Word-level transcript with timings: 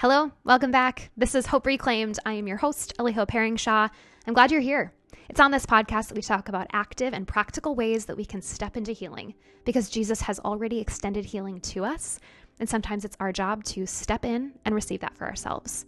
Hello, 0.00 0.30
welcome 0.44 0.70
back. 0.70 1.08
This 1.16 1.34
is 1.34 1.46
Hope 1.46 1.64
Reclaimed. 1.64 2.18
I 2.26 2.34
am 2.34 2.46
your 2.46 2.58
host, 2.58 2.92
Ellie 2.98 3.14
Hope 3.14 3.30
Herringshaw. 3.30 3.88
I'm 4.26 4.34
glad 4.34 4.52
you're 4.52 4.60
here. 4.60 4.92
It's 5.30 5.40
on 5.40 5.52
this 5.52 5.64
podcast 5.64 6.08
that 6.08 6.16
we 6.16 6.20
talk 6.20 6.50
about 6.50 6.66
active 6.74 7.14
and 7.14 7.26
practical 7.26 7.74
ways 7.74 8.04
that 8.04 8.16
we 8.18 8.26
can 8.26 8.42
step 8.42 8.76
into 8.76 8.92
healing 8.92 9.32
because 9.64 9.88
Jesus 9.88 10.20
has 10.20 10.38
already 10.40 10.80
extended 10.80 11.24
healing 11.24 11.62
to 11.62 11.86
us, 11.86 12.20
and 12.60 12.68
sometimes 12.68 13.06
it's 13.06 13.16
our 13.20 13.32
job 13.32 13.64
to 13.64 13.86
step 13.86 14.26
in 14.26 14.52
and 14.66 14.74
receive 14.74 15.00
that 15.00 15.16
for 15.16 15.24
ourselves. 15.24 15.86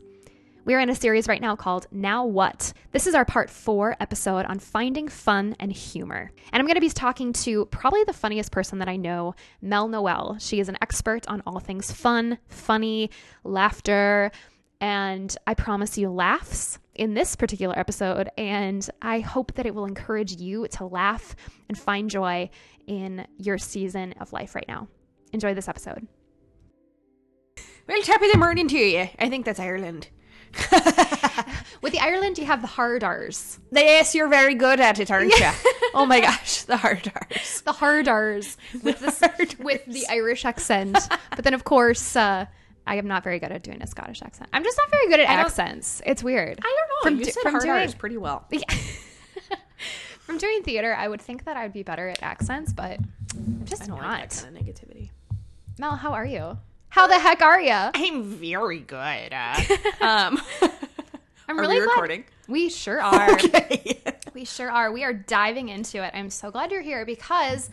We 0.65 0.75
are 0.75 0.81
in 0.81 0.91
a 0.91 0.95
series 0.95 1.29
right 1.29 1.41
now 1.41 1.57
called 1.57 1.87
Now 1.91 2.27
What? 2.27 2.75
This 2.93 3.07
is 3.07 3.15
our 3.15 3.25
part 3.25 3.49
four 3.49 3.97
episode 4.01 4.45
on 4.45 4.59
finding 4.59 5.09
fun 5.09 5.57
and 5.59 5.73
humor. 5.73 6.31
And 6.53 6.61
I'm 6.61 6.67
going 6.67 6.75
to 6.75 6.81
be 6.81 6.91
talking 6.91 7.33
to 7.35 7.65
probably 7.67 8.05
the 8.05 8.13
funniest 8.13 8.53
person 8.53 8.79
that 8.81 8.89
I 8.89 8.97
know, 8.97 9.35
Mel 9.63 9.89
Noel. 9.89 10.37
She 10.39 10.61
is 10.61 10.69
an 10.69 10.77
expert 10.83 11.27
on 11.27 11.43
all 11.47 11.59
things 11.59 11.91
fun, 11.91 12.39
funny, 12.49 13.11
laughter, 13.45 14.31
and 14.81 15.35
I 15.47 15.55
promise 15.55 15.97
you 15.97 16.11
laughs 16.11 16.79
in 16.95 17.15
this 17.15 17.35
particular 17.35 17.79
episode. 17.79 18.29
And 18.37 18.89
I 19.01 19.21
hope 19.21 19.55
that 19.55 19.65
it 19.65 19.75
will 19.75 19.87
encourage 19.87 20.37
you 20.37 20.69
to 20.73 20.85
laugh 20.85 21.35
and 21.69 21.79
find 21.79 22.11
joy 22.11 22.51
in 22.87 23.27
your 23.39 23.57
season 23.57 24.15
of 24.21 24.35
life 24.35 24.55
right 24.55 24.69
now. 24.69 24.89
Enjoy 25.33 25.55
this 25.55 25.69
episode. 25.69 26.07
Well, 27.89 27.99
of 27.99 28.07
the 28.07 28.39
morning 28.39 28.69
to 28.69 28.79
you. 28.79 29.09
I 29.19 29.31
think 29.31 29.47
that's 29.47 29.59
Ireland. 29.59 30.09
With 31.81 31.93
the 31.93 32.01
Ireland, 32.01 32.39
you 32.39 32.45
have 32.45 32.61
the 32.61 32.67
hard 32.67 33.05
R's. 33.05 33.59
Yes, 33.71 34.15
you're 34.15 34.29
very 34.29 34.55
good 34.55 34.81
at 34.81 34.99
it, 34.99 35.11
aren't 35.11 35.31
you? 35.33 35.51
oh 35.95 36.05
my 36.07 36.21
gosh, 36.21 36.63
the 36.63 36.77
hard 36.77 37.11
R's. 37.31 37.61
The 37.63 37.73
hard 37.73 38.09
R's 38.09 38.57
with 38.83 38.99
hard 39.21 39.55
with 39.61 39.85
the 39.87 40.07
Irish 40.11 40.45
accent. 40.45 40.99
But 41.35 41.45
then, 41.45 41.55
of 41.55 41.63
course, 41.65 42.17
uh, 42.17 42.47
I 42.87 42.97
am 42.97 43.07
not 43.07 43.23
very 43.23 43.39
good 43.39 43.53
at 43.53 43.63
doing 43.63 43.81
a 43.81 43.87
Scottish 43.87 44.23
accent. 44.23 44.51
I'm 44.53 44.65
just 44.65 44.77
not 44.77 44.91
very 44.91 45.07
good 45.09 45.21
at 45.21 45.29
accents. 45.29 46.03
It's 46.05 46.23
weird. 46.25 46.59
I 46.59 46.63
don't 46.63 46.89
know. 46.89 47.11
From 47.11 47.19
you 47.21 47.25
do- 47.27 47.31
said 47.31 47.43
from 47.43 47.53
hard 47.53 47.63
doing- 47.65 47.75
R's 47.77 47.95
pretty 47.95 48.17
well. 48.17 48.47
Yeah. 48.53 48.61
From 50.21 50.37
doing 50.37 50.63
theater, 50.63 50.95
I 50.95 51.09
would 51.09 51.23
think 51.23 51.45
that 51.47 51.57
I 51.57 51.63
would 51.63 51.73
be 51.73 51.83
better 51.83 52.07
at 52.07 52.23
accents, 52.23 52.75
but 52.75 52.99
I'm 53.35 53.63
just 53.65 53.85
I 53.85 53.87
don't 53.87 53.97
not. 53.97 54.21
like 54.21 54.29
that 54.29 54.45
kind 54.45 54.59
of 54.59 54.63
negativity. 54.63 55.09
Mel, 55.79 55.97
how 55.97 56.13
are 56.13 56.27
you? 56.27 56.59
How 56.91 57.07
the 57.07 57.19
heck 57.19 57.43
are 57.43 57.61
you? 57.61 57.73
I'm 57.73 58.25
very 58.25 58.81
good. 58.81 59.33
Uh, 59.33 59.61
um, 60.01 60.41
I'm 61.49 61.59
are 61.59 61.61
really 61.61 61.77
we 61.81 61.85
glad- 61.85 61.93
recording? 61.93 62.25
We 62.49 62.69
sure 62.71 63.01
are. 63.03 63.33
Okay. 63.33 64.01
We 64.35 64.45
sure 64.45 64.71
are. 64.71 64.91
We 64.91 65.05
are 65.05 65.13
diving 65.13 65.69
into 65.69 66.03
it. 66.03 66.13
I'm 66.15 66.31
so 66.31 66.51
glad 66.51 66.71
you're 66.71 66.81
here 66.83 67.05
because 67.05 67.71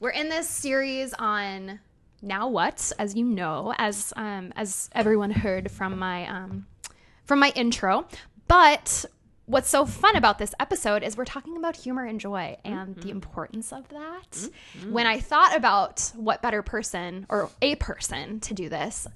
we're 0.00 0.10
in 0.10 0.28
this 0.28 0.48
series 0.48 1.14
on 1.14 1.78
now 2.20 2.48
what, 2.48 2.92
as 2.98 3.14
you 3.14 3.24
know, 3.24 3.74
as 3.78 4.12
um, 4.16 4.52
as 4.56 4.90
everyone 4.92 5.30
heard 5.30 5.70
from 5.70 5.98
my 5.98 6.26
um, 6.28 6.66
from 7.24 7.38
my 7.38 7.52
intro. 7.54 8.06
But 8.48 9.04
what's 9.52 9.68
so 9.68 9.84
fun 9.84 10.16
about 10.16 10.38
this 10.38 10.54
episode 10.58 11.02
is 11.02 11.14
we're 11.14 11.26
talking 11.26 11.58
about 11.58 11.76
humor 11.76 12.06
and 12.06 12.18
joy 12.18 12.56
and 12.64 12.96
the 12.96 13.00
mm-hmm. 13.02 13.10
importance 13.10 13.70
of 13.70 13.86
that. 13.90 14.30
Mm-hmm. 14.30 14.92
When 14.92 15.06
I 15.06 15.20
thought 15.20 15.54
about 15.54 16.10
what 16.16 16.40
better 16.40 16.62
person 16.62 17.26
or 17.28 17.50
a 17.60 17.76
person 17.76 18.40
to 18.40 18.54
do 18.54 18.70
this, 18.70 19.06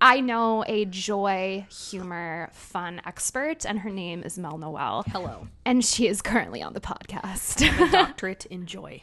I 0.00 0.20
know 0.20 0.64
a 0.66 0.86
joy, 0.86 1.66
humor, 1.70 2.48
fun 2.52 3.02
expert, 3.04 3.66
and 3.66 3.80
her 3.80 3.90
name 3.90 4.22
is 4.22 4.38
Mel 4.38 4.56
Noel. 4.56 5.04
Hello. 5.08 5.46
And 5.66 5.84
she 5.84 6.08
is 6.08 6.22
currently 6.22 6.62
on 6.62 6.72
the 6.72 6.80
podcast. 6.80 7.58
Doctorate 7.92 8.46
in 8.46 8.64
joy. 8.64 9.02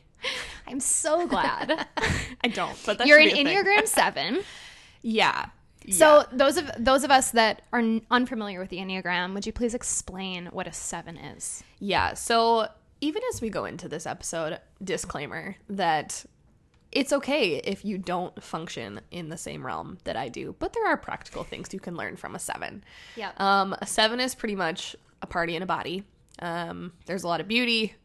I'm 0.66 0.80
so 0.80 1.28
glad. 1.28 1.88
I 2.44 2.48
don't, 2.48 2.76
but 2.84 3.06
You're 3.06 3.20
an. 3.20 3.30
Enneagram 3.30 3.88
7. 3.88 4.40
Yeah. 5.04 5.46
So 5.94 6.26
those 6.32 6.58
of 6.58 6.72
those 6.78 7.04
of 7.04 7.12
us 7.12 7.32
that 7.32 7.62
are 7.72 7.82
unfamiliar 8.12 8.60
with 8.60 8.70
the 8.70 8.78
Enneagram, 8.78 9.34
would 9.34 9.46
you 9.46 9.54
please 9.54 9.74
explain 9.74 10.48
what 10.48 10.68
a 10.68 10.74
7 10.74 11.18
is? 11.18 11.64
Yeah. 11.80 12.14
So 12.14 12.68
even 13.00 13.22
as 13.34 13.42
we 13.42 13.50
go 13.50 13.66
into 13.66 13.88
this 13.88 14.06
episode, 14.06 14.60
disclaimer 14.84 15.56
that 15.70 16.26
it's 16.92 17.14
okay 17.14 17.56
if 17.58 17.84
you 17.86 17.98
don't 17.98 18.42
function 18.42 19.02
in 19.12 19.30
the 19.30 19.38
same 19.38 19.66
realm 19.66 19.98
that 20.06 20.16
I 20.16 20.30
do, 20.30 20.56
but 20.60 20.74
there 20.74 20.88
are 20.88 20.98
practical 20.98 21.44
things 21.44 21.74
you 21.74 21.80
can 21.80 21.96
learn 21.96 22.16
from 22.16 22.36
a 22.36 22.40
seven. 22.40 22.84
Yep. 23.16 23.40
Um, 23.40 23.76
a 23.82 23.86
seven 23.86 24.20
is 24.20 24.36
pretty 24.36 24.56
much 24.56 24.96
a 25.22 25.28
party 25.28 25.56
in 25.56 25.62
a 25.62 25.66
body. 25.66 26.04
Um, 26.40 26.94
there's 27.06 27.24
a 27.24 27.28
lot 27.28 27.42
of 27.42 27.48
beauty. 27.48 27.96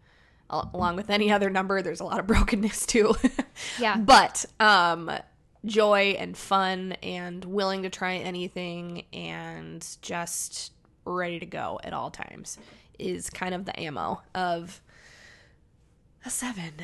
Along 0.51 0.97
with 0.97 1.09
any 1.09 1.33
other 1.33 1.49
number, 1.49 1.81
there's 1.81 2.01
a 2.01 2.05
lot 2.05 2.21
of 2.21 2.27
brokenness 2.27 2.87
too. 2.87 3.15
Yeah. 3.79 3.97
But 3.97 4.45
um, 4.61 5.11
joy 5.65 6.17
and 6.19 6.37
fun 6.37 6.93
and 7.03 7.45
willing 7.45 7.83
to 7.83 7.91
try 7.91 8.17
anything 8.17 9.05
and 9.13 9.87
just 10.03 10.73
ready 11.05 11.39
to 11.39 11.47
go 11.47 11.81
at 11.85 11.93
all 11.93 12.11
times 12.11 12.59
is 12.99 13.31
kind 13.31 13.55
of 13.55 13.65
the 13.65 13.79
ammo 13.79 14.23
of 14.35 14.81
a 16.25 16.31
seven. 16.31 16.75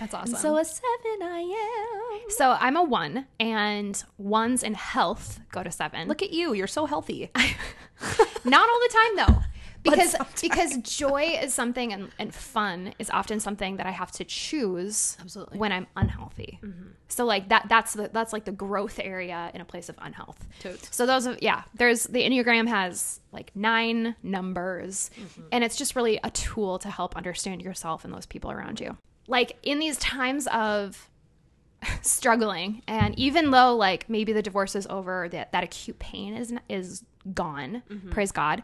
That's 0.00 0.14
awesome. 0.14 0.36
So 0.36 0.56
a 0.56 0.64
seven 0.64 1.22
I 1.22 2.20
am. 2.24 2.30
So 2.30 2.56
I'm 2.58 2.76
a 2.76 2.82
1 2.82 3.26
and 3.38 4.02
ones 4.16 4.62
in 4.62 4.74
health 4.74 5.40
go 5.52 5.62
to 5.62 5.70
7. 5.70 6.08
Look 6.08 6.22
at 6.22 6.32
you, 6.32 6.52
you're 6.52 6.66
so 6.66 6.86
healthy. 6.86 7.30
Not 8.44 8.68
all 8.68 8.80
the 8.80 8.94
time 8.94 9.16
though. 9.16 9.42
Because 9.90 10.16
because 10.40 10.76
joy 10.78 11.38
is 11.42 11.54
something 11.54 11.92
and, 11.92 12.10
and 12.18 12.34
fun 12.34 12.94
is 12.98 13.10
often 13.10 13.40
something 13.40 13.76
that 13.76 13.86
I 13.86 13.90
have 13.90 14.12
to 14.12 14.24
choose 14.24 15.16
Absolutely. 15.20 15.58
when 15.58 15.72
I'm 15.72 15.86
unhealthy. 15.96 16.58
Mm-hmm. 16.62 16.88
So 17.08 17.24
like 17.24 17.48
that 17.48 17.66
that's 17.68 17.94
the 17.94 18.10
that's 18.12 18.32
like 18.32 18.44
the 18.44 18.52
growth 18.52 19.00
area 19.02 19.50
in 19.54 19.60
a 19.60 19.64
place 19.64 19.88
of 19.88 19.96
unhealth. 20.00 20.46
Totes. 20.60 20.94
So 20.94 21.06
those 21.06 21.26
of 21.26 21.38
yeah, 21.42 21.62
there's 21.74 22.04
the 22.04 22.22
Enneagram 22.22 22.68
has 22.68 23.20
like 23.32 23.50
nine 23.54 24.16
numbers 24.22 25.10
mm-hmm. 25.18 25.48
and 25.52 25.64
it's 25.64 25.76
just 25.76 25.96
really 25.96 26.20
a 26.22 26.30
tool 26.30 26.78
to 26.80 26.90
help 26.90 27.16
understand 27.16 27.62
yourself 27.62 28.04
and 28.04 28.12
those 28.12 28.26
people 28.26 28.50
around 28.50 28.80
you. 28.80 28.96
Like 29.26 29.56
in 29.62 29.78
these 29.78 29.96
times 29.98 30.46
of 30.48 31.08
struggling 32.02 32.82
and 32.86 33.18
even 33.18 33.50
though 33.50 33.74
like 33.76 34.08
maybe 34.08 34.32
the 34.32 34.42
divorce 34.42 34.74
is 34.74 34.86
over 34.88 35.28
that 35.28 35.52
that 35.52 35.64
acute 35.64 35.98
pain 35.98 36.34
is 36.34 36.52
is 36.68 37.04
gone 37.34 37.82
mm-hmm. 37.88 38.10
praise 38.10 38.32
god 38.32 38.62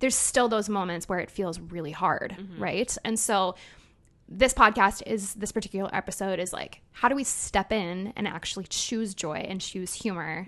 there's 0.00 0.14
still 0.14 0.48
those 0.48 0.68
moments 0.68 1.08
where 1.08 1.18
it 1.18 1.30
feels 1.30 1.58
really 1.58 1.92
hard 1.92 2.36
right? 2.58 2.96
And 3.04 3.18
so 3.18 3.54
this 4.28 4.52
podcast 4.52 5.02
is 5.06 5.34
this 5.34 5.52
particular 5.52 5.88
episode 5.94 6.38
is 6.40 6.52
like 6.52 6.80
how 6.92 7.08
do 7.08 7.14
we 7.14 7.24
step 7.24 7.72
in 7.72 8.12
and 8.16 8.26
actually 8.26 8.66
choose 8.68 9.14
joy 9.14 9.44
and 9.48 9.60
choose 9.60 9.94
humor 9.94 10.46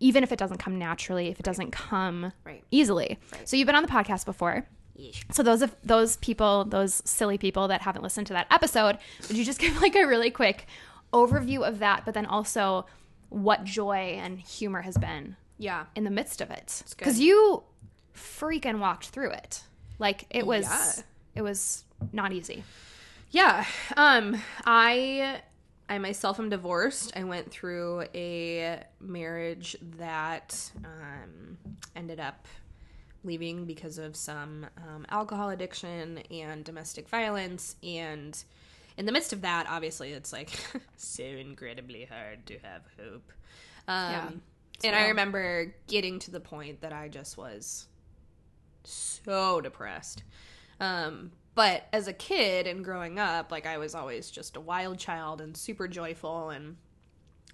even 0.00 0.24
if 0.24 0.32
it 0.32 0.38
doesn't 0.38 0.58
come 0.58 0.78
naturally 0.78 1.28
if 1.28 1.38
it 1.38 1.44
doesn't 1.44 1.70
come 1.70 2.32
Right. 2.44 2.64
easily? 2.72 3.18
So 3.44 3.56
you've 3.56 3.66
been 3.66 3.76
on 3.76 3.82
the 3.84 3.88
podcast 3.88 4.24
before. 4.24 4.66
So 5.30 5.42
those 5.42 5.62
of 5.62 5.74
those 5.82 6.16
people, 6.18 6.64
those 6.64 7.02
silly 7.04 7.38
people 7.38 7.68
that 7.68 7.82
haven't 7.82 8.02
listened 8.02 8.26
to 8.28 8.32
that 8.34 8.46
episode, 8.50 8.98
would 9.28 9.36
you 9.36 9.44
just 9.44 9.58
give 9.64 9.80
like 9.80 9.94
a 9.94 10.04
really 10.06 10.30
quick 10.30 10.66
overview 11.12 11.66
of 11.66 11.78
that, 11.80 12.04
but 12.04 12.14
then 12.14 12.26
also 12.26 12.86
what 13.30 13.64
joy 13.64 14.18
and 14.22 14.38
humor 14.38 14.82
has 14.82 14.96
been 14.98 15.36
Yeah. 15.58 15.84
in 15.94 16.04
the 16.04 16.10
midst 16.10 16.40
of 16.40 16.50
it? 16.50 16.82
Because 16.98 17.18
you 17.20 17.62
freaking 18.38 18.78
walked 18.78 19.06
through 19.08 19.30
it. 19.30 19.62
Like 19.98 20.26
it 20.30 20.46
was, 20.46 20.64
Yeah. 20.64 21.02
it 21.36 21.42
was 21.42 21.84
not 22.12 22.32
easy. 22.32 22.64
Yeah. 23.30 23.64
Um 23.96 24.36
I 24.64 25.40
I 25.88 25.98
myself 25.98 26.38
am 26.38 26.48
divorced. 26.48 27.12
I 27.16 27.24
went 27.24 27.50
through 27.50 28.04
a 28.14 28.82
marriage 29.00 29.76
that 29.98 30.70
um 30.84 31.58
ended 31.94 32.20
up 32.20 32.46
leaving 33.24 33.64
because 33.66 33.98
of 33.98 34.16
some 34.16 34.66
um, 34.78 35.06
alcohol 35.08 35.50
addiction 35.50 36.18
and 36.30 36.64
domestic 36.64 37.08
violence 37.08 37.76
and 37.84 38.42
in 38.96 39.06
the 39.06 39.12
midst 39.12 39.32
of 39.32 39.42
that 39.42 39.64
obviously 39.70 40.10
it's 40.10 40.32
like 40.32 40.50
so 40.96 41.22
incredibly 41.22 42.04
hard 42.04 42.44
to 42.46 42.54
have 42.64 42.82
hope 42.98 43.30
um 43.86 44.10
Yeah. 44.12 44.30
and 44.88 44.96
i 44.96 45.06
remember 45.08 45.72
getting 45.86 46.18
to 46.20 46.32
the 46.32 46.40
point 46.40 46.80
that 46.80 46.92
i 46.92 47.06
just 47.08 47.36
was 47.38 47.86
so 48.84 49.60
depressed 49.60 50.22
um 50.80 51.30
but 51.54 51.86
as 51.92 52.08
a 52.08 52.12
kid 52.12 52.66
and 52.66 52.84
growing 52.84 53.18
up 53.18 53.52
like 53.52 53.66
i 53.66 53.78
was 53.78 53.94
always 53.94 54.30
just 54.30 54.56
a 54.56 54.60
wild 54.60 54.98
child 54.98 55.40
and 55.40 55.56
super 55.56 55.86
joyful 55.88 56.50
and 56.50 56.76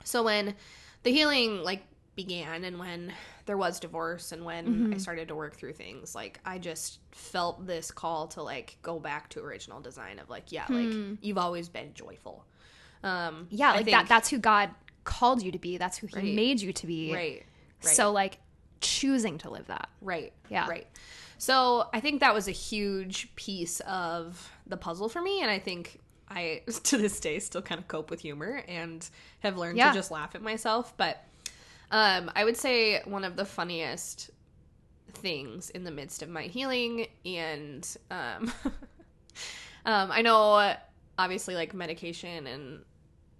so 0.04 0.22
when 0.22 0.54
the 1.02 1.10
healing 1.10 1.62
like 1.62 1.82
began 2.14 2.64
and 2.64 2.78
when 2.78 3.12
there 3.46 3.56
was 3.56 3.78
divorce 3.78 4.32
and 4.32 4.44
when 4.44 4.92
I 4.92 4.98
started 4.98 5.28
to 5.28 5.36
work 5.36 5.54
through 5.54 5.74
things, 5.74 6.14
like 6.16 6.40
I 6.44 6.58
just 6.58 6.98
felt 7.12 7.64
this 7.66 7.90
call 7.92 8.26
to 8.28 8.42
like 8.42 8.76
go 8.82 8.98
back 8.98 9.28
to 9.30 9.40
original 9.40 9.80
design 9.80 10.18
of 10.18 10.28
like, 10.28 10.50
yeah, 10.50 10.66
like 10.68 10.92
you've 11.20 11.38
always 11.38 11.68
been 11.68 11.94
joyful. 11.94 12.44
Um 13.04 13.46
Yeah, 13.50 13.70
like 13.72 13.84
think- 13.84 13.96
that. 13.96 14.08
That's 14.08 14.28
who 14.28 14.38
God 14.38 14.70
called 15.04 15.42
you 15.42 15.52
to 15.52 15.58
be. 15.60 15.76
That's 15.78 15.96
who 15.98 16.08
He 16.08 16.16
Right. 16.16 16.34
made 16.34 16.60
you 16.60 16.72
to 16.72 16.86
be. 16.88 17.12
right. 17.14 17.44
Right. 17.84 17.94
So 17.94 18.10
like 18.10 18.38
choosing 18.80 19.38
to 19.38 19.50
live 19.50 19.66
that. 19.68 19.88
Right. 20.00 20.32
Yeah. 20.48 20.68
Right. 20.68 20.86
So 21.38 21.88
I 21.92 22.00
think 22.00 22.20
that 22.20 22.34
was 22.34 22.48
a 22.48 22.52
huge 22.52 23.34
piece 23.36 23.80
of 23.80 24.50
the 24.66 24.76
puzzle 24.76 25.08
for 25.08 25.22
me. 25.22 25.40
And 25.42 25.50
I 25.50 25.58
think 25.58 26.00
I, 26.28 26.62
to 26.84 26.96
this 26.98 27.20
day, 27.20 27.38
still 27.38 27.62
kind 27.62 27.80
of 27.80 27.88
cope 27.88 28.10
with 28.10 28.20
humor 28.20 28.62
and 28.68 29.08
have 29.40 29.56
learned 29.56 29.78
Yeah. 29.78 29.90
to 29.90 29.94
just 29.98 30.10
laugh 30.10 30.34
at 30.34 30.42
myself. 30.42 30.96
But 30.96 31.24
Um, 31.90 32.30
I 32.34 32.44
would 32.44 32.56
say 32.56 33.00
one 33.04 33.24
of 33.24 33.36
the 33.36 33.44
funniest 33.46 34.30
things 35.14 35.70
in 35.70 35.84
the 35.84 35.90
midst 35.90 36.22
of 36.22 36.28
my 36.28 36.42
healing, 36.42 37.06
and 37.24 37.96
um, 38.10 38.52
um, 39.86 40.10
I 40.12 40.20
know 40.22 40.74
obviously 41.18 41.54
like 41.54 41.72
medication 41.74 42.46
and 42.46 42.84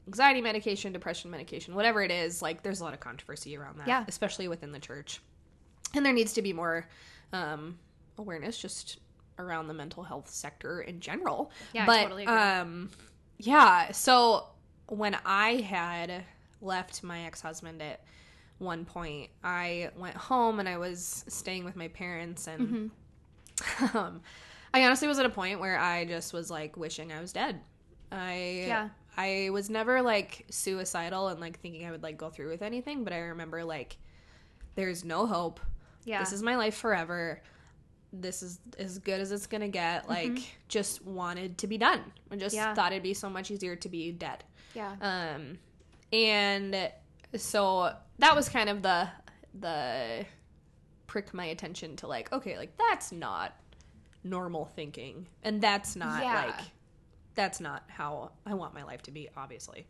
anxiety 0.09 0.41
medication, 0.41 0.93
depression 0.93 1.31
medication, 1.31 1.75
whatever 1.75 2.03
it 2.03 2.11
is, 2.11 2.43
like 2.43 2.63
there's 2.63 2.81
a 2.81 2.85
lot 2.85 2.95
of 2.95 3.01
controversy 3.01 3.57
around 3.57 3.79
that, 3.79 3.87
Yeah. 3.87 4.05
especially 4.09 4.49
within 4.49 4.73
the 4.73 4.79
church, 4.81 5.21
and 5.95 6.05
there 6.05 6.13
needs 6.13 6.33
to 6.35 6.43
be 6.43 6.53
more 6.53 6.89
um, 7.33 7.79
awareness 8.17 8.59
just 8.59 8.99
around 9.39 9.69
the 9.69 9.75
mental 9.75 10.03
health 10.03 10.29
sector 10.29 10.81
in 10.81 10.99
general. 11.01 11.51
Yeah, 11.73 11.83
I 11.85 11.87
but 11.87 12.03
totally 12.03 12.23
agree. 12.25 12.35
um, 12.37 12.91
yeah. 13.39 13.93
So 13.93 14.49
when 14.89 15.17
I 15.25 15.57
had 15.61 16.25
left 16.61 17.03
my 17.05 17.21
ex 17.27 17.41
husband 17.41 17.81
at 17.83 18.03
one 18.59 18.85
point, 18.85 19.31
I 19.45 19.91
went 19.97 20.17
home 20.17 20.59
and 20.59 20.69
I 20.69 20.79
was 20.79 21.25
staying 21.29 21.65
with 21.65 21.77
my 21.77 21.89
parents, 21.89 22.47
and 22.49 22.91
Mm-hmm. 23.61 23.97
um, 23.99 24.21
I 24.73 24.85
honestly 24.85 25.07
was 25.09 25.19
at 25.19 25.27
a 25.27 25.31
point 25.31 25.61
where 25.61 25.79
I 25.79 26.05
just 26.05 26.33
was 26.33 26.51
like 26.51 26.77
wishing 26.77 27.13
I 27.13 27.21
was 27.21 27.33
dead. 27.33 27.61
I 28.11 28.65
Yeah. 28.67 28.89
I 29.19 29.51
was 29.51 29.69
never 29.69 30.01
like 30.01 30.47
suicidal 30.51 31.29
and 31.29 31.41
like 31.41 31.59
thinking 31.61 31.85
I 31.87 31.91
would 31.91 32.03
like 32.03 32.17
go 32.17 32.31
through 32.31 32.51
with 32.51 32.63
anything, 32.63 33.03
but 33.05 33.13
I 33.13 33.19
remember 33.19 33.65
like 33.65 33.99
there's 34.77 35.05
no 35.05 35.27
hope. 35.27 35.59
Yeah. 36.05 36.21
This 36.21 36.33
is 36.33 36.43
my 36.43 36.57
life 36.57 36.77
forever. 36.77 37.43
This 38.13 38.43
is 38.43 38.61
as 38.79 38.99
good 39.01 39.21
as 39.21 39.33
it's 39.33 39.47
gonna 39.49 39.69
get. 39.69 40.09
Like, 40.09 40.39
just 40.69 41.05
wanted 41.05 41.59
to 41.59 41.67
be 41.67 41.77
done. 41.77 42.01
I 42.31 42.37
just 42.37 42.55
Mm-hmm. 42.57 42.65
Yeah. 42.69 42.75
thought 42.75 42.93
it'd 42.93 43.03
be 43.03 43.13
so 43.13 43.29
much 43.29 43.51
easier 43.51 43.77
to 43.77 43.89
be 43.89 44.13
dead. 44.13 44.45
yeah. 44.75 44.95
Um, 45.03 45.59
and 46.13 46.91
so 47.37 47.93
that 48.21 48.35
was 48.35 48.49
kind 48.49 48.71
of 48.71 48.83
the 48.83 49.09
the 49.59 50.25
prick 51.09 51.35
my 51.35 51.47
attention 51.47 51.97
to 51.97 52.07
like, 52.07 52.33
okay, 52.33 52.57
like 52.57 52.77
that's 52.79 53.11
not 53.13 53.53
normal 54.25 54.67
thinking, 54.67 55.27
and 55.43 55.61
that's 55.61 55.97
not 55.97 56.23
Yeah. 56.23 56.47
like 56.47 56.61
that's 57.39 57.61
not 57.61 57.85
how 57.87 58.33
I 58.45 58.55
want 58.55 58.75
my 58.75 58.83
life 58.83 59.03
to 59.03 59.13
be, 59.13 59.29
obviously. 59.37 59.87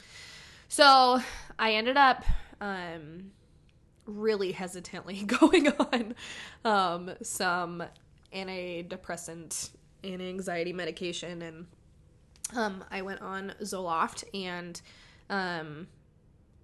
So 0.69 1.19
I 1.59 1.73
ended 1.73 1.97
up 1.97 2.23
um, 2.61 3.31
really 4.05 4.53
hesitantly 4.53 5.23
going 5.41 5.69
on 5.69 6.15
um, 6.65 7.11
some 7.23 7.83
antidepressant 8.35 9.71
and 10.05 10.21
anxiety 10.21 10.75
medication, 10.75 11.41
and 11.41 11.67
um, 12.55 12.85
I 12.91 13.01
went 13.01 13.23
on 13.23 13.55
Zoloft, 13.63 14.25
and 14.35 14.79
um, 15.31 15.89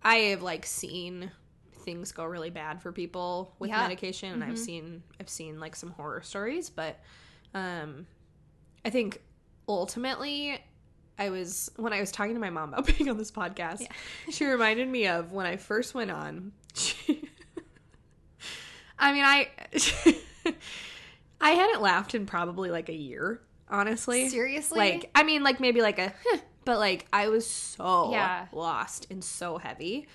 I 0.03 0.17
have 0.17 0.43
like 0.43 0.67
seen 0.67 1.31
things 1.73 2.13
go 2.13 2.25
really 2.27 2.51
bad 2.51 2.83
for 2.83 2.93
people 2.93 3.55
with 3.59 3.71
Yeah. 3.71 3.81
medication, 3.81 4.33
and 4.35 4.45
I've 4.45 4.59
seen 4.59 5.03
I've 5.19 5.31
seen 5.31 5.59
like 5.61 5.77
some 5.77 5.93
horror 5.93 6.21
stories, 6.21 6.69
but 6.69 7.01
um, 7.55 8.07
I 8.85 8.91
think 8.91 9.23
ultimately 9.67 10.63
I 11.19 11.31
was 11.31 11.71
when 11.77 11.93
I 11.93 12.01
was 12.01 12.11
talking 12.11 12.35
to 12.35 12.41
my 12.41 12.51
mom 12.51 12.73
about 12.75 12.87
being 12.99 13.09
on 13.09 13.17
this 13.19 13.31
podcast, 13.31 13.87
she 14.31 14.45
reminded 14.47 14.89
me 14.89 15.07
of 15.07 15.33
when 15.33 15.47
I 15.47 15.57
first 15.57 15.95
went 15.95 16.11
on. 16.11 16.53
She, 16.75 17.29
I 18.99 19.13
mean, 19.13 19.25
I 19.25 19.49
I 21.41 21.51
hadn't 21.53 21.83
laughed 21.83 22.15
in 22.15 22.27
probably 22.27 22.71
like 22.71 22.89
a 22.89 22.95
year, 22.95 23.41
honestly. 23.69 24.29
Seriously? 24.29 24.79
Like, 24.79 25.11
I 25.15 25.23
mean, 25.23 25.43
like 25.43 25.61
maybe 25.61 25.83
like 25.83 25.99
a, 25.99 26.13
"Huh," 26.25 26.39
but 26.65 26.79
like 26.79 27.07
I 27.13 27.29
was 27.29 27.47
so 27.49 28.11
Yeah. 28.13 28.47
lost 28.53 29.07
and 29.11 29.23
so 29.23 29.59
heavy. 29.59 30.09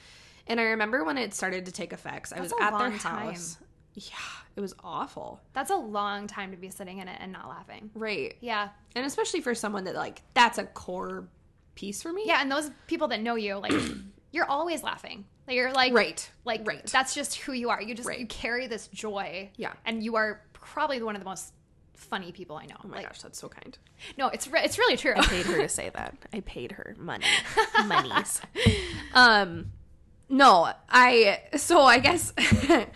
And 0.47 0.59
I 0.59 0.63
remember 0.63 1.03
when 1.03 1.17
it 1.19 1.33
started 1.33 1.65
to 1.67 1.71
take 1.71 1.93
effects, 1.93 2.33
I 2.33 2.39
was 2.39 2.51
at 2.59 2.71
their 2.71 2.71
long 2.71 2.97
time. 2.97 3.35
Yeah, 3.99 4.15
it 4.55 4.61
was 4.61 4.73
awful. 4.83 5.41
That's 5.53 5.71
a 5.71 5.75
long 5.75 6.27
time 6.27 6.51
to 6.51 6.57
be 6.57 6.69
sitting 6.69 6.99
in 6.99 7.07
it 7.07 7.17
and 7.19 7.31
not 7.31 7.47
laughing. 7.49 7.89
Right. 7.93 8.35
Yeah. 8.41 8.69
And 8.95 9.05
especially 9.05 9.41
for 9.41 9.53
someone 9.55 9.83
that 9.85 9.95
like 9.95 10.21
that's 10.33 10.57
a 10.57 10.65
core 10.65 11.27
piece 11.75 12.01
for 12.01 12.11
me. 12.13 12.23
Yeah, 12.25 12.41
and 12.41 12.51
those 12.51 12.69
people 12.87 13.07
that 13.09 13.21
know 13.21 13.35
you, 13.35 13.55
like, 13.55 13.73
you're 14.31 14.45
always 14.49 14.83
laughing. 14.83 15.25
Like, 15.47 15.55
you're 15.55 15.71
like, 15.71 15.93
Right. 15.93 16.29
like, 16.45 16.67
Right. 16.67 16.85
That's 16.85 17.13
just 17.15 17.35
who 17.37 17.53
you 17.53 17.69
are. 17.69 17.81
You 17.81 17.95
just 17.95 18.07
Right. 18.07 18.19
you 18.19 18.27
carry 18.27 18.67
this 18.67 18.87
joy. 18.89 19.49
Yeah. 19.55 19.73
and 19.85 20.03
you 20.03 20.15
are 20.15 20.41
probably 20.53 21.01
one 21.01 21.15
of 21.15 21.21
the 21.21 21.25
most 21.29 21.53
funny 21.95 22.31
people 22.31 22.55
I 22.55 22.65
know. 22.65 22.75
Oh 22.83 22.87
my 22.87 22.97
like, 22.97 23.07
gosh, 23.07 23.21
that's 23.21 23.39
so 23.39 23.49
kind. 23.49 23.77
no, 24.17 24.27
it's 24.27 24.47
re- 24.47 24.61
it's 24.63 24.77
really 24.77 24.95
true. 24.97 25.13
I 25.17 25.25
paid 25.25 25.45
her 25.47 25.57
to 25.61 25.67
say 25.69 25.89
that. 25.93 26.15
I 26.33 26.39
paid 26.41 26.71
her 26.73 26.95
money. 26.97 27.25
Monies. 27.87 28.41
um 29.13 29.71
no, 30.29 30.71
I 30.89 31.39
so 31.57 31.81
I 31.81 31.97
guess 31.99 32.31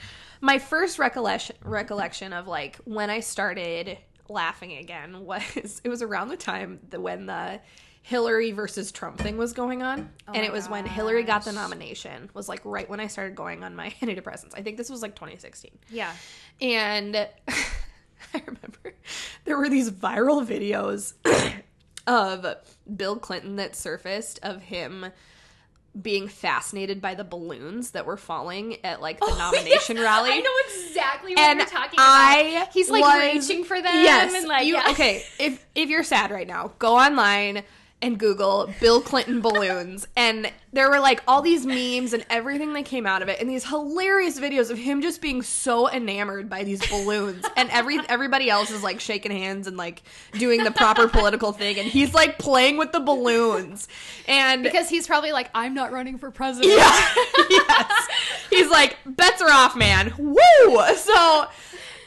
my 0.43 0.59
first 0.59 0.99
recollection 0.99 1.55
recollection 1.63 2.33
of 2.33 2.47
like 2.49 2.75
when 2.83 3.09
I 3.09 3.21
started 3.21 3.97
laughing 4.27 4.73
again 4.73 5.25
was 5.25 5.81
it 5.83 5.89
was 5.89 6.01
around 6.01 6.27
the 6.27 6.37
time 6.37 6.79
that 6.89 7.01
when 7.01 7.25
the 7.25 7.61
Hillary 8.01 8.51
versus 8.51 8.91
Trump 8.91 9.17
thing 9.17 9.37
was 9.37 9.53
going 9.53 9.81
on. 9.81 10.09
Oh 10.27 10.33
and 10.33 10.43
it 10.43 10.51
was 10.51 10.67
when 10.67 10.85
Hillary 10.85 11.23
got 11.23 11.45
the 11.45 11.53
nomination. 11.53 12.29
Was 12.33 12.49
like 12.49 12.59
right 12.65 12.89
when 12.89 12.99
I 12.99 13.07
started 13.07 13.33
going 13.33 13.63
on 13.63 13.73
my 13.73 13.89
antidepressants. 14.01 14.51
I 14.53 14.61
think 14.61 14.75
this 14.75 14.89
was 14.89 15.01
like 15.01 15.15
2016. 15.15 15.71
yeah, 15.89 16.11
And 16.59 17.15
I 18.33 18.41
remember 18.45 18.95
there 19.45 19.57
were 19.57 19.69
these 19.69 19.89
viral 19.89 20.45
videos 20.45 21.13
of 22.05 22.45
Bill 22.93 23.15
Clinton 23.15 23.55
that 23.55 23.77
surfaced 23.77 24.39
of 24.43 24.61
him 24.61 25.05
being 25.99 26.27
fascinated 26.27 27.01
by 27.01 27.13
the 27.13 27.23
balloons 27.23 27.91
that 27.91 28.05
were 28.05 28.17
falling 28.17 28.77
at 28.83 29.01
like 29.01 29.19
the 29.19 29.25
oh, 29.29 29.37
nomination 29.37 29.97
rally. 29.97 30.31
Oh, 30.31 30.33
I 30.33 30.39
know 30.39 30.51
exactly 30.67 31.35
what 31.35 31.39
and 31.39 31.59
you're 31.59 31.67
talking 31.67 31.99
I 31.99 32.55
about. 32.57 32.73
He's 32.73 32.89
like 32.89 33.01
was- 33.01 33.47
reaching 33.47 33.63
for 33.63 33.81
them. 33.81 34.03
Yes, 34.03 34.33
and 34.33 34.47
like 34.47 34.65
you, 34.65 34.75
yeah. 34.75 34.91
okay. 34.91 35.23
If 35.39 35.65
if 35.75 35.89
you're 35.89 36.03
sad 36.03 36.31
right 36.31 36.47
now, 36.47 36.71
go 36.79 36.97
online 36.97 37.63
and 38.03 38.19
Google 38.19 38.69
Bill 38.81 39.01
Clinton 39.01 39.39
balloons, 39.39 40.07
and 40.17 40.51
there 40.73 40.89
were 40.89 40.99
like 40.99 41.23
all 41.25 41.41
these 41.41 41.65
memes 41.65 42.11
and 42.11 42.25
everything 42.29 42.73
that 42.73 42.83
came 42.83 43.07
out 43.07 43.21
of 43.21 43.29
it, 43.29 43.39
and 43.39 43.49
these 43.49 43.63
hilarious 43.63 44.39
videos 44.39 44.69
of 44.69 44.77
him 44.77 45.01
just 45.01 45.21
being 45.21 45.41
so 45.41 45.89
enamored 45.89 46.49
by 46.49 46.65
these 46.65 46.85
balloons, 46.89 47.45
and 47.55 47.69
every 47.71 47.99
everybody 48.09 48.49
else 48.49 48.69
is 48.69 48.83
like 48.83 48.99
shaking 48.99 49.31
hands 49.31 49.67
and 49.67 49.77
like 49.77 50.03
doing 50.33 50.63
the 50.65 50.71
proper 50.71 51.07
political 51.07 51.53
thing, 51.53 51.79
and 51.79 51.87
he's 51.87 52.13
like 52.13 52.37
playing 52.37 52.75
with 52.75 52.91
the 52.91 52.99
balloons, 52.99 53.87
and 54.27 54.63
because 54.63 54.89
he's 54.89 55.07
probably 55.07 55.31
like, 55.31 55.49
I'm 55.55 55.73
not 55.73 55.93
running 55.93 56.17
for 56.17 56.29
president. 56.29 56.73
yeah. 56.73 57.13
yes. 57.49 58.07
He's 58.49 58.69
like, 58.69 58.97
bets 59.05 59.41
are 59.41 59.49
off, 59.49 59.77
man. 59.77 60.13
Woo! 60.17 60.95
So 60.95 61.47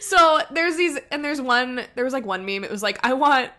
so 0.00 0.40
there's 0.50 0.76
these 0.76 0.98
and 1.10 1.24
there's 1.24 1.40
one 1.40 1.82
there 1.94 2.04
was 2.04 2.12
like 2.12 2.26
one 2.26 2.44
meme, 2.44 2.64
it 2.64 2.70
was 2.70 2.82
like, 2.82 2.98
I 3.02 3.14
want 3.14 3.50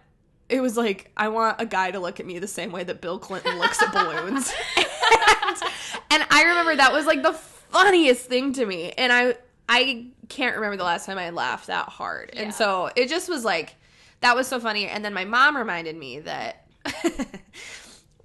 it 0.50 0.62
was 0.62 0.78
like, 0.78 1.12
I 1.18 1.28
want 1.28 1.60
a 1.60 1.66
guy 1.66 1.92
to 1.92 2.00
look 2.00 2.20
at 2.20 2.26
me 2.26 2.40
the 2.40 2.48
same 2.48 2.72
way 2.72 2.84
that 2.84 3.02
Bill 3.02 3.20
Clinton 3.20 3.58
looks 3.60 3.82
at 3.82 3.92
balloons. 3.92 4.54
and, 4.78 5.58
and 6.12 6.26
I 6.30 6.44
remember 6.48 6.76
that 6.76 6.94
was 6.94 7.06
like 7.06 7.22
the 7.22 7.34
funniest 7.34 8.26
thing 8.26 8.54
to 8.54 8.66
me. 8.66 8.92
And 8.92 9.12
I 9.12 9.36
I 9.70 10.08
can't 10.30 10.56
remember 10.56 10.78
the 10.78 10.84
last 10.84 11.06
time 11.06 11.18
I 11.18 11.32
laughed 11.32 11.68
that 11.68 11.90
hard. 11.90 12.32
Yeah. 12.34 12.44
And 12.44 12.54
so 12.54 12.90
it 12.96 13.10
just 13.10 13.30
was 13.30 13.44
like 13.44 13.76
that 14.22 14.36
was 14.36 14.48
so 14.48 14.60
funny. 14.60 14.88
And 14.88 15.04
then 15.04 15.14
my 15.14 15.26
mom 15.26 15.58
reminded 15.58 15.96
me 15.96 16.20
that 16.22 16.66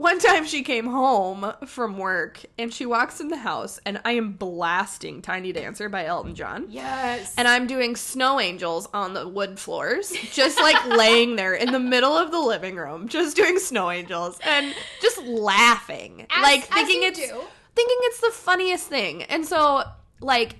one 0.03 0.19
time 0.19 0.45
she 0.45 0.63
came 0.63 0.87
home 0.87 1.53
from 1.65 1.97
work 1.97 2.41
and 2.59 2.75
she 2.75 2.85
walks 2.85 3.21
in 3.21 3.29
the 3.29 3.37
house 3.37 3.79
and 3.87 4.01
I 4.05 4.13
am 4.13 4.33
blasting 4.33 5.23
Tiny 5.23 5.53
Dancer 5.53 5.89
by 5.89 6.07
Elton 6.07 6.35
John. 6.35 6.67
Yes. 6.69 7.33
And 7.39 7.47
I'm 7.47 7.69
doing 7.69 7.95
snow 7.95 8.41
angels 8.41 8.89
on 8.93 9.15
the 9.15 9.29
wood 9.29 9.61
floors, 9.61 10.13
just 10.33 10.59
like 10.59 10.85
laying 10.99 11.37
there 11.37 11.55
in 11.55 11.71
the 11.71 11.79
middle 11.79 12.17
of 12.17 12.33
the 12.33 12.41
living 12.41 12.75
room, 12.75 13.07
just 13.07 13.37
doing 13.37 13.61
snow 13.61 13.93
angels 13.93 14.41
and 14.45 14.75
just 15.01 15.23
laughing. 15.23 16.27
As- 16.31 16.43
like 16.43 16.65
thinking 16.65 17.05
it's 17.05 17.21
do. 17.21 17.41
thinking 17.77 17.97
it's 18.01 18.21
the 18.21 18.33
funniest 18.33 18.89
thing. 18.89 19.23
And 19.23 19.47
so 19.47 19.85
like 20.21 20.57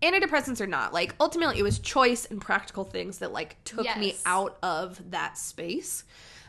antidepressants 0.00 0.62
or 0.62 0.66
not, 0.66 0.94
like 0.94 1.14
ultimately 1.20 1.58
it 1.58 1.62
was 1.62 1.78
choice 1.80 2.24
and 2.24 2.40
practical 2.40 2.84
things 2.84 3.18
that 3.18 3.30
like 3.30 3.62
took 3.64 3.84
me 3.98 4.16
out 4.24 4.56
of 4.62 5.10
that 5.10 5.36
space. 5.36 6.04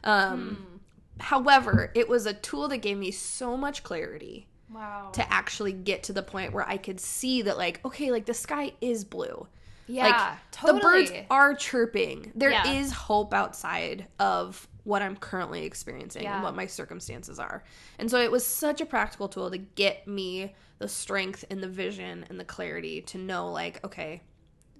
Um 0.05 0.74
however, 1.19 1.91
it 1.95 2.07
was 2.09 2.25
a 2.25 2.33
tool 2.33 2.67
that 2.69 2.77
gave 2.77 2.97
me 2.97 3.11
so 3.11 3.55
much 3.57 3.83
clarity 3.83 4.47
wow. 4.73 5.09
to 5.13 5.33
actually 5.33 5.73
get 5.73 6.03
to 6.03 6.13
the 6.13 6.23
point 6.23 6.53
where 6.53 6.67
I 6.67 6.77
could 6.77 6.99
see 6.99 7.41
that 7.43 7.57
like 7.57 7.83
okay, 7.85 8.11
like 8.11 8.25
the 8.25 8.33
sky 8.33 8.73
is 8.81 9.03
blue. 9.03 9.47
yeah, 9.87 10.03
like 10.07 10.37
totally. 10.51 10.79
the 10.79 10.83
birds 10.83 11.11
are 11.29 11.53
chirping. 11.53 12.31
There 12.35 12.49
is 12.49 12.89
Yeah. 12.89 12.93
hope 12.95 13.33
outside 13.33 14.07
of 14.19 14.67
what 14.83 15.01
I'm 15.01 15.15
currently 15.17 15.65
experiencing 15.65 16.23
Yeah. 16.23 16.35
and 16.35 16.43
what 16.43 16.55
my 16.55 16.67
circumstances 16.67 17.39
are. 17.39 17.63
And 17.97 18.09
so 18.09 18.19
it 18.19 18.31
was 18.31 18.45
such 18.45 18.81
a 18.81 18.85
practical 18.85 19.27
tool 19.27 19.49
to 19.49 19.57
get 19.57 20.07
me 20.07 20.53
the 20.77 20.87
strength 20.87 21.45
and 21.49 21.61
the 21.63 21.67
vision 21.67 22.25
and 22.29 22.39
the 22.39 22.45
clarity 22.45 23.01
to 23.01 23.17
know 23.17 23.51
like 23.51 23.83
okay, 23.85 24.21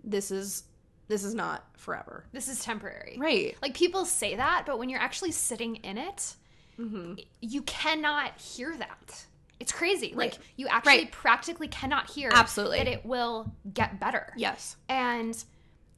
this 0.04 0.32
is 0.32 0.64
this 1.08 1.24
is 1.24 1.34
not 1.36 1.64
forever. 1.78 2.26
This 2.32 2.48
is 2.48 2.60
temporary. 2.64 3.18
Right. 3.20 3.56
Like 3.62 3.74
people 3.76 4.06
say 4.06 4.36
that, 4.36 4.64
but 4.66 4.80
when 4.80 4.90
you're 4.90 5.00
actually 5.02 5.32
sitting 5.32 5.76
in 5.78 5.98
it, 5.98 6.36
Mm-hmm. 6.80 7.14
you 7.40 7.62
cannot 7.62 8.38
hear 8.38 8.76
that. 8.76 9.26
it's 9.62 9.72
crazy. 9.72 10.12
Like 10.14 10.38
you 10.58 10.68
actually 10.68 10.98
Right. 11.04 11.12
practically 11.14 11.70
cannot 11.70 12.10
hear 12.10 12.30
Absolutely. 12.34 12.80
that 12.80 12.88
it 12.88 13.06
will 13.06 13.50
get 13.74 13.98
better. 14.02 14.34
Yes. 14.36 14.76
And 14.90 15.42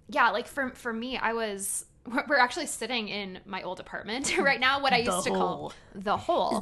yeah, 0.07 0.29
like 0.29 0.45
for 0.47 0.69
for 0.69 0.93
me, 0.93 1.17
I 1.17 1.33
was 1.33 1.85
we're 2.27 2.37
actually 2.37 2.67
sitting 2.67 3.07
in 3.07 3.39
my 3.47 3.63
old 3.63 3.79
apartment 3.79 4.37
right 4.39 4.59
now. 4.59 4.79
What 4.83 4.93
I 4.93 4.97
used 4.99 5.23
to 5.23 5.31
call 5.31 5.73
the 5.95 6.15
hole. 6.17 6.51
The 6.59 6.61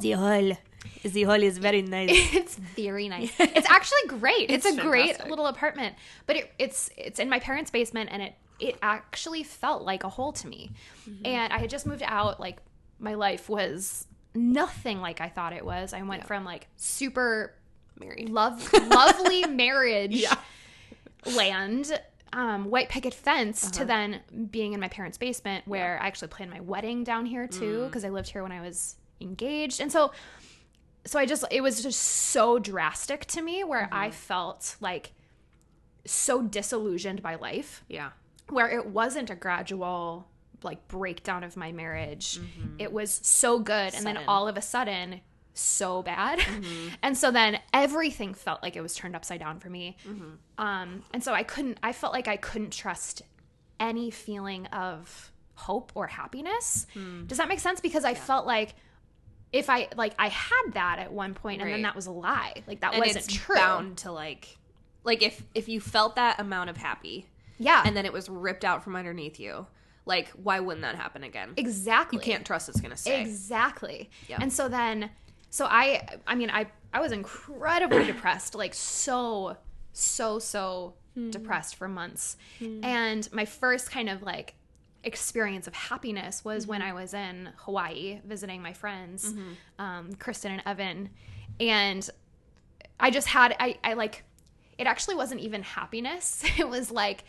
The 1.02 1.22
hall 1.24 1.42
is 1.42 1.58
very 1.58 1.82
nice. 1.82 2.10
it's 2.34 2.56
very 2.56 3.08
nice. 3.08 3.32
It's 3.38 3.68
actually 3.70 4.06
great. 4.08 4.50
It's, 4.50 4.66
It's 4.66 4.76
a 4.78 4.80
great 4.80 5.16
little 5.28 5.46
apartment, 5.46 5.94
but 6.26 6.36
it, 6.36 6.52
it's 6.58 6.90
it's 6.96 7.18
in 7.18 7.28
my 7.28 7.38
parents' 7.40 7.70
basement, 7.70 8.10
and 8.12 8.22
it 8.22 8.34
it 8.58 8.76
actually 8.82 9.42
felt 9.44 9.82
like 9.82 10.02
a 10.04 10.08
hole 10.08 10.32
to 10.32 10.46
me. 10.48 10.70
Mm-hmm. 11.08 11.26
And 11.26 11.52
I 11.52 11.58
had 11.58 11.70
just 11.70 11.86
moved 11.86 12.02
out. 12.04 12.40
Like 12.40 12.58
my 12.98 13.14
life 13.14 13.48
was 13.48 14.06
nothing 14.34 15.00
like 15.00 15.20
I 15.20 15.28
thought 15.28 15.52
it 15.52 15.64
was. 15.64 15.92
I 15.92 16.02
went 16.02 16.24
from 16.26 16.44
like 16.44 16.66
super 16.76 17.54
Married. 17.98 18.28
love 18.28 18.70
lovely 18.74 19.44
marriage 19.64 20.14
Yeah. 20.14 20.34
land 21.34 21.98
um, 22.32 22.70
white 22.70 22.88
picket 22.90 23.14
fence 23.14 23.64
Uh-huh. 23.64 23.72
to 23.72 23.84
then 23.86 24.20
being 24.50 24.72
in 24.74 24.80
my 24.80 24.88
parents 24.88 25.16
basement 25.16 25.66
where 25.66 25.98
i 26.02 26.06
actually 26.06 26.28
planned 26.28 26.50
my 26.50 26.60
wedding 26.60 27.04
down 27.04 27.24
here 27.24 27.46
too 27.46 27.78
Mm. 27.80 27.86
because 27.86 28.04
i 28.04 28.10
lived 28.10 28.28
here 28.28 28.42
when 28.42 28.52
i 28.52 28.60
was 28.60 28.96
engaged 29.20 29.80
and 29.80 29.90
so 29.90 30.12
so 31.06 31.18
i 31.18 31.24
just 31.26 31.44
it 31.50 31.60
was 31.62 31.82
just 31.82 32.00
so 32.00 32.58
drastic 32.58 33.24
to 33.26 33.40
me 33.40 33.64
where 33.64 33.84
Mm-hmm. 33.84 33.94
i 33.94 34.10
felt 34.10 34.76
like 34.80 35.12
so 36.04 36.42
disillusioned 36.42 37.22
by 37.22 37.34
life 37.36 37.84
Yeah. 37.88 38.10
where 38.48 38.68
it 38.68 38.86
wasn't 38.86 39.30
a 39.30 39.34
gradual 39.34 40.28
like 40.62 40.88
breakdown 40.88 41.44
of 41.44 41.56
my 41.56 41.70
marriage. 41.70 42.40
It 42.78 42.90
was 42.92 43.10
so 43.22 43.58
good 43.58 43.94
and 43.94 44.04
then 44.06 44.14
Mm-hmm. 44.14 44.16
Sudden. 44.16 44.16
Mm-hmm. 44.22 44.28
all 44.30 44.48
of 44.48 44.56
a 44.56 44.62
sudden 44.62 45.20
so 45.52 46.02
bad. 46.02 46.40
and 47.02 47.16
so 47.16 47.30
then 47.30 47.60
everything 47.72 48.34
felt 48.34 48.62
like 48.62 48.74
it 48.74 48.80
was 48.80 48.94
turned 48.94 49.14
upside 49.14 49.40
down 49.40 49.58
for 49.60 49.68
me. 49.68 49.96
Mm-hmm. 50.08 50.30
Um 50.58 51.02
and 51.12 51.22
so 51.22 51.32
I 51.34 51.42
couldn't 51.42 51.78
I 51.82 51.92
felt 51.92 52.12
like 52.12 52.26
I 52.28 52.36
couldn't 52.36 52.72
trust 52.72 53.22
any 53.78 54.10
feeling 54.10 54.66
of 54.68 55.30
hope 55.54 55.92
or 55.94 56.06
happiness. 56.06 56.86
Hmm. 56.94 57.26
Does 57.26 57.38
that 57.38 57.48
make 57.48 57.60
sense 57.60 57.80
because 57.80 58.04
I 58.04 58.14
felt 58.14 58.46
like 58.46 58.74
if 59.52 59.70
I 59.70 59.88
like 59.96 60.14
I 60.18 60.28
had 60.28 60.72
that 60.72 60.98
at 60.98 61.12
one 61.12 61.34
point 61.34 61.62
and 61.62 61.70
then 61.72 61.82
that 61.82 61.94
was 61.94 62.06
a 62.06 62.10
lie. 62.10 62.62
Like 62.66 62.80
that 62.80 62.92
And 62.94 63.00
wasn't 63.00 63.24
it's 63.26 63.34
true. 63.34 63.54
bound 63.56 63.98
to 63.98 64.12
like, 64.12 64.56
like 65.04 65.22
if 65.22 65.42
if 65.54 65.68
you 65.68 65.80
felt 65.80 66.16
that 66.16 66.40
amount 66.40 66.70
of 66.70 66.76
happy, 66.76 67.26
Yeah. 67.58 67.82
and 67.86 67.96
then 67.96 68.04
it 68.06 68.12
was 68.12 68.28
ripped 68.28 68.64
out 68.64 68.82
from 68.84 68.96
underneath 68.96 69.38
you, 69.40 69.66
like 70.04 70.28
why 70.30 70.60
wouldn't 70.60 70.82
that 70.82 70.96
happen 70.96 71.22
again? 71.24 71.54
exactly. 71.56 72.16
You 72.18 72.20
can't 72.22 72.44
trust 72.44 72.68
it's 72.68 72.80
gonna 72.80 72.96
stay. 72.96 73.20
Exactly. 73.20 74.10
Yeah. 74.28 74.38
And 74.40 74.52
so 74.52 74.68
then 74.68 75.10
so 75.50 75.66
I 75.66 76.18
I 76.26 76.34
mean 76.34 76.50
I 76.50 76.66
I 76.92 77.00
was 77.00 77.12
incredibly 77.12 78.04
depressed, 78.12 78.54
like 78.54 78.74
so 78.74 79.56
so 79.92 80.38
so 80.38 80.94
Hmm. 81.14 81.30
depressed 81.30 81.76
for 81.76 81.88
months. 81.88 82.36
And 82.60 83.26
my 83.32 83.46
first 83.46 83.90
kind 83.90 84.10
of 84.10 84.22
like 84.22 84.54
experience 85.06 85.66
of 85.66 85.74
happiness 85.74 86.44
was 86.44 86.64
Mm-hmm. 86.64 86.70
when 86.70 86.82
I 86.82 86.92
was 86.92 87.14
in 87.14 87.48
Hawaii 87.64 88.20
visiting 88.24 88.60
my 88.60 88.72
friends, 88.74 89.32
Mm-hmm. 89.32 89.52
um, 89.84 90.14
Kristen 90.16 90.52
and 90.52 90.62
Evan. 90.66 91.10
And 91.60 92.08
I 93.00 93.10
just 93.10 93.28
had 93.28 93.56
I, 93.58 93.78
I 93.82 93.94
like 93.94 94.24
it 94.78 94.86
actually 94.86 95.14
wasn't 95.14 95.40
even 95.40 95.62
happiness. 95.62 96.44
It 96.58 96.68
was 96.68 96.90
like 96.90 97.24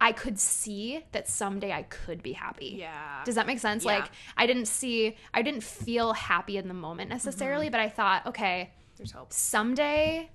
I 0.00 0.12
could 0.12 0.38
see 0.38 1.02
that 1.12 1.26
someday 1.28 1.72
I 1.72 1.82
could 1.84 2.22
be 2.22 2.32
happy. 2.32 2.76
Yeah. 2.80 3.22
Does 3.24 3.36
that 3.36 3.46
make 3.46 3.58
sense? 3.60 3.84
Yeah. 3.84 3.92
Like 3.98 4.10
I 4.36 4.46
didn't 4.46 4.66
see 4.66 5.16
I 5.32 5.42
didn't 5.42 5.62
feel 5.62 6.12
happy 6.12 6.56
in 6.58 6.68
the 6.68 6.74
moment 6.74 7.08
necessarily, 7.10 7.68
but 7.70 7.80
I 7.80 7.88
thought, 7.88 8.26
okay, 8.26 8.70
There's 8.96 9.12
hope. 9.12 9.32
someday 9.32 10.28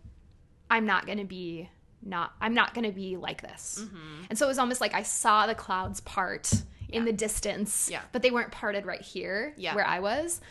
I'm 0.70 0.86
not 0.86 1.06
going 1.06 1.18
to 1.20 1.26
be 1.26 1.70
not 2.04 2.34
I'm 2.42 2.54
not 2.54 2.74
going 2.74 2.86
to 2.86 2.92
be 2.92 3.18
like 3.18 3.42
this. 3.42 3.80
Mm-hmm. 3.84 4.24
And 4.30 4.38
so 4.40 4.46
it 4.46 4.50
was 4.50 4.60
almost 4.60 4.82
like 4.82 4.94
I 4.94 5.04
saw 5.04 5.46
the 5.48 5.56
clouds 5.56 6.02
part 6.02 6.52
in 6.90 7.06
the 7.06 7.14
distance, 7.14 7.90
Yeah. 7.92 8.02
but 8.12 8.22
they 8.22 8.32
weren't 8.32 8.52
parted 8.52 8.86
right 8.86 9.02
here 9.02 9.54
Yeah. 9.58 9.76
where 9.76 9.86
I 9.88 10.00
was. 10.00 10.42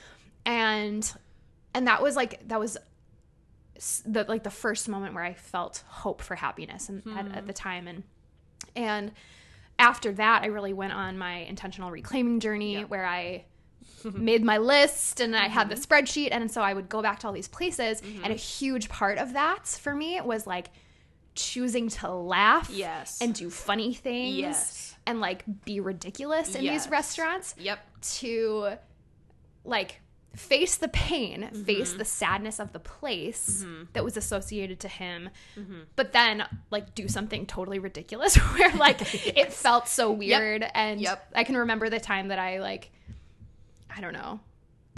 And 0.46 1.10
and 1.74 1.86
that 1.86 2.02
was 2.02 2.16
like 2.16 2.46
that 2.48 2.58
was 2.60 2.76
the 4.04 4.24
like 4.28 4.42
the 4.42 4.50
first 4.50 4.88
moment 4.88 5.14
where 5.14 5.24
I 5.24 5.32
felt 5.34 5.82
hope 5.86 6.20
for 6.20 6.34
happiness 6.34 6.88
and 6.88 7.02
at, 7.16 7.26
Hmm. 7.26 7.32
at 7.34 7.46
the 7.46 7.52
time 7.52 7.86
and 7.88 8.02
and 8.76 9.12
after 9.78 10.12
that 10.12 10.42
I 10.42 10.46
really 10.46 10.74
went 10.74 10.92
on 10.92 11.16
my 11.16 11.36
intentional 11.38 11.90
reclaiming 11.90 12.40
journey 12.40 12.74
Yeah. 12.74 12.84
where 12.84 13.06
I 13.06 13.44
made 14.14 14.44
my 14.44 14.58
list 14.58 15.20
and 15.20 15.34
I 15.34 15.48
had 15.48 15.68
the 15.70 15.74
Mm-hmm. 15.76 15.92
spreadsheet 15.92 16.28
and 16.30 16.50
so 16.50 16.60
I 16.60 16.74
would 16.74 16.88
go 16.90 17.00
back 17.00 17.20
to 17.20 17.26
all 17.26 17.32
these 17.32 17.48
places 17.48 18.02
and 18.22 18.32
a 18.32 18.36
huge 18.36 18.88
part 18.90 19.16
of 19.18 19.32
that 19.32 19.66
for 19.66 19.94
me 19.94 20.20
was 20.20 20.46
like 20.46 20.68
choosing 21.34 21.88
to 21.88 22.10
laugh 22.10 22.70
Yes. 22.70 23.18
and 23.20 23.34
do 23.34 23.50
funny 23.50 23.94
things 23.94 24.36
Yes. 24.36 24.96
and 25.06 25.20
like 25.20 25.44
be 25.64 25.80
ridiculous 25.80 26.54
in 26.54 26.64
Yes. 26.64 26.84
these 26.84 26.90
restaurants 26.90 27.54
Yep. 27.58 27.78
to 28.18 28.72
like 29.64 30.00
face 30.36 30.76
the 30.76 30.88
pain, 30.88 31.42
Mm-hmm. 31.42 31.64
face 31.64 31.92
the 31.92 32.04
sadness 32.04 32.60
of 32.60 32.72
the 32.72 32.78
place 32.78 33.64
that 33.94 34.04
was 34.04 34.16
associated 34.16 34.78
to 34.80 34.88
him, 34.88 35.28
Mm-hmm. 35.58 35.80
but 35.96 36.12
then 36.12 36.44
like 36.70 36.94
do 36.94 37.08
something 37.08 37.46
totally 37.46 37.78
ridiculous 37.78 38.36
where 38.54 38.72
like 38.76 39.00
it 39.26 39.52
felt 39.52 39.88
so 39.88 40.10
weird. 40.12 40.64
And 40.74 41.00
Yep. 41.00 41.32
I 41.34 41.44
can 41.44 41.56
remember 41.56 41.88
the 41.90 42.00
time 42.00 42.28
that 42.28 42.38
I 42.38 42.60
like, 42.60 42.90
I 43.94 44.00
don't 44.00 44.12
know, 44.12 44.38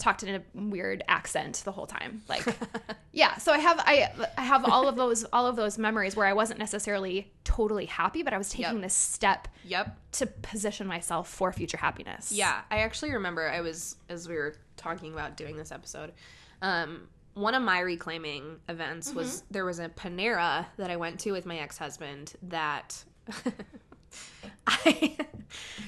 talked 0.03 0.21
in 0.23 0.35
a 0.35 0.41
weird 0.53 1.01
accent 1.07 1.61
the 1.65 1.71
whole 1.71 1.85
time. 1.87 2.21
Like, 2.27 2.45
yeah. 3.13 3.37
So 3.37 3.51
I 3.53 3.57
have 3.59 3.79
I 3.79 4.11
I 4.37 4.41
have 4.43 4.65
all 4.65 4.87
of 4.87 4.95
those 4.95 5.23
all 5.31 5.47
of 5.47 5.55
those 5.55 5.77
memories 5.77 6.15
where 6.15 6.25
I 6.27 6.33
wasn't 6.33 6.59
necessarily 6.59 7.31
totally 7.43 7.85
happy, 7.85 8.21
but 8.23 8.33
I 8.33 8.37
was 8.37 8.49
taking 8.49 8.73
Yep. 8.75 8.81
this 8.83 8.93
step 8.93 9.47
Yep. 9.65 9.97
to 10.13 10.25
position 10.27 10.87
myself 10.87 11.29
for 11.29 11.53
future 11.53 11.77
happiness. 11.77 12.31
Yeah, 12.31 12.61
I 12.69 12.79
actually 12.79 13.13
remember 13.13 13.49
I 13.49 13.61
was 13.61 13.95
as 14.09 14.27
we 14.27 14.35
were 14.35 14.55
talking 14.77 15.13
about 15.13 15.37
doing 15.37 15.55
this 15.57 15.71
episode. 15.71 16.11
Um, 16.61 17.07
one 17.35 17.55
of 17.55 17.63
my 17.63 17.79
reclaiming 17.79 18.59
events 18.69 19.13
was 19.13 19.37
Mm-hmm. 19.37 19.45
there 19.51 19.65
was 19.65 19.79
a 19.79 19.89
Panera 19.89 20.65
that 20.77 20.91
I 20.91 20.97
went 20.97 21.19
to 21.21 21.31
with 21.31 21.45
my 21.45 21.57
ex 21.57 21.77
husband 21.77 22.33
that 22.43 23.03
I 24.67 25.15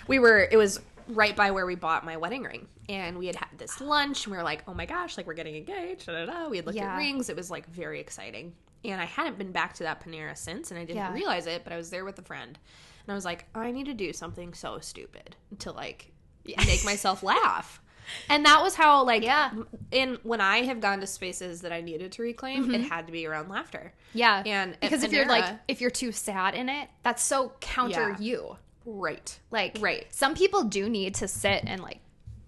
we 0.07 0.19
were 0.19 0.39
it 0.51 0.57
was 0.57 0.79
right 1.07 1.35
by 1.35 1.51
where 1.51 1.65
we 1.65 1.75
bought 1.75 2.03
my 2.05 2.17
wedding 2.17 2.43
ring 2.43 2.67
and 2.89 3.17
we 3.17 3.27
had 3.27 3.35
had 3.35 3.49
this 3.57 3.79
lunch 3.81 4.25
and 4.25 4.31
we 4.31 4.37
were 4.37 4.43
like 4.43 4.63
oh 4.67 4.73
my 4.73 4.85
gosh 4.85 5.17
like 5.17 5.27
we're 5.27 5.33
getting 5.33 5.55
engaged 5.55 6.05
da, 6.07 6.25
da, 6.25 6.25
da. 6.25 6.49
we 6.49 6.57
had 6.57 6.65
looked 6.65 6.77
Yeah. 6.77 6.93
at 6.93 6.97
rings 6.97 7.29
it 7.29 7.35
was 7.35 7.51
like 7.51 7.67
very 7.69 7.99
exciting 7.99 8.53
and 8.83 8.99
I 9.01 9.05
hadn't 9.05 9.37
been 9.37 9.51
back 9.51 9.73
to 9.75 9.83
that 9.83 10.03
Panera 10.03 10.37
since 10.37 10.71
and 10.71 10.79
I 10.79 10.83
didn't 10.83 10.97
Yeah. 10.97 11.13
realize 11.13 11.47
it 11.47 11.63
but 11.63 11.73
I 11.73 11.77
was 11.77 11.89
there 11.89 12.05
with 12.05 12.17
a 12.19 12.23
friend 12.23 12.57
and 13.05 13.11
I 13.11 13.15
was 13.15 13.25
like 13.25 13.45
I 13.53 13.71
need 13.71 13.85
to 13.85 13.93
do 13.93 14.13
something 14.13 14.53
so 14.53 14.79
stupid 14.79 15.35
to 15.59 15.71
like 15.71 16.11
make 16.45 16.83
myself 16.85 17.23
laugh 17.33 17.81
and 18.29 18.45
that 18.45 18.61
was 18.61 18.75
how 18.75 19.03
like 19.03 19.23
Yeah. 19.23 19.51
in 19.91 20.19
when 20.23 20.41
I 20.41 20.63
have 20.63 20.79
gone 20.79 20.99
to 21.01 21.07
spaces 21.07 21.61
that 21.61 21.71
I 21.71 21.81
needed 21.81 22.11
to 22.13 22.21
reclaim 22.21 22.73
it 22.73 22.81
mm-hmm. 22.81 22.89
had 22.89 23.07
to 23.07 23.11
be 23.11 23.25
around 23.25 23.49
laughter 23.49 23.93
Yeah. 24.13 24.43
And 24.45 24.77
because 24.79 25.03
if 25.03 25.11
you're 25.11 25.27
like 25.27 25.45
if 25.67 25.81
you're 25.81 25.89
too 25.91 26.11
sad 26.11 26.55
in 26.55 26.69
it, 26.69 26.89
that's 27.03 27.23
so 27.23 27.53
counter 27.59 28.15
Yeah. 28.19 28.19
you. 28.19 28.57
Right 28.85 29.39
Like 29.51 29.77
Right. 29.79 30.05
some 30.13 30.35
people 30.35 30.63
do 30.63 30.89
need 30.89 31.15
to 31.15 31.27
sit 31.27 31.63
and 31.65 31.81
like 31.81 31.99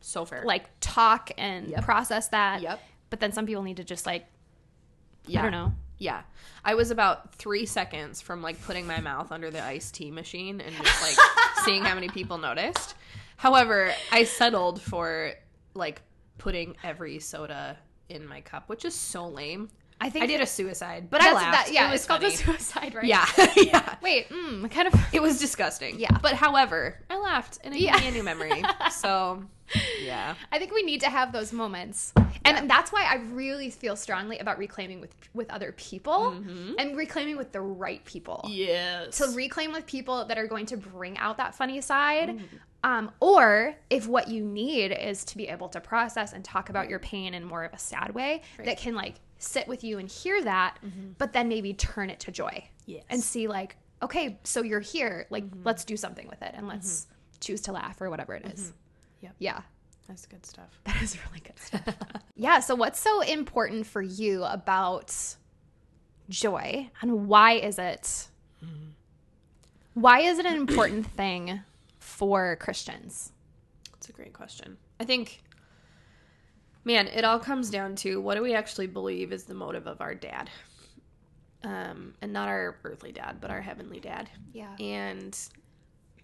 so 0.02 0.24
fair 0.26 0.44
like 0.46 0.66
talk 0.80 1.32
and 1.38 1.70
Yep. 1.70 1.84
process 1.84 2.28
that. 2.30 2.62
Yep. 2.62 2.80
But 3.10 3.20
then 3.20 3.32
some 3.32 3.46
people 3.46 3.64
need 3.64 3.78
to 3.78 3.84
just 3.84 4.06
like 4.06 4.26
yeah 5.26 5.40
I 5.40 5.44
don't 5.44 5.52
know. 5.52 5.74
Yeah. 5.98 6.22
I 6.64 6.76
was 6.76 6.92
about 6.92 7.34
three 7.36 7.66
seconds 7.66 8.22
from 8.22 8.42
like 8.42 8.62
putting 8.64 8.86
my 8.86 9.00
mouth 9.02 9.32
under 9.32 9.50
the 9.50 9.64
iced 9.64 9.96
tea 9.96 10.12
machine 10.12 10.62
and 10.62 10.76
just 10.76 11.02
like 11.02 11.18
seeing 11.66 11.84
how 11.84 11.96
many 11.96 12.08
people 12.08 12.38
noticed. 12.38 12.94
However, 13.36 13.92
I 14.12 14.24
settled 14.24 14.80
for 14.82 15.34
like 15.74 16.02
putting 16.38 16.76
every 16.84 17.20
soda 17.20 17.78
in 18.10 18.28
my 18.28 18.42
cup, 18.42 18.70
which 18.70 18.86
is 18.86 18.94
so 18.94 19.28
lame. 19.28 19.70
I 20.00 20.10
think 20.10 20.24
I 20.24 20.28
did 20.28 20.42
a 20.42 20.46
suicide, 20.46 21.10
but 21.10 21.22
I 21.22 21.34
laughed. 21.34 21.68
that 21.68 21.74
yeah, 21.74 21.88
it 21.88 21.92
was 21.92 22.02
it's 22.02 22.08
called 22.08 22.24
a 22.24 22.30
suicide, 22.32 22.94
right? 22.94 23.06
Yeah, 23.06 23.26
yeah. 23.56 23.96
Wait, 24.02 24.30
mm, 24.30 24.70
kind 24.70 24.88
of 24.88 24.94
It 25.12 25.22
was 25.22 25.40
disgusting. 25.40 26.00
Yeah. 26.00 26.18
But 26.22 26.34
however, 26.34 27.00
I 27.10 27.18
laughed 27.18 27.60
and 27.64 27.74
it 27.74 27.82
Yeah. 27.82 27.94
gave 27.94 28.02
me 28.04 28.08
a 28.10 28.12
new 28.12 28.24
memory. 28.24 28.64
So, 28.92 29.44
yeah. 30.02 30.36
I 30.52 30.60
think 30.60 30.72
we 30.74 30.84
need 30.84 31.02
to 31.02 31.10
have 31.10 31.32
those 31.34 31.52
moments. 31.52 32.14
And 32.46 32.70
that's 32.70 32.92
why 32.92 33.04
I 33.10 33.16
really 33.34 33.70
feel 33.70 33.96
strongly 33.96 34.38
about 34.40 34.58
reclaiming 34.60 35.02
with 35.02 35.14
with 35.34 35.50
other 35.50 35.72
people 35.74 36.32
Mm-hmm. 36.32 36.74
and 36.80 36.96
reclaiming 36.96 37.36
with 37.38 37.52
the 37.52 37.62
right 37.62 38.04
people. 38.06 38.46
Yes. 38.48 39.18
to 39.18 39.28
reclaim 39.36 39.72
with 39.74 39.86
people 39.88 40.26
that 40.26 40.38
are 40.38 40.48
going 40.48 40.68
to 40.68 40.78
bring 40.78 41.18
out 41.18 41.38
that 41.38 41.56
funny 41.56 41.82
side. 41.82 42.30
Mm. 42.30 42.42
Um, 42.84 43.12
or 43.20 43.76
if 43.90 44.08
what 44.08 44.28
you 44.30 44.44
need 44.44 44.92
is 44.92 45.26
to 45.26 45.38
be 45.38 45.48
able 45.48 45.68
to 45.70 45.82
process 45.82 46.32
and 46.34 46.46
talk 46.46 46.70
about 46.70 46.88
your 46.88 47.00
pain 47.00 47.34
in 47.34 47.44
more 47.44 47.64
of 47.66 47.74
a 47.74 47.80
sad 47.80 48.14
way 48.14 48.44
that 48.64 48.78
can 48.78 48.94
like 48.96 49.16
sit 49.40 49.68
with 49.68 49.84
you 49.84 49.98
and 50.00 50.10
hear 50.10 50.44
that, 50.44 50.78
but 51.18 51.34
then 51.34 51.48
maybe 51.48 51.74
turn 51.74 52.10
it 52.10 52.20
to 52.22 52.32
joy 52.32 52.48
Mm-hmm. 52.48 52.92
Yes. 52.92 53.04
Mm-hmm. 53.04 53.14
and 53.14 53.24
see 53.24 53.48
like, 53.48 53.76
okay, 54.02 54.40
so 54.44 54.64
you're 54.64 54.80
here, 54.80 55.28
like 55.30 55.44
let's 55.66 55.84
do 55.84 55.98
something 55.98 56.28
with 56.28 56.42
it 56.42 56.54
and 56.56 56.68
let's 56.68 57.08
choose 57.42 57.62
to 57.62 57.72
laugh 57.74 58.00
or 58.02 58.10
whatever 58.10 58.34
it 58.34 58.46
is. 58.46 58.72
Yep. 59.22 59.36
Yeah. 59.40 59.62
That's 60.08 60.26
good 60.26 60.46
stuff. 60.46 60.70
That 60.86 61.02
is 61.02 61.18
really 61.28 61.42
good 61.42 61.60
stuff. 61.60 61.84
yeah. 62.36 62.62
So, 62.62 62.76
what's 62.76 63.00
so 63.00 63.20
important 63.22 63.86
for 63.86 64.02
you 64.02 64.46
about 64.46 65.14
joy, 66.30 66.90
and 67.02 67.28
why 67.28 67.54
is 67.54 67.78
it? 67.78 68.30
Why 69.94 70.20
is 70.22 70.38
it 70.40 70.46
an 70.46 70.56
important 70.56 71.08
thing 71.08 71.62
for 72.00 72.56
Christians? 72.58 73.32
That's 73.92 74.10
a 74.10 74.14
great 74.14 74.32
question. 74.32 74.78
I 75.00 75.04
think, 75.06 75.42
man, 76.88 77.08
it 77.08 77.26
all 77.26 77.38
comes 77.38 77.70
down 77.70 77.98
to 77.98 78.22
what 78.22 78.36
do 78.36 78.42
we 78.42 78.56
actually 78.56 78.88
believe 78.88 79.34
is 79.34 79.44
the 79.44 79.54
motive 79.54 79.88
of 79.88 80.00
our 80.00 80.16
dad, 80.16 80.50
um, 81.64 82.14
and 82.22 82.32
not 82.32 82.48
our 82.48 82.78
earthly 82.86 83.12
dad, 83.12 83.40
but 83.42 83.52
our 83.52 83.60
heavenly 83.60 84.00
dad. 84.00 84.30
Yeah. 84.54 84.74
And 84.80 85.38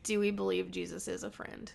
do 0.04 0.20
we 0.20 0.32
believe 0.32 0.72
Jesus 0.72 1.10
is 1.10 1.24
a 1.26 1.30
friend? 1.30 1.70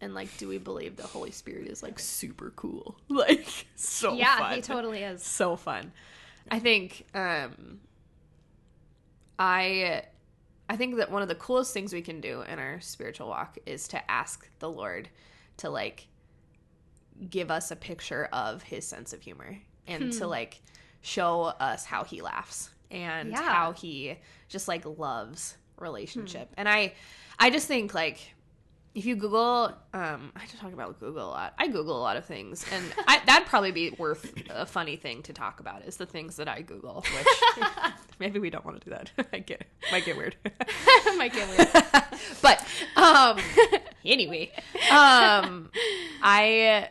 And 0.00 0.14
like, 0.14 0.34
do 0.38 0.46
we 0.46 0.58
believe 0.58 0.96
the 0.96 1.02
Holy 1.02 1.32
Spirit 1.32 1.66
is 1.66 1.82
like 1.82 1.98
super 1.98 2.52
cool? 2.54 2.96
Like, 3.08 3.66
so 3.74 4.14
yeah, 4.14 4.38
fun. 4.38 4.54
he 4.54 4.62
totally 4.62 5.02
is. 5.02 5.24
so 5.24 5.56
fun. 5.56 5.92
I 6.48 6.60
think 6.60 7.04
um 7.14 7.80
I 9.36 10.04
I 10.70 10.76
think 10.76 10.96
that 10.98 11.10
one 11.10 11.22
of 11.22 11.28
the 11.28 11.34
coolest 11.34 11.74
things 11.74 11.92
we 11.92 12.02
can 12.02 12.20
do 12.20 12.42
in 12.42 12.60
our 12.60 12.80
spiritual 12.80 13.28
walk 13.28 13.58
is 13.66 13.88
to 13.88 14.10
ask 14.10 14.48
the 14.60 14.70
Lord 14.70 15.08
to 15.56 15.70
like 15.70 16.06
give 17.30 17.50
us 17.50 17.70
a 17.70 17.76
picture 17.76 18.28
of 18.32 18.62
his 18.62 18.86
sense 18.86 19.12
of 19.12 19.20
humor 19.22 19.58
and 19.86 20.12
to 20.14 20.26
like 20.26 20.60
show 21.00 21.42
us 21.42 21.84
how 21.84 22.04
he 22.04 22.20
laughs 22.22 22.70
and 22.90 23.30
Yeah. 23.30 23.42
how 23.42 23.72
he 23.72 24.16
just 24.48 24.68
like 24.68 24.84
loves 24.84 25.56
relationship. 25.78 26.50
And 26.56 26.68
I 26.68 26.94
I 27.38 27.50
just 27.50 27.66
think 27.68 27.94
like 27.94 28.34
if 28.94 29.04
you 29.06 29.14
Google, 29.14 29.72
um, 29.94 30.32
I 30.34 30.40
just 30.46 30.58
talk 30.58 30.72
about 30.72 30.98
Google 30.98 31.26
a 31.26 31.30
lot. 31.30 31.54
I 31.56 31.68
Google 31.68 31.96
a 31.98 32.02
lot 32.02 32.16
of 32.16 32.24
things, 32.24 32.64
and 32.72 32.84
I, 33.06 33.20
that'd 33.26 33.46
probably 33.46 33.70
be 33.70 33.90
worth 33.90 34.32
a 34.50 34.66
funny 34.66 34.96
thing 34.96 35.22
to 35.24 35.32
talk 35.32 35.60
about. 35.60 35.84
Is 35.84 35.98
the 35.98 36.06
things 36.06 36.34
that 36.36 36.48
I 36.48 36.62
Google, 36.62 37.04
which 37.14 37.64
maybe 38.18 38.40
we 38.40 38.50
don't 38.50 38.64
want 38.64 38.80
to 38.80 38.84
do 38.84 38.90
that. 38.96 39.10
I 39.32 39.38
get 39.38 39.62
might 39.92 40.04
get 40.04 40.16
weird, 40.16 40.34
Might 41.16 41.32
get 41.32 41.48
weird. 41.48 41.68
but 42.42 42.64
um, 42.96 43.38
anyway, 44.04 44.50
um, 44.90 45.70
I 46.20 46.88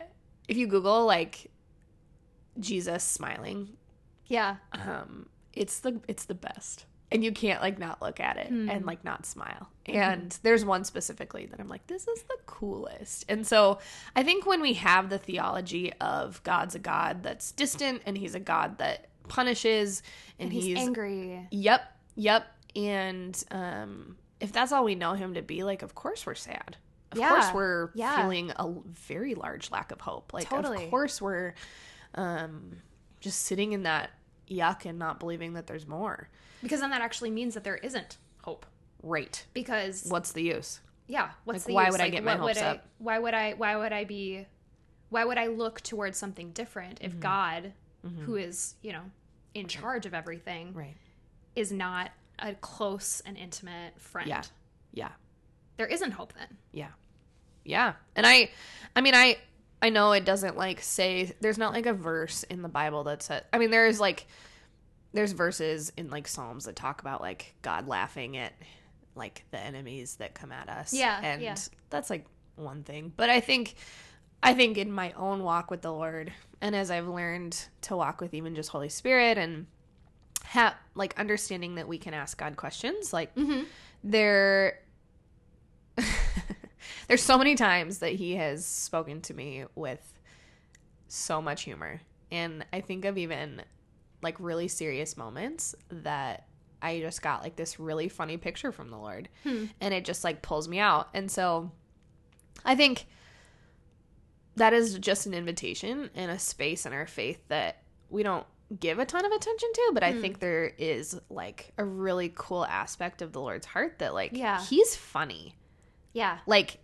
if 0.48 0.56
you 0.56 0.66
Google 0.66 1.06
like 1.06 1.50
Jesus 2.58 3.04
smiling, 3.04 3.68
Yeah. 4.26 4.56
um 4.72 5.28
it's 5.52 5.80
the 5.80 6.00
it's 6.08 6.24
the 6.26 6.34
best. 6.34 6.84
And 7.10 7.24
you 7.24 7.32
can't 7.32 7.62
like 7.62 7.78
not 7.78 8.02
look 8.02 8.20
at 8.20 8.36
it 8.36 8.50
and 8.50 8.84
like 8.84 9.02
not 9.02 9.24
smile. 9.24 9.70
And 9.86 10.38
there's 10.42 10.62
one 10.64 10.84
specifically 10.84 11.46
that 11.46 11.58
i'm 11.58 11.68
like 11.68 11.86
this 11.86 12.06
is 12.06 12.22
the 12.24 12.36
coolest. 12.46 13.24
And 13.28 13.46
so 13.46 13.78
i 14.14 14.22
think 14.22 14.44
when 14.46 14.60
we 14.60 14.74
have 14.74 15.08
the 15.08 15.18
theology 15.18 15.92
of 16.00 16.42
god's 16.42 16.74
a 16.74 16.78
god 16.78 17.22
that's 17.22 17.52
distant 17.52 18.02
and 18.04 18.16
he's 18.18 18.34
a 18.34 18.40
god 18.40 18.78
that 18.78 19.06
punishes 19.28 20.02
and, 20.38 20.50
And 20.50 20.52
he's, 20.52 20.78
angry. 20.78 21.46
yep 21.50 21.82
yep. 22.14 22.46
And 22.76 23.42
um 23.50 24.16
if 24.40 24.52
that's 24.52 24.70
all 24.72 24.84
we 24.84 24.94
know 24.94 25.14
him 25.14 25.34
to 25.34 25.42
be 25.42 25.64
like 25.64 25.82
of 25.82 25.94
course 25.94 26.26
we're 26.26 26.34
sad 26.34 26.76
of 27.12 27.18
Yeah, 27.18 27.28
course 27.30 27.46
we're 27.54 27.90
yeah. 27.94 28.20
feeling 28.22 28.50
a 28.56 28.68
very 28.86 29.34
large 29.34 29.70
lack 29.70 29.90
of 29.92 30.00
hope 30.00 30.32
like 30.32 30.48
Totally. 30.48 30.84
of 30.84 30.90
course 30.90 31.20
we're 31.22 31.54
um 32.14 32.76
just 33.20 33.42
sitting 33.42 33.72
in 33.72 33.82
that 33.84 34.10
yuck 34.48 34.84
and 34.86 34.98
not 34.98 35.18
believing 35.20 35.54
that 35.54 35.66
there's 35.66 35.86
more 35.86 36.28
Because 36.62 36.80
then 36.80 36.90
that 36.90 37.00
actually 37.02 37.30
means 37.30 37.54
that 37.54 37.64
there 37.64 37.76
isn't 37.76 38.18
hope. 38.42 38.66
right 39.02 39.44
Because 39.54 40.06
what's 40.08 40.32
the 40.32 40.42
use 40.42 40.80
yeah, 41.10 41.30
what's 41.44 41.60
Like, 41.60 41.66
the 41.68 41.72
why 41.74 41.84
use? 41.86 41.92
would 41.92 42.00
I 42.02 42.08
get 42.10 42.22
my 42.22 42.36
hopes 42.36 42.58
I- 42.60 42.66
up? 42.66 42.86
Why 42.98 43.18
would 43.18 43.32
I? 43.32 43.54
Why 43.54 43.76
would 43.76 43.94
I 43.94 44.04
be? 44.04 44.44
Why 45.08 45.24
would 45.24 45.38
I 45.38 45.46
look 45.46 45.80
towards 45.80 46.18
something 46.18 46.50
different 46.50 46.96
Mm-hmm. 47.00 47.06
if 47.06 47.18
God, 47.20 47.72
who 48.26 48.36
is 48.36 48.74
you 48.82 48.92
know 48.92 49.04
in 49.54 49.68
charge 49.68 50.04
of 50.04 50.12
everything, 50.12 50.74
right 50.74 50.94
is 51.56 51.72
not 51.72 52.10
a 52.38 52.52
close 52.56 53.22
and 53.24 53.38
intimate 53.38 53.98
friend? 53.98 54.28
yeah 54.28 54.42
yeah 54.92 55.08
There 55.78 55.86
isn't 55.86 56.10
hope 56.10 56.34
then. 56.34 56.58
yeah 56.72 56.88
yeah. 57.68 57.94
And 58.16 58.26
i 58.26 58.50
i 58.96 59.00
mean 59.00 59.14
i 59.14 59.36
i 59.80 59.90
know 59.90 60.12
it 60.12 60.24
doesn't 60.24 60.56
like 60.56 60.80
say 60.80 61.32
there's 61.40 61.58
not 61.58 61.72
like 61.72 61.86
a 61.86 61.92
verse 61.92 62.42
in 62.44 62.62
the 62.62 62.68
bible 62.68 63.04
that 63.04 63.22
says 63.22 63.42
i 63.52 63.58
mean 63.58 63.70
there's 63.70 64.00
like 64.00 64.26
there's 65.12 65.32
verses 65.32 65.92
in 65.96 66.10
like 66.10 66.26
psalms 66.26 66.64
that 66.64 66.74
talk 66.74 67.00
about 67.00 67.20
like 67.20 67.54
god 67.62 67.86
laughing 67.86 68.36
at 68.36 68.52
like 69.18 69.44
the 69.50 69.58
enemies 69.58 70.16
that 70.16 70.32
come 70.32 70.52
at 70.52 70.68
us. 70.68 70.94
Yeah, 70.94 71.20
and 71.22 71.42
yeah. 71.42 71.56
that's 71.90 72.08
like 72.08 72.24
one 72.56 72.84
thing. 72.84 73.12
But 73.14 73.28
i 73.28 73.40
think 73.40 73.74
i 74.42 74.54
think 74.54 74.78
in 74.78 74.90
my 74.90 75.12
own 75.12 75.42
walk 75.42 75.70
with 75.70 75.82
the 75.82 75.92
lord 75.92 76.32
and 76.60 76.76
as 76.76 76.92
i've 76.92 77.08
learned 77.08 77.60
to 77.80 77.96
walk 77.96 78.20
with 78.20 78.34
even 78.34 78.54
just 78.54 78.68
holy 78.68 78.88
spirit 78.88 79.36
and 79.36 79.66
have 80.44 80.74
like 80.94 81.18
understanding 81.18 81.74
that 81.74 81.88
we 81.88 81.98
can 81.98 82.14
ask 82.14 82.38
god 82.38 82.56
questions 82.56 83.12
like 83.12 83.34
mm-hmm. 83.34 83.62
there 84.04 84.78
there's 87.08 87.22
so 87.22 87.38
many 87.38 87.54
times 87.54 87.98
that 87.98 88.12
he 88.12 88.36
has 88.36 88.64
spoken 88.64 89.20
to 89.22 89.34
me 89.34 89.64
with 89.74 90.12
so 91.08 91.40
much 91.42 91.62
humor. 91.62 92.00
And 92.30 92.64
i 92.72 92.80
think 92.80 93.04
of 93.04 93.16
even 93.18 93.62
like 94.22 94.36
really 94.38 94.68
serious 94.68 95.16
moments 95.16 95.74
that 95.90 96.46
i 96.82 97.00
just 97.00 97.22
got 97.22 97.42
like 97.42 97.56
this 97.56 97.80
really 97.80 98.08
funny 98.08 98.36
picture 98.36 98.70
from 98.72 98.90
the 98.90 98.98
lord. 98.98 99.28
Hmm. 99.42 99.66
And 99.80 99.94
it 99.94 100.04
just 100.04 100.22
like 100.24 100.42
pulls 100.42 100.68
me 100.68 100.78
out. 100.78 101.08
And 101.14 101.30
so 101.30 101.70
i 102.64 102.74
think 102.74 103.06
that 104.56 104.72
is 104.72 104.98
just 104.98 105.26
an 105.26 105.34
invitation 105.34 106.10
and 106.14 106.30
a 106.30 106.38
space 106.38 106.84
in 106.84 106.92
our 106.92 107.06
faith 107.06 107.40
that 107.48 107.82
we 108.10 108.22
don't 108.22 108.44
give 108.80 108.98
a 108.98 109.04
ton 109.06 109.24
of 109.24 109.32
attention 109.32 109.72
to 109.72 109.90
but 109.94 110.02
i 110.02 110.12
hmm. 110.12 110.20
think 110.20 110.40
there 110.40 110.72
is 110.76 111.18
like 111.30 111.72
a 111.78 111.84
really 111.84 112.30
cool 112.34 112.66
aspect 112.66 113.22
of 113.22 113.32
the 113.32 113.40
lord's 113.40 113.66
heart 113.66 113.98
that 114.00 114.12
like 114.12 114.32
Yeah. 114.34 114.60
he's 114.62 114.94
funny. 114.94 115.54
Yeah, 116.12 116.38
like 116.46 116.78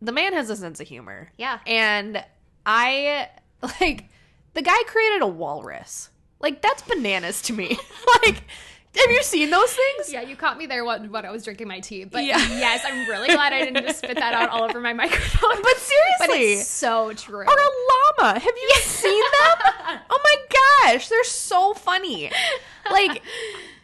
the 0.00 0.12
man 0.12 0.32
has 0.32 0.50
a 0.50 0.56
sense 0.56 0.80
of 0.80 0.88
humor. 0.88 1.30
Yeah. 1.36 1.58
and 1.66 2.24
i 2.66 3.28
like 3.80 4.04
the 4.54 4.62
guy 4.62 4.78
created 4.86 5.22
a 5.22 5.26
walrus. 5.26 6.10
Like 6.40 6.62
that's 6.62 6.82
bananas 6.82 7.42
to 7.42 7.52
me. 7.52 7.78
Like 8.24 8.44
have 8.98 9.10
you 9.10 9.22
seen 9.22 9.50
those 9.50 9.72
things 9.72 10.12
Yeah, 10.12 10.22
you 10.22 10.36
caught 10.36 10.58
me 10.58 10.66
there 10.66 10.84
when, 10.84 11.10
when 11.10 11.24
I 11.24 11.30
was 11.30 11.44
drinking 11.44 11.68
my 11.68 11.80
tea. 11.80 12.04
But 12.04 12.24
Yeah. 12.24 12.38
yes, 12.58 12.84
I'm 12.86 13.08
really 13.08 13.28
glad 13.28 13.52
I 13.52 13.64
didn't 13.64 13.84
just 13.86 13.98
spit 13.98 14.16
that 14.16 14.34
out 14.34 14.50
all 14.50 14.62
over 14.64 14.80
my 14.80 14.92
microphone. 15.02 15.62
but 15.62 15.76
seriously 15.76 16.26
But 16.26 16.30
it's 16.30 16.66
so 16.68 17.12
true. 17.14 17.40
or 17.40 17.44
a 17.44 18.22
llama. 18.22 18.38
Have 18.38 18.54
you 18.56 18.74
seen 18.80 19.22
them? 19.22 19.72
oh 20.10 20.20
my 20.24 20.90
gosh, 20.92 21.08
they're 21.08 21.24
so 21.24 21.74
funny. 21.74 22.30
Like 22.90 23.22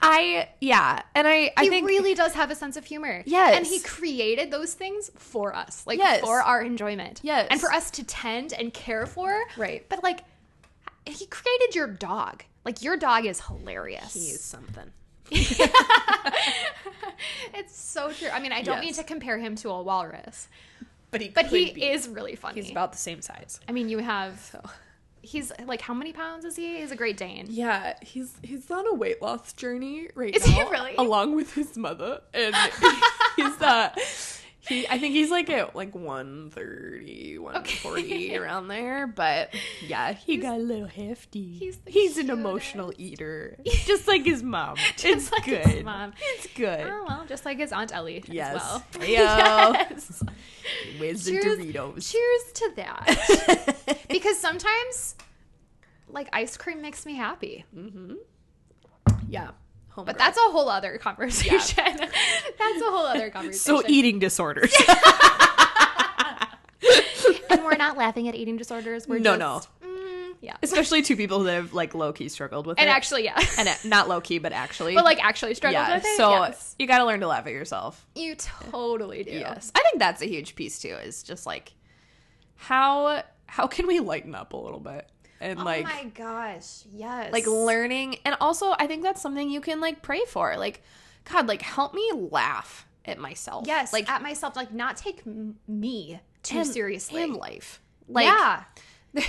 I 0.00 0.48
yeah, 0.60 1.02
and 1.14 1.26
I 1.28 1.52
I 1.56 1.64
he 1.64 1.68
think 1.70 1.86
really 1.86 2.14
does 2.14 2.32
have 2.34 2.50
a 2.50 2.54
sense 2.54 2.76
of 2.76 2.84
humor. 2.84 3.22
Yes. 3.26 3.56
And 3.56 3.66
he 3.66 3.80
created 3.80 4.50
those 4.50 4.74
things 4.74 5.10
for 5.16 5.54
us, 5.54 5.86
like 5.86 5.98
Yes. 5.98 6.20
for 6.20 6.40
our 6.42 6.62
enjoyment. 6.62 7.20
Yes. 7.22 7.48
And 7.50 7.60
for 7.60 7.70
us 7.72 7.90
to 7.92 8.04
tend 8.04 8.52
and 8.52 8.72
care 8.72 9.06
for. 9.06 9.38
Right. 9.56 9.86
But 9.88 10.02
like, 10.02 10.20
he 11.06 11.26
created 11.26 11.74
your 11.74 11.86
dog. 11.86 12.44
Like, 12.64 12.82
your 12.82 12.96
dog 12.96 13.26
is 13.26 13.40
hilarious. 13.40 14.14
he's 14.14 14.40
something. 14.40 14.90
it's 17.54 17.76
so 17.78 18.12
true. 18.12 18.28
I 18.28 18.40
mean, 18.40 18.52
I 18.52 18.62
don't 18.62 18.76
Yes. 18.76 18.84
mean 18.84 18.94
to 18.94 19.04
compare 19.04 19.38
him 19.38 19.56
to 19.56 19.70
a 19.70 19.82
walrus, 19.82 20.48
But 21.10 21.20
he 21.20 21.28
but 21.28 21.46
he 21.46 21.72
be. 21.72 21.84
is 21.84 22.08
really 22.08 22.36
funny. 22.36 22.60
he's 22.60 22.70
about 22.70 22.92
the 22.92 22.98
same 22.98 23.22
size. 23.22 23.60
I 23.68 23.72
mean, 23.72 23.88
you 23.88 23.98
have. 23.98 24.54
He's 25.22 25.50
like, 25.64 25.80
how 25.80 25.94
many 25.94 26.12
pounds 26.12 26.44
is 26.44 26.54
he? 26.56 26.78
He's 26.80 26.90
a 26.90 26.96
Great 26.96 27.16
Dane. 27.16 27.46
Yeah, 27.48 27.94
he's 28.02 28.34
he's 28.42 28.70
on 28.70 28.86
a 28.86 28.92
weight 28.94 29.22
loss 29.22 29.52
journey 29.54 30.08
right 30.14 30.32
now. 30.32 30.36
Is 30.36 30.44
he 30.44 30.62
really? 30.64 30.94
Along 30.96 31.34
with 31.34 31.54
his 31.54 31.76
mother, 31.78 32.20
and 32.34 32.54
he's 33.36 33.62
uh 33.62 33.90
he 34.68 34.88
I 34.88 34.98
think 34.98 35.14
he's 35.14 35.30
like 35.30 35.50
at 35.50 35.76
like 35.76 35.94
130, 35.94 37.38
140 37.38 38.36
around 38.38 38.68
there. 38.68 39.06
But 39.06 39.54
yeah, 39.86 40.12
he 40.12 40.36
got 40.38 40.54
a 40.54 40.62
little 40.62 40.86
hefty. 40.86 41.52
he's 41.52 41.78
He's, 41.86 42.16
an 42.18 42.30
emotional 42.30 42.92
eater, 42.96 43.56
just 43.64 44.08
like 44.08 44.24
his 44.24 44.42
mom. 44.42 44.76
it's 45.02 45.30
like 45.30 45.44
good. 45.44 45.66
his 45.66 45.84
mom. 45.84 46.12
It's 46.36 46.46
good. 46.54 46.86
Oh 46.86 47.04
well, 47.06 47.24
just 47.28 47.44
like 47.44 47.58
his 47.58 47.72
aunt 47.72 47.94
Ellie 47.94 48.24
yes. 48.28 48.54
as 48.54 48.62
well. 48.62 49.08
Yes. 49.08 50.22
Where's 50.98 51.24
the 51.24 51.32
Cheers, 51.32 51.58
Doritos? 51.58 52.12
cheers 52.12 52.52
to 52.54 52.72
that. 52.76 54.04
because 54.08 54.38
sometimes, 54.38 55.16
like 56.08 56.28
ice 56.32 56.56
cream 56.56 56.80
makes 56.80 57.04
me 57.04 57.14
happy, 57.14 57.64
mm-hmm. 57.76 58.14
yeah. 59.28 59.50
but 59.96 60.16
that's 60.16 60.38
a 60.38 60.50
whole 60.50 60.68
other 60.70 60.96
conversation. 60.98 61.98
That's 62.72 62.82
a 62.82 62.90
whole 62.90 63.06
other 63.06 63.30
conversation. 63.36 63.82
so 63.82 63.82
eating 63.88 64.18
disorders. 64.18 64.74
and 67.50 67.64
we're 67.64 67.76
not 67.76 67.96
laughing 67.96 68.28
at 68.28 68.34
eating 68.34 68.56
disorders. 68.56 69.08
We're 69.08 69.18
No, 69.18 69.36
just, 69.36 69.68
no. 69.82 69.88
mm, 69.88 70.34
yeah, 70.40 70.56
Especially 70.62 71.02
two 71.02 71.16
people 71.16 71.40
that 71.44 71.54
have 71.54 71.72
like 71.72 71.94
low 71.94 72.12
key 72.12 72.28
struggled 72.28 72.66
with 72.66 72.78
and 72.78 72.88
it. 72.88 72.92
actually, 72.92 73.24
yeah, 73.24 73.38
and 73.58 73.68
it, 73.68 73.84
not 73.84 74.08
low 74.08 74.20
key, 74.20 74.38
but 74.38 74.52
actually, 74.52 74.94
but 74.94 75.04
like 75.04 75.22
actually 75.24 75.54
struggled 75.54 75.86
yeah. 75.86 75.94
with 75.96 76.04
it. 76.04 76.16
So 76.16 76.30
yes. 76.30 76.74
you 76.78 76.86
got 76.86 76.98
to 76.98 77.04
learn 77.06 77.20
to 77.20 77.26
laugh 77.26 77.46
at 77.46 77.52
yourself. 77.52 78.06
you 78.14 78.34
totally 78.36 79.24
do. 79.24 79.32
Yes, 79.32 79.72
I 79.74 79.80
think 79.82 79.98
that's 79.98 80.22
a 80.22 80.26
huge 80.26 80.54
piece 80.54 80.78
too. 80.78 80.94
Is 80.94 81.22
just 81.22 81.46
like 81.46 81.72
how 82.56 83.22
how 83.46 83.66
can 83.66 83.86
we 83.86 84.00
lighten 84.00 84.34
up 84.34 84.52
a 84.52 84.56
little 84.56 84.80
bit 84.80 85.08
and 85.40 85.62
like 85.62 85.84
oh 85.84 85.88
my 85.88 86.04
gosh, 86.14 86.84
yes. 86.92 87.32
like 87.32 87.46
learning 87.46 88.16
and 88.24 88.36
also 88.40 88.74
i 88.78 88.86
think 88.86 89.02
that's 89.02 89.20
something 89.20 89.50
you 89.50 89.60
can 89.60 89.80
like 89.80 90.00
pray 90.02 90.20
for 90.28 90.56
like 90.56 90.82
god 91.30 91.46
like 91.48 91.62
help 91.62 91.94
me 91.94 92.10
laugh 92.30 92.86
at 93.04 93.18
myself. 93.18 93.64
Yes, 93.66 93.92
like 93.92 94.08
at 94.10 94.22
myself, 94.22 94.56
like 94.56 94.72
not 94.72 94.96
take 94.96 95.22
m- 95.26 95.56
me 95.68 96.20
too 96.42 96.58
and- 96.58 96.66
seriously. 96.66 97.22
in 97.22 97.34
life. 97.34 97.80
Like 98.08 98.26
yeah, 98.26 98.64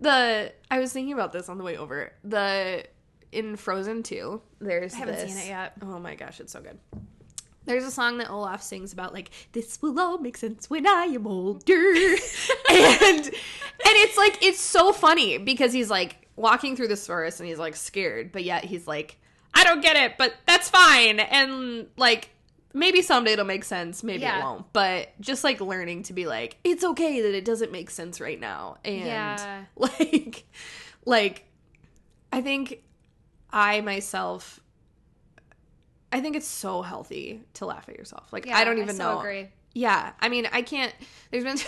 the 0.00 0.52
i 0.70 0.78
was 0.78 0.92
thinking 0.92 1.12
about 1.14 1.32
this 1.32 1.48
on 1.48 1.58
the 1.58 1.64
way 1.64 1.76
over. 1.76 2.12
The 2.24 2.84
in 3.32 3.56
frozen 3.56 4.02
2 4.02 4.40
there's 4.60 4.94
I 4.94 4.98
haven't 4.98 5.16
this- 5.16 5.32
seen 5.34 5.42
it 5.44 5.48
yet. 5.48 5.72
oh 5.82 5.98
my 5.98 6.14
gosh 6.14 6.40
it's 6.40 6.52
so 6.52 6.60
good. 6.60 6.78
There's 7.64 7.82
a 7.84 7.90
song 7.90 8.18
that 8.18 8.30
Olaf 8.30 8.62
sings 8.62 8.92
about 8.92 9.12
like 9.12 9.30
this 9.52 9.82
will 9.82 9.98
all 9.98 10.18
make 10.18 10.36
sense 10.36 10.70
when 10.70 10.86
I 10.86 11.06
am 11.06 11.26
older, 11.26 11.72
and 12.70 13.26
and 13.26 13.32
it's 13.84 14.16
like 14.16 14.40
it's 14.44 14.60
so 14.60 14.92
funny 14.92 15.38
because 15.38 15.72
he's 15.72 15.90
like 15.90 16.28
walking 16.36 16.76
through 16.76 16.86
this 16.88 17.06
forest 17.06 17.40
and 17.40 17.48
he's 17.48 17.58
like 17.58 17.74
scared, 17.74 18.30
but 18.30 18.44
yet 18.44 18.64
he's 18.64 18.86
like 18.86 19.18
I 19.56 19.64
don't 19.64 19.80
get 19.80 19.96
it, 19.96 20.18
but 20.18 20.34
that's 20.46 20.68
fine, 20.68 21.20
and 21.20 21.86
like 21.96 22.30
maybe 22.74 23.02
someday 23.02 23.32
it'll 23.32 23.44
make 23.46 23.64
sense, 23.64 24.02
maybe 24.02 24.24
it 24.24 24.42
won't, 24.42 24.72
but 24.72 25.08
just 25.20 25.44
like 25.44 25.60
learning 25.60 26.02
to 26.04 26.12
be 26.12 26.26
like 26.26 26.58
it's 26.62 26.84
okay 26.84 27.22
that 27.22 27.34
it 27.34 27.44
doesn't 27.44 27.72
make 27.72 27.90
sense 27.90 28.20
right 28.20 28.38
now, 28.38 28.76
and 28.84 29.06
Yeah. 29.06 29.64
like 29.76 30.44
like 31.04 31.44
I 32.32 32.42
think 32.42 32.82
I 33.50 33.80
myself 33.80 34.60
I 36.12 36.20
think 36.20 36.36
it's 36.36 36.46
so 36.46 36.82
healthy 36.82 37.42
to 37.54 37.66
laugh 37.66 37.88
at 37.88 37.96
yourself. 37.98 38.32
Like 38.32 38.46
yeah. 38.46 38.56
I 38.56 38.64
don't 38.64 38.78
even 38.78 38.94
so 38.94 39.14
know. 39.14 39.18
Agree. 39.20 39.48
Yeah, 39.74 40.12
I 40.20 40.30
mean, 40.30 40.48
I 40.50 40.62
can't. 40.62 40.94
There's 41.30 41.44
been 41.44 41.58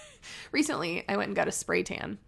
recently 0.52 1.04
I 1.08 1.16
went 1.16 1.28
and 1.28 1.36
got 1.36 1.48
a 1.48 1.52
spray 1.52 1.82
tan, 1.82 2.18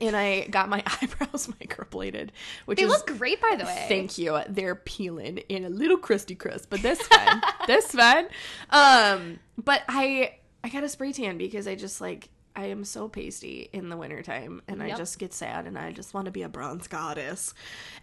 and 0.00 0.16
I 0.16 0.46
got 0.48 0.68
my 0.68 0.82
eyebrows 1.02 1.46
microbladed, 1.60 2.30
which 2.66 2.78
They 2.78 2.84
is 2.84 2.90
look 2.90 3.06
great, 3.18 3.40
by 3.40 3.56
the 3.56 3.64
way. 3.64 3.86
thank 3.88 4.18
you. 4.18 4.40
They're 4.48 4.74
peeling 4.74 5.38
in 5.48 5.64
a 5.64 5.68
little 5.68 5.98
crusty 5.98 6.34
crust, 6.34 6.68
but 6.70 6.82
this 6.82 7.00
fine. 7.02 7.40
this 7.66 7.92
fine. 7.92 8.26
Um, 8.70 9.38
but 9.62 9.82
I 9.88 10.36
I 10.62 10.68
got 10.68 10.84
a 10.84 10.88
spray 10.88 11.12
tan 11.12 11.38
because 11.38 11.66
I 11.66 11.74
just 11.74 12.00
like 12.00 12.28
I 12.56 12.66
am 12.66 12.84
so 12.84 13.08
pasty 13.08 13.70
in 13.72 13.88
the 13.88 13.96
wintertime 13.96 14.62
and 14.66 14.82
I 14.82 14.92
just 14.96 15.20
get 15.20 15.32
sad 15.32 15.66
and 15.66 15.78
I 15.78 15.92
just 15.92 16.12
want 16.12 16.24
to 16.24 16.32
be 16.32 16.42
a 16.42 16.48
bronze 16.48 16.88
goddess. 16.88 17.54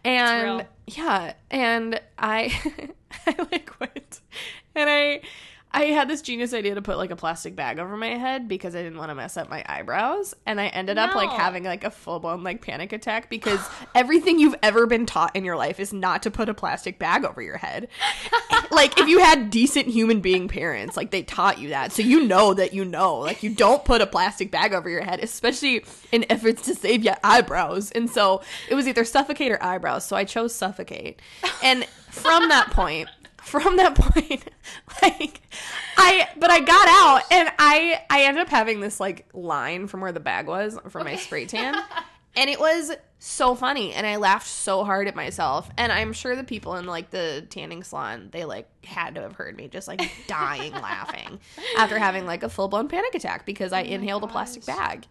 And 0.05 0.65
yeah, 0.87 1.33
and 1.51 1.99
I 2.17 2.57
I 3.27 3.35
like 3.51 3.77
went 3.81 4.21
and 4.73 4.89
I 4.89 5.21
I 5.75 5.87
had 5.87 6.07
this 6.07 6.21
genius 6.21 6.53
idea 6.53 6.73
to 6.75 6.81
put 6.81 6.95
like 6.95 7.11
a 7.11 7.17
plastic 7.17 7.53
bag 7.53 7.79
over 7.79 7.97
my 7.97 8.07
head 8.07 8.47
because 8.47 8.77
I 8.77 8.81
didn't 8.81 8.97
want 8.97 9.09
to 9.09 9.15
mess 9.15 9.35
up 9.35 9.49
my 9.49 9.61
eyebrows 9.67 10.33
and 10.45 10.61
I 10.61 10.67
ended 10.67 10.97
up 10.97 11.13
like 11.13 11.29
having 11.29 11.65
like 11.65 11.83
a 11.83 11.91
full 11.91 12.21
blown 12.21 12.43
like 12.43 12.61
panic 12.61 12.93
attack 12.93 13.29
because 13.29 13.59
everything 13.95 14.39
you've 14.39 14.55
ever 14.63 14.87
been 14.87 15.05
taught 15.05 15.35
in 15.35 15.43
your 15.43 15.57
life 15.57 15.81
is 15.81 15.91
not 15.91 16.23
to 16.23 16.31
put 16.31 16.47
a 16.47 16.53
plastic 16.53 16.97
bag 16.97 17.25
over 17.25 17.41
your 17.41 17.57
head. 17.57 17.89
like 18.71 18.97
if 18.97 19.09
you 19.09 19.19
had 19.19 19.49
decent 19.49 19.87
human 19.87 20.21
being 20.21 20.47
parents, 20.47 20.95
like 20.95 21.11
they 21.11 21.23
taught 21.23 21.59
you 21.59 21.67
that. 21.69 21.91
So 21.91 22.03
you 22.03 22.23
know 22.23 22.53
that 22.53 22.73
you 22.73 22.85
know. 22.85 23.17
Like 23.17 23.43
you 23.43 23.53
don't 23.53 23.83
put 23.83 23.99
a 23.99 24.07
plastic 24.07 24.51
bag 24.51 24.73
over 24.73 24.89
your 24.89 25.03
head, 25.03 25.19
especially 25.19 25.83
in 26.13 26.25
efforts 26.29 26.61
to 26.63 26.75
save 26.75 27.03
your 27.03 27.17
eyebrows. 27.21 27.91
And 27.91 28.09
so 28.09 28.41
it 28.69 28.75
was 28.75 28.87
either 28.87 29.03
suffocate 29.03 29.51
or 29.51 29.61
eyebrows. 29.61 30.05
So 30.05 30.15
I 30.15 30.23
chose 30.23 30.55
suffocate. 30.55 31.21
And 31.61 31.85
from 32.15 32.47
that 32.47 32.71
point, 32.71 33.09
from 33.45 33.77
that 33.77 33.95
point, 33.95 34.43
like 35.01 35.41
I 35.97 36.27
but 36.37 36.49
I 36.49 36.59
got 36.59 36.87
out 36.87 37.21
and 37.31 37.51
I 37.59 38.01
I 38.09 38.23
ended 38.23 38.41
up 38.41 38.49
having 38.49 38.79
this 38.79 38.99
like 38.99 39.27
line 39.33 39.87
from 39.87 40.01
where 40.01 40.11
the 40.11 40.19
bag 40.19 40.47
was 40.47 40.77
for 40.89 41.03
my 41.03 41.15
spray 41.15 41.45
tan. 41.45 41.75
And 42.37 42.49
it 42.49 42.59
was 42.59 42.91
so 43.17 43.55
funny 43.55 43.93
and 43.93 44.05
I 44.05 44.17
laughed 44.17 44.47
so 44.47 44.83
hard 44.83 45.07
at 45.07 45.15
myself. 45.15 45.69
And 45.77 45.89
I'm 45.89 46.11
sure 46.11 46.35
the 46.35 46.43
people 46.43 46.75
in 46.75 46.85
like 46.85 47.09
the 47.09 47.47
tanning 47.49 47.81
salon, 47.81 48.27
they 48.31 48.43
like 48.43 48.67
had 48.85 49.15
to 49.15 49.21
have 49.21 49.35
heard 49.35 49.55
me 49.55 49.69
just 49.69 49.87
like 49.87 50.01
dying 50.27 50.73
laughing 50.73 51.39
after 51.77 51.97
having 51.97 52.25
like 52.25 52.43
a 52.43 52.49
full 52.49 52.67
blown 52.67 52.89
panic 52.89 53.15
attack 53.15 53.45
because 53.45 53.71
I 53.71 53.83
oh 53.83 53.85
inhaled 53.85 54.23
a 54.23 54.27
plastic 54.27 54.65
bag. 54.65 55.07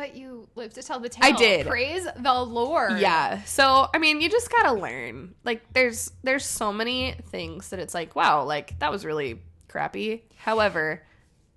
But 0.00 0.16
you 0.16 0.48
lived 0.54 0.76
to 0.76 0.82
tell 0.82 0.98
the 0.98 1.10
tale. 1.10 1.22
I 1.26 1.32
did. 1.32 1.66
Praise 1.66 2.06
the 2.16 2.32
Lord. 2.42 3.00
Yeah. 3.00 3.42
So 3.42 3.86
I 3.92 3.98
mean, 3.98 4.22
you 4.22 4.30
just 4.30 4.50
gotta 4.50 4.72
learn. 4.72 5.34
Like, 5.44 5.62
there's 5.74 6.10
there's 6.22 6.46
so 6.46 6.72
many 6.72 7.16
things 7.30 7.68
that 7.68 7.78
it's 7.80 7.92
like, 7.92 8.16
wow, 8.16 8.44
like 8.44 8.78
that 8.78 8.90
was 8.90 9.04
really 9.04 9.42
crappy. 9.68 10.24
However, 10.36 11.02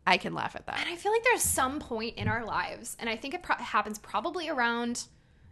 I 0.05 0.17
can 0.17 0.33
laugh 0.33 0.57
at 0.57 0.65
that. 0.65 0.81
And 0.81 0.89
I 0.89 0.97
feel 0.97 1.13
like 1.13 1.23
there's 1.23 1.41
some 1.41 1.79
point 1.79 2.17
in 2.17 2.27
our 2.27 2.43
lives, 2.43 2.97
and 2.99 3.09
I 3.09 3.15
think 3.15 3.33
it 3.33 3.43
pro- 3.43 3.55
happens 3.55 3.97
probably 3.97 4.49
around 4.49 5.05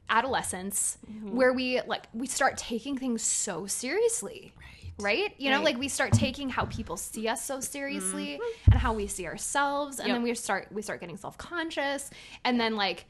adolescence, 0.10 0.98
Mm-hmm. 1.10 1.36
where 1.38 1.54
we 1.54 1.80
like 1.88 2.08
we 2.14 2.28
start 2.28 2.58
taking 2.58 2.98
things 2.98 3.22
so 3.22 3.68
seriously. 3.68 4.52
Right. 4.60 4.81
You 5.00 5.50
know, 5.50 5.58
Right. 5.58 5.66
like 5.66 5.78
we 5.78 5.88
start 5.88 6.14
taking 6.14 6.50
how 6.50 6.66
people 6.66 6.96
see 6.98 7.28
us 7.28 7.44
so 7.44 7.60
seriously 7.60 8.34
Mm-hmm. 8.42 8.72
and 8.72 8.80
how 8.80 8.94
we 8.94 9.08
see 9.08 9.26
ourselves, 9.26 10.00
and 10.00 10.08
Yep. 10.08 10.16
then 10.16 10.24
we 10.24 10.34
start 10.36 10.68
we 10.72 10.82
start 10.82 11.00
getting 11.00 11.18
self 11.18 11.38
conscious, 11.38 12.10
and 12.44 12.60
then 12.60 12.76
like 12.76 13.06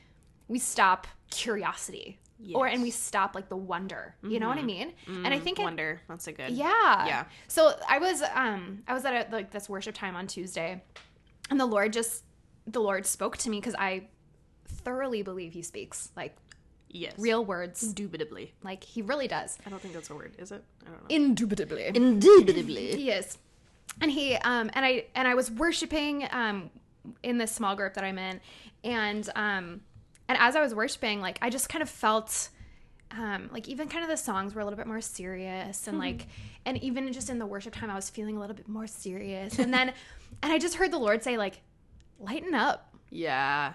we 0.48 0.60
stop 0.60 1.08
curiosity, 1.30 2.20
or 2.54 2.68
and 2.68 2.82
we 2.82 2.92
stop 2.92 3.36
like 3.36 3.50
the 3.50 3.58
wonder. 3.58 4.16
You 4.24 4.40
know 4.40 4.48
what 4.48 4.58
I 4.58 4.64
mean? 4.64 4.94
And 5.08 5.28
I 5.28 5.40
think 5.40 5.60
it, 5.60 5.64
wonder. 5.64 6.02
That's 6.08 6.28
a 6.28 6.32
good. 6.32 6.52
yeah. 6.52 7.06
Yeah. 7.06 7.26
So 7.48 7.74
I 7.90 8.00
was 8.00 8.22
um 8.34 8.84
I 8.88 8.94
was 8.94 9.04
at 9.06 9.14
a, 9.14 9.32
like 9.36 9.52
this 9.52 9.68
worship 9.70 9.96
time 9.96 10.16
on 10.16 10.28
Tuesday, 10.28 10.82
and 11.50 11.60
the 11.60 11.66
Lord 11.66 11.92
just 11.94 12.24
the 12.68 12.80
Lord 12.82 13.06
spoke 13.06 13.38
to 13.38 13.50
me 13.50 13.60
because 13.60 13.76
I 13.76 14.08
thoroughly 14.68 15.24
believe 15.24 15.54
He 15.54 15.62
speaks 15.62 16.12
like 16.16 16.36
Yes. 16.94 17.14
real 17.18 17.44
words, 17.46 17.84
Indubitably. 17.84 18.54
like 18.64 18.84
He 18.84 19.02
really 19.02 19.28
does. 19.28 19.58
I 19.66 19.70
don't 19.70 19.82
think 19.82 19.94
that's 19.94 20.10
a 20.10 20.16
word, 20.16 20.34
is 20.38 20.52
it? 20.52 20.64
I 20.86 20.90
don't 20.90 21.02
know. 21.02 21.16
Indubitably, 21.16 21.88
Indubitably. 21.96 22.96
He 22.96 23.10
is. 23.12 23.38
And 24.00 24.12
he 24.12 24.36
um 24.36 24.70
and 24.74 24.86
I 24.86 25.06
and 25.16 25.28
I 25.28 25.36
was 25.36 25.50
worshiping 25.52 26.28
um 26.32 26.70
in 27.24 27.38
this 27.38 27.52
small 27.52 27.76
group 27.76 27.94
that 27.96 28.04
I'm 28.04 28.18
in, 28.18 28.40
and 28.84 29.28
um 29.36 29.82
and 30.30 30.38
as 30.40 30.56
I 30.56 30.62
was 30.62 30.74
worshiping, 30.74 31.20
like 31.22 31.38
I 31.42 31.50
just 31.50 31.68
kind 31.70 31.82
of 31.82 31.90
felt 31.90 32.50
um, 33.20 33.50
like 33.52 33.68
even 33.68 33.90
kind 33.90 34.04
of 34.06 34.10
the 34.10 34.16
songs 34.16 34.56
were 34.56 34.62
a 34.62 34.64
little 34.64 34.78
bit 34.78 34.88
more 34.88 35.02
serious 35.02 35.86
and 35.88 35.98
like 36.00 36.28
and 36.66 36.82
even 36.82 37.12
just 37.12 37.30
in 37.30 37.40
the 37.40 37.46
worship 37.46 37.74
time 37.76 37.90
i 37.90 37.96
was 37.96 38.10
feeling 38.10 38.38
a 38.38 38.40
little 38.40 38.56
bit 38.56 38.70
more 38.70 38.88
serious 38.88 39.60
and 39.60 39.74
then 39.74 39.92
and 40.42 40.54
i 40.54 40.58
just 40.58 40.76
heard 40.76 40.92
the 40.92 40.98
lord 40.98 41.22
say 41.22 41.38
like 41.38 41.60
lighten 42.22 42.56
up 42.56 42.96
Yeah. 43.10 43.74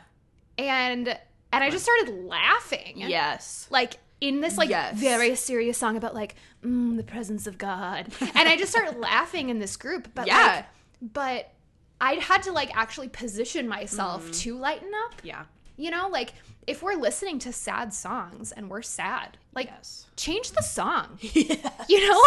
and 0.56 1.18
and 1.52 1.62
i 1.64 1.70
just 1.70 1.84
started 1.84 2.24
laughing 2.26 2.94
Yes. 2.96 3.66
like 3.70 3.98
in 4.20 4.40
this 4.40 4.56
like 4.56 4.70
Yes. 4.70 4.96
very 4.98 5.34
serious 5.34 5.76
song 5.78 5.96
about 5.96 6.14
like 6.14 6.34
mm, 6.64 6.96
the 6.96 7.02
presence 7.02 7.46
of 7.46 7.58
god 7.58 8.08
and 8.20 8.48
i 8.48 8.56
just 8.56 8.72
started 8.72 8.98
laughing 9.10 9.48
in 9.50 9.58
this 9.58 9.76
group 9.76 10.08
but 10.14 10.26
Yeah. 10.26 10.64
like 11.02 11.12
but 11.12 11.52
i 12.00 12.14
had 12.14 12.42
to 12.44 12.52
like 12.52 12.74
actually 12.76 13.08
position 13.08 13.68
myself 13.68 14.22
Mm-hmm. 14.22 14.30
to 14.32 14.58
lighten 14.58 14.90
up 15.06 15.14
Yeah. 15.22 15.44
you 15.76 15.90
know 15.90 16.08
like 16.08 16.32
if 16.66 16.82
we're 16.82 16.94
listening 16.94 17.38
to 17.40 17.52
sad 17.52 17.92
songs 17.94 18.50
and 18.52 18.68
we're 18.70 18.82
sad 18.82 19.36
like 19.54 19.66
Yes. 19.66 20.06
change 20.16 20.50
the 20.52 20.62
song 20.62 21.16
yes. 21.20 21.58
you 21.88 22.08
know 22.08 22.22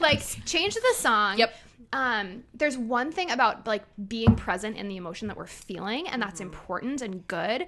like 0.00 0.20
change 0.46 0.74
the 0.74 0.94
song 0.96 1.38
Yep. 1.38 1.54
um 1.92 2.42
there's 2.54 2.76
one 2.78 3.12
thing 3.12 3.30
about 3.30 3.66
like 3.66 3.84
being 4.08 4.34
present 4.36 4.76
in 4.76 4.88
the 4.88 4.96
emotion 4.96 5.28
that 5.28 5.36
we're 5.36 5.46
feeling 5.46 6.08
and 6.08 6.20
that's 6.22 6.40
Mm-hmm. 6.40 6.50
important 6.52 7.02
and 7.02 7.26
good 7.28 7.66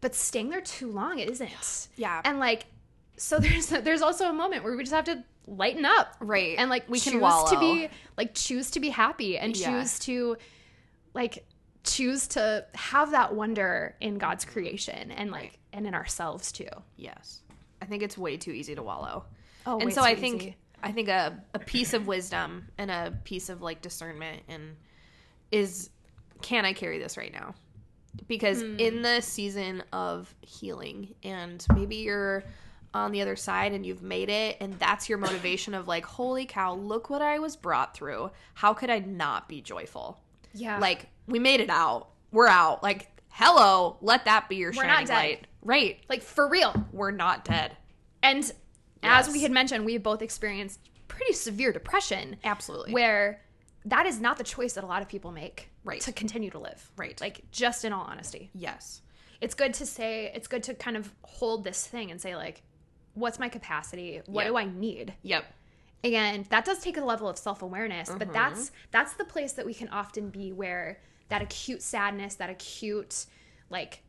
but 0.00 0.14
staying 0.14 0.50
there 0.50 0.60
too 0.60 0.90
long 0.90 1.18
isn't 1.18 1.88
Yeah. 1.96 2.20
and 2.24 2.38
like 2.38 2.66
so 3.16 3.38
there's 3.40 3.66
there's 3.68 4.02
also 4.02 4.28
a 4.28 4.32
moment 4.32 4.64
where 4.64 4.76
we 4.76 4.82
just 4.82 4.94
have 4.94 5.04
to 5.06 5.24
lighten 5.46 5.84
up 5.84 6.14
Right. 6.20 6.56
and 6.58 6.68
like 6.70 6.88
We 6.88 6.98
choose 7.00 7.12
can 7.12 7.20
wallow. 7.20 7.50
to 7.50 7.58
be 7.58 7.88
like 8.16 8.34
choose 8.34 8.70
to 8.72 8.80
be 8.80 8.90
happy 8.90 9.38
and 9.38 9.56
Yeah. 9.56 9.70
choose 9.80 9.98
to 10.00 10.36
like 11.14 11.44
choose 11.84 12.26
to 12.28 12.66
have 12.74 13.12
that 13.12 13.34
wonder 13.34 13.94
in 14.00 14.18
God's 14.18 14.44
creation 14.44 15.10
and 15.10 15.30
like 15.30 15.58
and 15.72 15.86
in 15.86 15.94
ourselves 15.94 16.52
too. 16.52 16.68
Yes. 16.96 17.40
I 17.80 17.86
think 17.86 18.02
it's 18.02 18.18
way 18.18 18.36
too 18.36 18.50
easy 18.50 18.74
to 18.74 18.82
wallow. 18.82 19.24
Oh, 19.66 19.78
and 19.78 19.92
so 19.92 20.02
I 20.02 20.14
think 20.14 20.42
easy. 20.42 20.56
I 20.82 20.92
think 20.92 21.08
a, 21.08 21.42
a 21.54 21.58
piece 21.58 21.94
of 21.94 22.06
wisdom 22.06 22.68
and 22.78 22.90
a 22.90 23.12
piece 23.24 23.48
of 23.48 23.62
like 23.62 23.80
discernment 23.80 24.42
and 24.48 24.76
is 25.50 25.90
can 26.42 26.64
I 26.64 26.72
carry 26.72 26.98
this 26.98 27.16
right 27.16 27.32
now? 27.32 27.54
Because 28.26 28.60
Hmm. 28.62 28.76
in 28.78 29.02
the 29.02 29.20
season 29.20 29.82
of 29.92 30.34
healing 30.40 31.14
and 31.22 31.64
maybe 31.74 31.96
you're 31.96 32.44
on 32.94 33.12
the 33.12 33.20
other 33.22 33.36
side 33.36 33.72
and 33.72 33.84
you've 33.84 34.02
made 34.02 34.28
it 34.30 34.56
and 34.60 34.78
that's 34.78 35.08
your 35.08 35.18
motivation 35.18 35.74
of 35.74 35.86
like 35.86 36.04
holy 36.06 36.46
cow 36.46 36.74
look 36.74 37.10
what 37.10 37.20
I 37.22 37.38
was 37.38 37.54
brought 37.56 37.94
through. 37.94 38.30
How 38.54 38.72
could 38.74 38.90
I 38.90 38.98
not 39.00 39.48
be 39.48 39.60
joyful? 39.60 40.20
Yeah. 40.54 40.78
like 40.78 41.06
we 41.26 41.38
made 41.38 41.60
it 41.60 41.68
out. 41.70 42.08
We're 42.32 42.48
out. 42.48 42.82
Like 42.82 43.08
hello 43.28 43.98
let 44.00 44.24
that 44.24 44.48
be 44.48 44.56
your 44.56 44.70
We're 44.70 44.84
shining 44.84 44.90
not 44.90 45.06
dead. 45.06 45.14
light. 45.14 45.46
Right. 45.62 46.00
Like 46.08 46.22
for 46.22 46.48
real. 46.48 46.86
we're 46.92 47.10
not 47.10 47.44
dead. 47.44 47.76
And 48.22 48.50
as 49.02 49.28
we 49.30 49.42
had 49.42 49.52
mentioned, 49.52 49.84
we 49.84 49.96
both 49.98 50.22
experienced 50.22 50.80
pretty 51.06 51.32
severe 51.34 51.72
depression 51.72 52.36
absolutely. 52.42 52.92
where 52.92 53.42
that 53.90 54.06
is 54.06 54.20
not 54.20 54.38
the 54.38 54.44
choice 54.44 54.72
that 54.74 54.84
a 54.84 54.86
lot 54.86 55.02
of 55.02 55.08
people 55.08 55.30
make 55.32 55.70
Right. 55.84 56.00
to 56.02 56.12
continue 56.12 56.50
to 56.50 56.58
live. 56.58 56.90
Right. 56.96 57.20
Like 57.20 57.42
just 57.50 57.84
in 57.84 57.92
all 57.92 58.04
honesty. 58.04 58.50
yes. 58.54 59.02
It's 59.40 59.54
good 59.54 59.72
to 59.74 59.86
say 59.86 60.32
it's 60.34 60.48
good 60.48 60.64
to 60.64 60.74
kind 60.74 60.96
of 60.96 61.12
hold 61.22 61.62
this 61.62 61.86
thing 61.86 62.10
and 62.10 62.20
say 62.20 62.34
like 62.34 62.62
what's 63.14 63.38
my 63.38 63.48
capacity? 63.48 64.20
What 64.26 64.42
Yep. 64.44 64.50
do 64.52 64.56
I 64.56 64.64
need? 64.64 65.14
Yep. 65.22 65.44
And 66.04 66.44
that 66.46 66.64
does 66.64 66.78
take 66.80 66.96
a 66.96 67.04
level 67.04 67.28
of 67.28 67.36
self-awareness, 67.38 68.08
Mm-hmm. 68.08 68.18
but 68.18 68.32
that's 68.32 68.70
that's 68.90 69.12
the 69.14 69.24
place 69.24 69.52
that 69.54 69.64
we 69.66 69.74
can 69.74 69.88
often 69.88 70.30
be 70.30 70.52
where 70.52 71.00
that 71.28 71.40
acute 71.42 71.82
sadness, 71.82 72.34
that 72.36 72.50
acute 72.50 73.26
like 73.70 74.02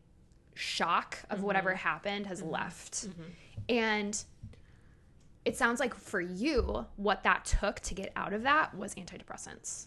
shock 0.55 1.19
of 1.29 1.37
Mm-hmm. 1.37 1.45
whatever 1.47 1.75
happened 1.75 2.25
has 2.27 2.41
left. 2.41 3.07
And 3.67 4.23
it 5.49 5.57
sounds 5.57 5.79
like 5.79 5.93
for 5.95 6.21
you 6.21 6.85
what 6.95 7.23
that 7.23 7.43
took 7.45 7.79
to 7.81 7.93
get 7.93 8.11
out 8.15 8.33
of 8.33 8.43
that 8.43 8.75
was 8.77 8.95
antidepressants. 8.95 9.85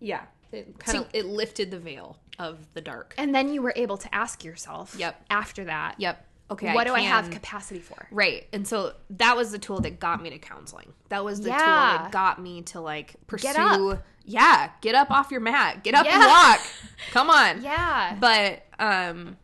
Yeah. 0.00 0.22
It 0.52 0.78
kind 0.78 0.98
of 0.98 1.06
it 1.12 1.26
lifted 1.26 1.70
the 1.70 1.78
veil 1.78 2.18
of 2.38 2.58
the 2.74 2.80
dark. 2.80 3.14
And 3.18 3.34
then 3.34 3.52
you 3.52 3.60
were 3.62 3.72
able 3.76 3.96
to 3.98 4.14
ask 4.14 4.44
yourself 4.44 4.94
Yep. 4.98 5.24
after 5.30 5.64
that, 5.64 5.96
Yep. 5.98 6.24
Okay. 6.50 6.72
what 6.74 6.86
do 6.86 6.94
I 6.94 7.00
have 7.00 7.28
capacity 7.30 7.80
for? 7.80 8.08
Right. 8.10 8.46
And 8.54 8.66
so 8.66 8.94
that 9.10 9.36
was 9.36 9.52
the 9.52 9.58
tool 9.58 9.80
that 9.80 10.00
got 10.00 10.22
me 10.22 10.30
to 10.30 10.38
counseling. 10.38 10.94
That 11.10 11.22
was 11.24 11.40
the 11.40 11.50
tool 11.50 11.58
that 11.58 12.08
got 12.10 12.40
me 12.40 12.62
to 12.62 12.80
like 12.80 13.16
pursue 13.26 13.48
up. 13.56 14.02
Yeah, 14.24 14.70
get 14.80 14.94
up 14.94 15.10
off 15.10 15.30
your 15.30 15.40
mat. 15.40 15.82
Get 15.84 15.94
up 15.94 16.06
and 16.06 16.20
walk. 16.24 16.60
Come 17.12 17.28
on. 17.30 17.62
Yeah. 17.62 18.16
But 18.18 18.62
um 18.78 19.36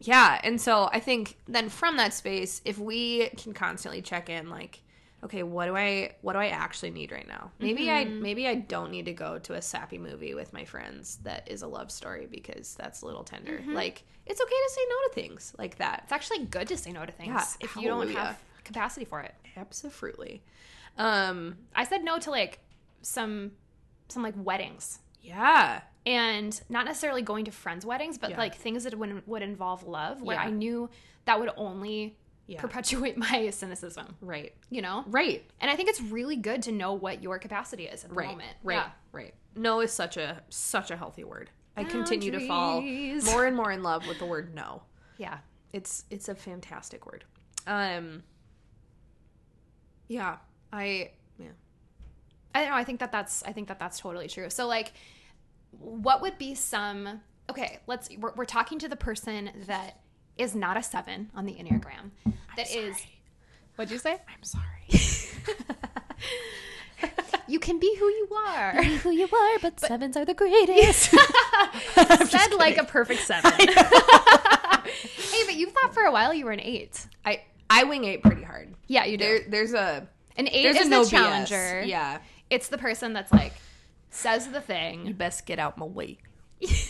yeah, 0.00 0.38
and 0.44 0.60
so 0.60 0.90
I 0.92 1.00
think 1.00 1.38
then 1.48 1.70
from 1.70 1.96
that 1.96 2.12
space 2.12 2.60
if 2.66 2.78
we 2.78 3.30
can 3.38 3.54
constantly 3.54 4.02
check 4.02 4.28
in 4.28 4.50
like 4.50 4.82
okay, 5.24 5.42
what 5.42 5.66
do 5.66 5.76
I 5.76 6.14
what 6.20 6.34
do 6.34 6.38
I 6.38 6.48
actually 6.48 6.90
need 6.90 7.10
right 7.12 7.26
now? 7.26 7.50
Maybe 7.58 7.90
I 7.90 8.04
Mm-hmm. 8.04 8.22
maybe 8.22 8.46
I 8.46 8.54
don't 8.56 8.90
need 8.90 9.06
to 9.06 9.12
go 9.14 9.38
to 9.40 9.54
a 9.54 9.62
sappy 9.62 9.98
movie 9.98 10.34
with 10.34 10.52
my 10.52 10.64
friends 10.64 11.18
that 11.22 11.50
is 11.50 11.62
a 11.62 11.66
love 11.66 11.90
story 11.90 12.26
because 12.30 12.74
that's 12.74 13.02
a 13.02 13.06
little 13.06 13.24
tender. 13.24 13.52
Mm-hmm. 13.58 13.72
Like 13.74 14.04
it's 14.26 14.40
okay 14.40 14.50
to 14.50 14.70
say 14.74 14.80
no 14.88 14.96
to 15.08 15.14
things 15.14 15.54
like 15.58 15.76
that. 15.78 16.00
it's 16.04 16.12
actually 16.12 16.44
good 16.46 16.68
to 16.68 16.76
say 16.76 16.92
no 16.92 17.04
to 17.06 17.12
things 17.12 17.28
Yeah, 17.34 17.44
if 17.60 17.76
you 17.76 17.88
don't 17.88 18.08
have 18.10 18.38
capacity 18.64 19.04
for 19.04 19.20
it. 19.20 19.34
Absolutely. 19.56 20.42
Um 20.98 21.56
I 21.74 21.84
said 21.84 22.04
no 22.04 22.18
to 22.18 22.30
like 22.30 22.60
some 23.02 23.52
some 24.08 24.22
like 24.22 24.34
weddings 24.36 25.00
yeah. 25.22 25.80
and 26.04 26.60
not 26.68 26.84
necessarily 26.84 27.22
going 27.22 27.46
to 27.46 27.50
friends' 27.50 27.86
weddings, 27.86 28.18
but 28.18 28.30
Yeah. 28.30 28.38
like 28.38 28.54
things 28.56 28.84
that 28.84 28.96
would 28.98 29.26
would 29.26 29.42
involve 29.42 29.84
love, 29.84 30.20
where 30.22 30.36
Yeah. 30.36 30.42
I 30.44 30.50
knew 30.50 30.90
that 31.24 31.40
would 31.40 31.50
only 31.56 32.16
Yeah. 32.46 32.60
perpetuate 32.60 33.16
my 33.30 33.48
cynicism. 33.50 34.16
Right. 34.20 34.54
You 34.70 34.82
know, 34.82 35.04
Right. 35.06 35.50
and 35.60 35.70
I 35.70 35.76
think 35.76 35.88
it's 35.88 36.00
really 36.02 36.36
good 36.36 36.62
to 36.64 36.72
know 36.72 36.92
what 36.92 37.22
your 37.22 37.38
capacity 37.38 37.84
is 37.84 38.04
at 38.04 38.10
the 38.10 38.16
Right. 38.16 38.28
moment. 38.28 38.56
Right. 38.62 38.74
Yeah. 38.76 38.90
Right. 39.12 39.34
No 39.56 39.80
is 39.80 39.92
such 39.92 40.16
a 40.16 40.42
such 40.50 40.90
a 40.90 40.96
healthy 40.96 41.24
word. 41.24 41.50
I 41.76 41.84
continue 41.84 42.30
to 42.32 42.46
fall 42.46 42.80
more 43.32 43.46
and 43.46 43.56
more 43.56 43.72
in 43.72 43.82
love 43.82 44.06
with 44.06 44.18
the 44.18 44.26
word 44.26 44.54
no. 44.54 44.82
Yeah. 45.16 45.38
It's 45.72 46.04
it's 46.10 46.28
a 46.28 46.34
fantastic 46.34 47.06
word. 47.06 47.24
Um 47.66 48.22
Yeah, 50.08 50.36
I 50.72 51.12
yeah. 51.38 51.48
I 52.54 52.60
don't 52.60 52.70
know. 52.70 52.76
I 52.76 52.84
think 52.84 53.00
that 53.00 53.10
that's 53.12 53.42
I 53.44 53.52
think 53.52 53.68
that 53.68 53.78
that's 53.78 53.98
totally 53.98 54.28
true. 54.28 54.50
So 54.50 54.66
like, 54.66 54.92
what 55.70 56.20
would 56.22 56.38
be 56.38 56.54
some? 56.54 57.20
Okay, 57.50 57.80
let's. 57.86 58.08
We're, 58.18 58.32
we're 58.34 58.44
talking 58.44 58.78
to 58.78 58.88
the 58.88 58.96
person 58.96 59.50
that 59.66 60.00
is 60.38 60.54
not 60.54 60.76
a 60.76 60.82
seven 60.82 61.30
on 61.34 61.46
the 61.46 61.52
enneagram. 61.54 62.10
That 62.56 62.74
is. 62.74 62.96
What'd 63.76 63.92
you 63.92 63.98
say? 63.98 64.12
I'm 64.28 64.42
sorry. 64.42 64.64
You 67.46 67.58
can 67.58 67.78
be 67.78 67.94
who 67.98 68.06
you 68.06 68.28
are. 68.46 68.82
who 68.82 69.10
you 69.10 69.24
are, 69.24 69.58
but, 69.60 69.78
sevens 69.78 70.16
are 70.16 70.24
the 70.24 70.32
greatest. 70.34 71.10
Said 72.30 72.54
like 72.54 72.78
a 72.78 72.84
perfect 72.84 73.20
seven. 73.26 73.52
hey, 73.52 75.42
but 75.44 75.54
you 75.54 75.68
thought 75.68 75.92
for 75.92 76.04
a 76.04 76.10
while 76.12 76.32
you 76.32 76.46
were 76.46 76.52
an 76.52 76.60
eight. 76.60 77.06
I 77.24 77.42
I 77.68 77.84
wing 77.84 78.04
eight 78.04 78.22
pretty 78.22 78.42
hard. 78.42 78.74
Yeah, 78.86 79.04
you 79.04 79.18
do. 79.18 79.24
There 79.24 79.40
there's 79.48 79.74
a 79.74 80.08
an 80.36 80.48
eight 80.48 80.62
there's 80.62 80.76
is 80.76 80.86
a 80.86 80.90
no 80.90 81.02
BS. 81.02 81.10
challenger. 81.10 81.82
Yeah. 81.82 82.18
It's 82.48 82.68
the 82.68 82.78
person 82.78 83.12
that's 83.12 83.32
like 83.32 83.52
says 84.10 84.48
the 84.48 84.60
thing. 84.62 85.06
You 85.06 85.12
best 85.14 85.44
get 85.44 85.58
out 85.58 85.76
my 85.76 85.86
way. 85.86 86.18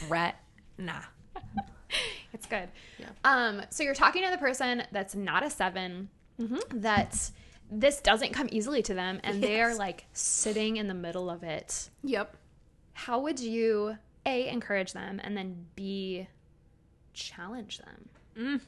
Rat. 0.08 0.36
Nah. 0.78 1.00
It's 2.44 2.50
good. 2.50 2.68
Yeah. 2.98 3.08
Um, 3.24 3.62
so 3.70 3.82
you're 3.82 3.94
talking 3.94 4.22
to 4.24 4.30
the 4.30 4.38
person 4.38 4.82
that's 4.92 5.14
not 5.14 5.44
a 5.44 5.50
7 5.50 6.08
that 6.74 7.30
this 7.70 8.00
doesn't 8.00 8.32
come 8.32 8.48
easily 8.52 8.82
to 8.82 8.94
them, 8.94 9.20
and 9.24 9.42
they 9.42 9.60
are 9.60 9.74
like 9.74 10.04
sitting 10.12 10.76
in 10.76 10.88
the 10.88 10.94
middle 10.94 11.30
of 11.30 11.42
it. 11.42 11.90
Yep. 12.02 12.36
How 12.92 13.20
would 13.20 13.40
you 13.40 13.96
a 14.26 14.48
encourage 14.48 14.92
them, 14.92 15.20
and 15.22 15.36
then 15.36 15.66
b 15.74 16.28
challenge 17.12 17.78
them? 17.78 18.60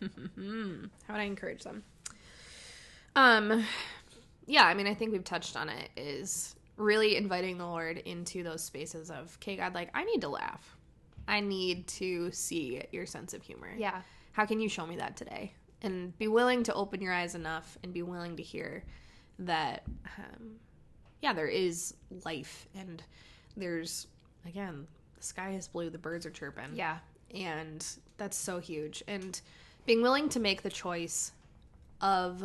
How 1.06 1.14
would 1.14 1.20
I 1.20 1.24
encourage 1.24 1.62
them? 1.62 1.82
Um, 3.14 3.64
yeah, 4.46 4.64
I 4.64 4.74
mean, 4.74 4.86
I 4.86 4.94
think 4.94 5.12
we've 5.12 5.24
touched 5.24 5.56
on 5.56 5.68
it. 5.68 5.90
Is 5.96 6.54
really 6.76 7.16
inviting 7.16 7.58
the 7.58 7.66
Lord 7.66 7.98
into 7.98 8.42
those 8.42 8.62
spaces 8.62 9.10
of, 9.10 9.36
okay, 9.40 9.56
God, 9.56 9.74
like 9.74 9.90
I 9.94 10.04
need 10.04 10.20
to 10.20 10.28
laugh. 10.28 10.75
I 11.28 11.40
need 11.40 11.86
to 11.88 12.30
see 12.30 12.82
your 12.92 13.06
sense 13.06 13.34
of 13.34 13.42
humor. 13.42 13.72
Yeah, 13.76 14.02
How 14.32 14.46
can 14.46 14.60
you 14.60 14.68
show 14.68 14.86
me 14.86 14.96
that 14.96 15.16
today? 15.16 15.52
And 15.82 16.16
be 16.18 16.28
willing 16.28 16.62
to 16.64 16.74
open 16.74 17.00
your 17.00 17.12
eyes 17.12 17.34
enough 17.34 17.76
and 17.82 17.92
be 17.92 18.02
willing 18.02 18.36
to 18.36 18.42
hear 18.42 18.84
that, 19.40 19.82
um, 20.18 20.56
yeah, 21.20 21.32
there 21.32 21.48
is 21.48 21.94
life 22.24 22.66
and 22.74 23.02
there's, 23.56 24.06
again, 24.46 24.86
the 25.16 25.22
sky 25.22 25.52
is 25.52 25.68
blue, 25.68 25.90
the 25.90 25.98
birds 25.98 26.26
are 26.26 26.30
chirping 26.30 26.74
yeah, 26.74 26.98
and 27.34 27.84
that's 28.18 28.36
so 28.36 28.58
huge 28.58 29.02
and 29.08 29.40
being 29.84 30.02
willing 30.02 30.28
to 30.30 30.40
make 30.40 30.62
the 30.62 30.70
choice 30.70 31.32
of 32.00 32.44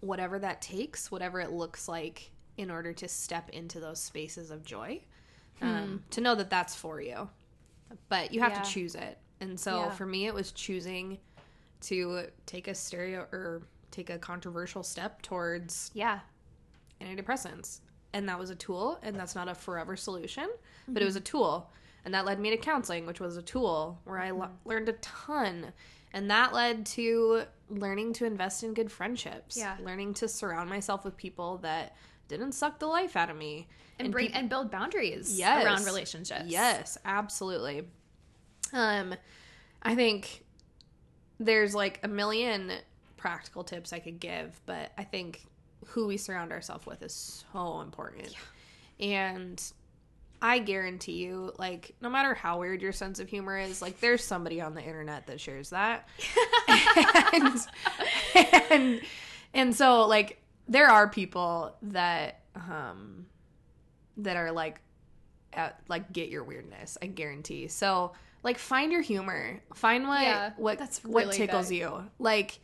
whatever 0.00 0.38
that 0.38 0.60
takes 0.60 1.10
whatever 1.10 1.40
it 1.40 1.50
looks 1.50 1.88
like 1.88 2.30
in 2.56 2.70
order 2.70 2.92
to 2.92 3.08
step 3.08 3.48
into 3.50 3.80
those 3.80 4.00
spaces 4.00 4.50
of 4.50 4.64
joy 4.64 5.00
um, 5.60 5.84
hmm. 5.84 5.96
to 6.10 6.20
know 6.20 6.34
that 6.34 6.50
that's 6.50 6.74
for 6.74 7.00
you 7.00 7.28
but 8.08 8.32
you 8.32 8.40
have 8.40 8.52
Yeah. 8.52 8.62
to 8.62 8.70
choose 8.70 8.94
it 8.94 9.18
and 9.40 9.58
so 9.58 9.84
Yeah. 9.84 9.90
for 9.90 10.06
me 10.06 10.26
it 10.26 10.34
was 10.34 10.52
choosing 10.52 11.18
to 11.82 12.28
take 12.46 12.66
a 12.66 12.74
stereo 12.74 13.26
or 13.30 13.62
take 13.94 14.10
a 14.10 14.18
controversial 14.18 14.82
step 14.82 15.22
towards 15.22 15.90
yeah, 15.94 16.20
antidepressants. 17.00 17.80
And 18.12 18.28
that 18.28 18.38
was 18.38 18.50
a 18.50 18.54
tool, 18.54 18.98
and 19.02 19.16
that's 19.16 19.34
not 19.34 19.48
a 19.48 19.54
forever 19.54 19.96
solution, 19.96 20.48
but 20.86 21.02
it 21.02 21.04
was 21.04 21.14
mm-hmm. 21.14 21.22
a 21.22 21.26
tool. 21.26 21.70
And 22.04 22.14
that 22.14 22.24
led 22.24 22.38
me 22.38 22.50
to 22.50 22.56
counseling, 22.56 23.06
which 23.06 23.18
was 23.18 23.36
a 23.36 23.42
tool 23.42 24.00
where 24.04 24.20
I 24.20 24.30
lo- 24.30 24.46
mm-hmm. 24.46 24.68
learned 24.68 24.88
a 24.88 24.92
ton. 24.94 25.72
And 26.12 26.30
that 26.30 26.52
led 26.52 26.86
to 26.86 27.42
learning 27.68 28.12
to 28.14 28.24
invest 28.24 28.62
in 28.62 28.72
good 28.72 28.92
friendships. 28.92 29.56
Yeah. 29.56 29.76
Learning 29.82 30.14
to 30.14 30.28
surround 30.28 30.70
myself 30.70 31.04
with 31.04 31.16
people 31.16 31.58
that 31.58 31.96
didn't 32.28 32.52
suck 32.52 32.78
the 32.78 32.86
life 32.86 33.16
out 33.16 33.30
of 33.30 33.36
me. 33.36 33.68
and 33.98 34.10
bring 34.10 34.26
peop- 34.26 34.36
and 34.36 34.48
build 34.48 34.70
boundaries 34.70 35.38
Yes. 35.38 35.64
around 35.64 35.84
relationships. 35.84 36.44
Yes, 36.46 36.98
absolutely. 37.04 37.86
Um, 38.72 39.14
I 39.82 39.94
think 39.94 40.44
there's 41.38 41.74
like 41.74 42.00
a 42.02 42.08
million 42.08 42.72
practical 43.16 43.62
tips 43.64 43.92
I 43.92 44.00
could 44.00 44.18
give, 44.18 44.60
but 44.66 44.92
I 44.98 45.04
think 45.04 45.44
who 45.86 46.06
we 46.08 46.16
surround 46.16 46.50
ourselves 46.50 46.86
with 46.86 47.02
is 47.02 47.44
so 47.52 47.80
important. 47.82 48.34
And 48.98 49.62
I 50.42 50.58
guarantee 50.58 51.12
you, 51.24 51.52
like, 51.58 51.94
no 52.00 52.08
matter 52.10 52.34
how 52.34 52.58
weird 52.60 52.82
your 52.82 52.92
sense 52.92 53.18
of 53.20 53.28
humor 53.28 53.56
is, 53.58 53.80
like, 53.80 54.00
there's 54.00 54.24
somebody 54.24 54.60
on 54.60 54.74
the 54.74 54.82
internet 54.82 55.26
that 55.28 55.40
shares 55.40 55.70
that. 55.70 56.08
and, 57.32 57.66
and 58.70 59.00
and 59.52 59.74
so 59.76 60.06
like 60.06 60.40
there 60.68 60.88
are 60.88 61.08
people 61.08 61.74
that 61.82 62.40
um 62.54 63.26
that 64.16 64.36
are 64.36 64.52
like 64.52 64.80
at 65.52 65.80
like 65.88 66.12
get 66.12 66.28
your 66.28 66.44
weirdness 66.44 66.98
i 67.02 67.06
guarantee. 67.06 67.68
So 67.68 68.12
like 68.42 68.58
find 68.58 68.92
your 68.92 69.00
humor. 69.02 69.60
Find 69.74 70.06
what 70.06 70.22
Yeah, 70.22 70.50
what 70.56 70.78
that's 70.78 71.02
what 71.04 71.32
tickles 71.32 71.68
good. 71.68 71.76
you. 71.76 72.10
Like 72.18 72.58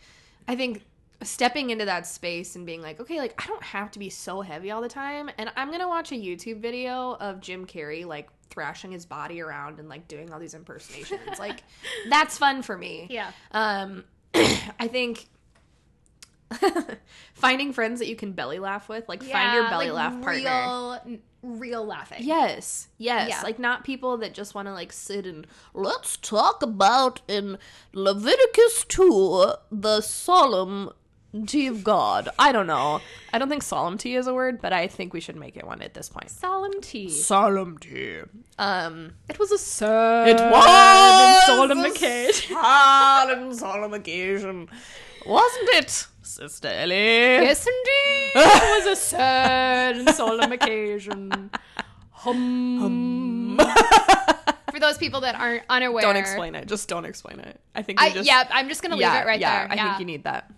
i 0.48 0.56
think 0.56 0.84
stepping 1.22 1.70
into 1.70 1.84
that 1.84 2.06
space 2.06 2.56
and 2.56 2.64
being 2.64 2.80
like 2.80 2.98
okay 2.98 3.18
like 3.18 3.34
i 3.42 3.46
don't 3.46 3.62
have 3.62 3.90
to 3.90 3.98
be 3.98 4.08
so 4.08 4.40
heavy 4.40 4.70
all 4.70 4.80
the 4.80 4.88
time 4.88 5.28
and 5.36 5.52
i'm 5.54 5.70
gonna 5.70 5.86
watch 5.86 6.12
a 6.12 6.14
youtube 6.14 6.60
video 6.60 7.14
of 7.20 7.42
jim 7.42 7.66
carrey 7.66 8.06
like 8.06 8.30
thrashing 8.50 8.90
his 8.90 9.06
body 9.06 9.40
around 9.40 9.78
and 9.78 9.88
like 9.88 10.06
doing 10.08 10.32
all 10.32 10.40
these 10.40 10.54
impersonations. 10.54 11.38
Like 11.38 11.62
that's 12.10 12.36
fun 12.36 12.62
for 12.62 12.76
me. 12.76 13.06
Yeah. 13.08 13.30
um, 13.52 14.04
I 14.34 14.88
think 14.88 15.28
finding 17.34 17.72
friends 17.72 17.98
that 18.00 18.08
you 18.08 18.16
can 18.16 18.32
belly 18.32 18.58
laugh 18.58 18.88
with, 18.88 19.08
like 19.08 19.22
find 19.22 19.54
your 19.54 19.68
belly 19.70 19.90
like 19.90 20.12
laugh 20.12 20.22
partner. 20.22 20.42
Real, 20.42 21.00
real 21.42 21.86
laughing. 21.86 22.18
Yes, 22.22 22.88
yes, 22.98 23.28
Yeah. 23.30 23.42
like 23.42 23.58
not 23.58 23.84
people 23.84 24.16
that 24.18 24.34
just 24.34 24.54
want 24.54 24.66
to 24.68 24.72
like 24.72 24.92
sit 24.92 25.26
and 25.26 25.46
let's 25.74 26.16
talk 26.16 26.62
about 26.62 27.20
in 27.28 27.58
Leviticus 27.92 28.84
two 28.88 29.52
the 29.70 30.00
solemn 30.00 30.90
solemnity 31.32 31.68
of 31.68 31.84
God. 31.84 32.28
I 32.40 32.50
don't 32.50 32.66
know. 32.66 33.00
I 33.32 33.38
don't 33.38 33.48
think 33.48 33.62
solemnity 33.62 34.16
is 34.16 34.26
a 34.26 34.34
word, 34.34 34.60
but 34.60 34.72
I 34.72 34.88
think 34.88 35.12
we 35.12 35.20
should 35.20 35.36
make 35.36 35.56
it 35.56 35.64
one 35.64 35.80
at 35.80 35.94
this 35.94 36.08
point. 36.08 36.28
Solemn 36.28 36.80
tea. 36.80 37.08
Solemnity. 37.08 38.22
Um, 38.58 39.12
It 39.28 39.38
was 39.38 39.52
a 39.52 39.58
sad 39.58 40.28
it 40.28 40.40
was 40.50 41.46
solemn 41.46 41.84
occasion. 41.84 42.56
solemn, 42.56 43.54
solemn 43.54 43.94
occasion, 43.94 44.68
wasn't 45.24 45.68
it, 45.74 46.06
Sister 46.30 46.68
Ellie? 46.68 46.94
Yes, 46.94 47.66
indeed. 47.66 48.32
it 48.36 48.84
was 48.84 48.98
a 48.98 49.00
sad 49.00 49.96
and 49.96 50.08
solemn 50.10 50.52
occasion. 50.52 51.50
Hum. 52.12 53.58
For 54.70 54.78
those 54.78 54.96
people 54.96 55.22
that 55.22 55.34
aren't 55.34 55.64
unaware, 55.68 56.02
Don't 56.02 56.14
explain 56.14 56.54
it. 56.54 56.68
Just 56.68 56.88
don't 56.88 57.04
explain 57.04 57.40
it. 57.40 57.60
I 57.74 57.82
think. 57.82 58.00
I, 58.00 58.10
just, 58.10 58.28
yeah, 58.28 58.46
I'm 58.52 58.68
just 58.68 58.80
gonna 58.80 58.94
leave 58.94 59.02
yeah, 59.02 59.22
it 59.22 59.26
right 59.26 59.40
yeah, 59.40 59.58
there. 59.58 59.72
I 59.72 59.74
yeah. 59.74 59.88
think 59.88 59.98
you 59.98 60.06
need 60.06 60.22
that. 60.22 60.52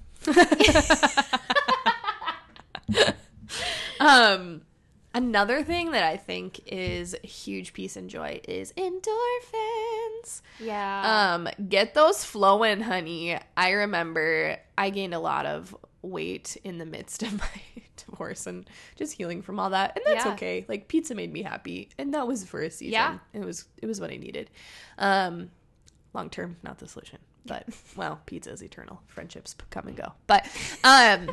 um, 4.00 4.60
another 5.14 5.62
thing 5.62 5.90
that 5.92 6.02
I 6.04 6.16
think 6.16 6.60
is 6.66 7.14
a 7.22 7.26
huge 7.26 7.72
piece 7.72 7.96
and 7.96 8.08
joy 8.10 8.40
is 8.48 8.72
endorphins. 8.76 10.42
yeah. 10.60 11.34
Um, 11.34 11.48
get 11.68 11.94
those 11.94 12.24
flowing, 12.24 12.80
honey. 12.80 13.38
I 13.56 13.70
remember 13.70 14.56
I 14.78 14.90
gained 14.90 15.14
a 15.14 15.18
lot 15.20 15.46
of 15.46 15.76
weight 16.02 16.56
in 16.64 16.78
the 16.78 16.86
midst 16.86 17.22
of 17.22 17.38
my 17.38 17.48
divorce 17.96 18.46
and 18.46 18.68
just 18.96 19.12
healing 19.12 19.42
from 19.42 19.58
all 19.60 19.70
that, 19.70 19.96
and 19.96 20.04
that's 20.06 20.24
Yeah. 20.26 20.32
okay. 20.32 20.64
Like 20.68 20.88
pizza 20.88 21.14
made 21.14 21.32
me 21.32 21.42
happy, 21.42 21.90
and 21.98 22.14
that 22.14 22.26
was 22.26 22.44
for 22.44 22.60
a 22.62 22.70
season. 22.70 22.92
Yeah. 22.92 23.18
it 23.32 23.44
was 23.44 23.66
it 23.80 23.86
was 23.86 24.00
what 24.00 24.10
I 24.10 24.16
needed. 24.16 24.50
Um, 24.98 25.50
long 26.14 26.30
term, 26.30 26.56
not 26.62 26.78
the 26.78 26.88
solution, 26.88 27.18
but 27.46 27.68
well, 27.96 28.20
pizza 28.26 28.50
is 28.50 28.62
eternal. 28.62 29.00
Friendships 29.06 29.54
come 29.70 29.88
and 29.88 29.96
go, 29.96 30.12
but 30.26 30.46
um. 30.84 31.30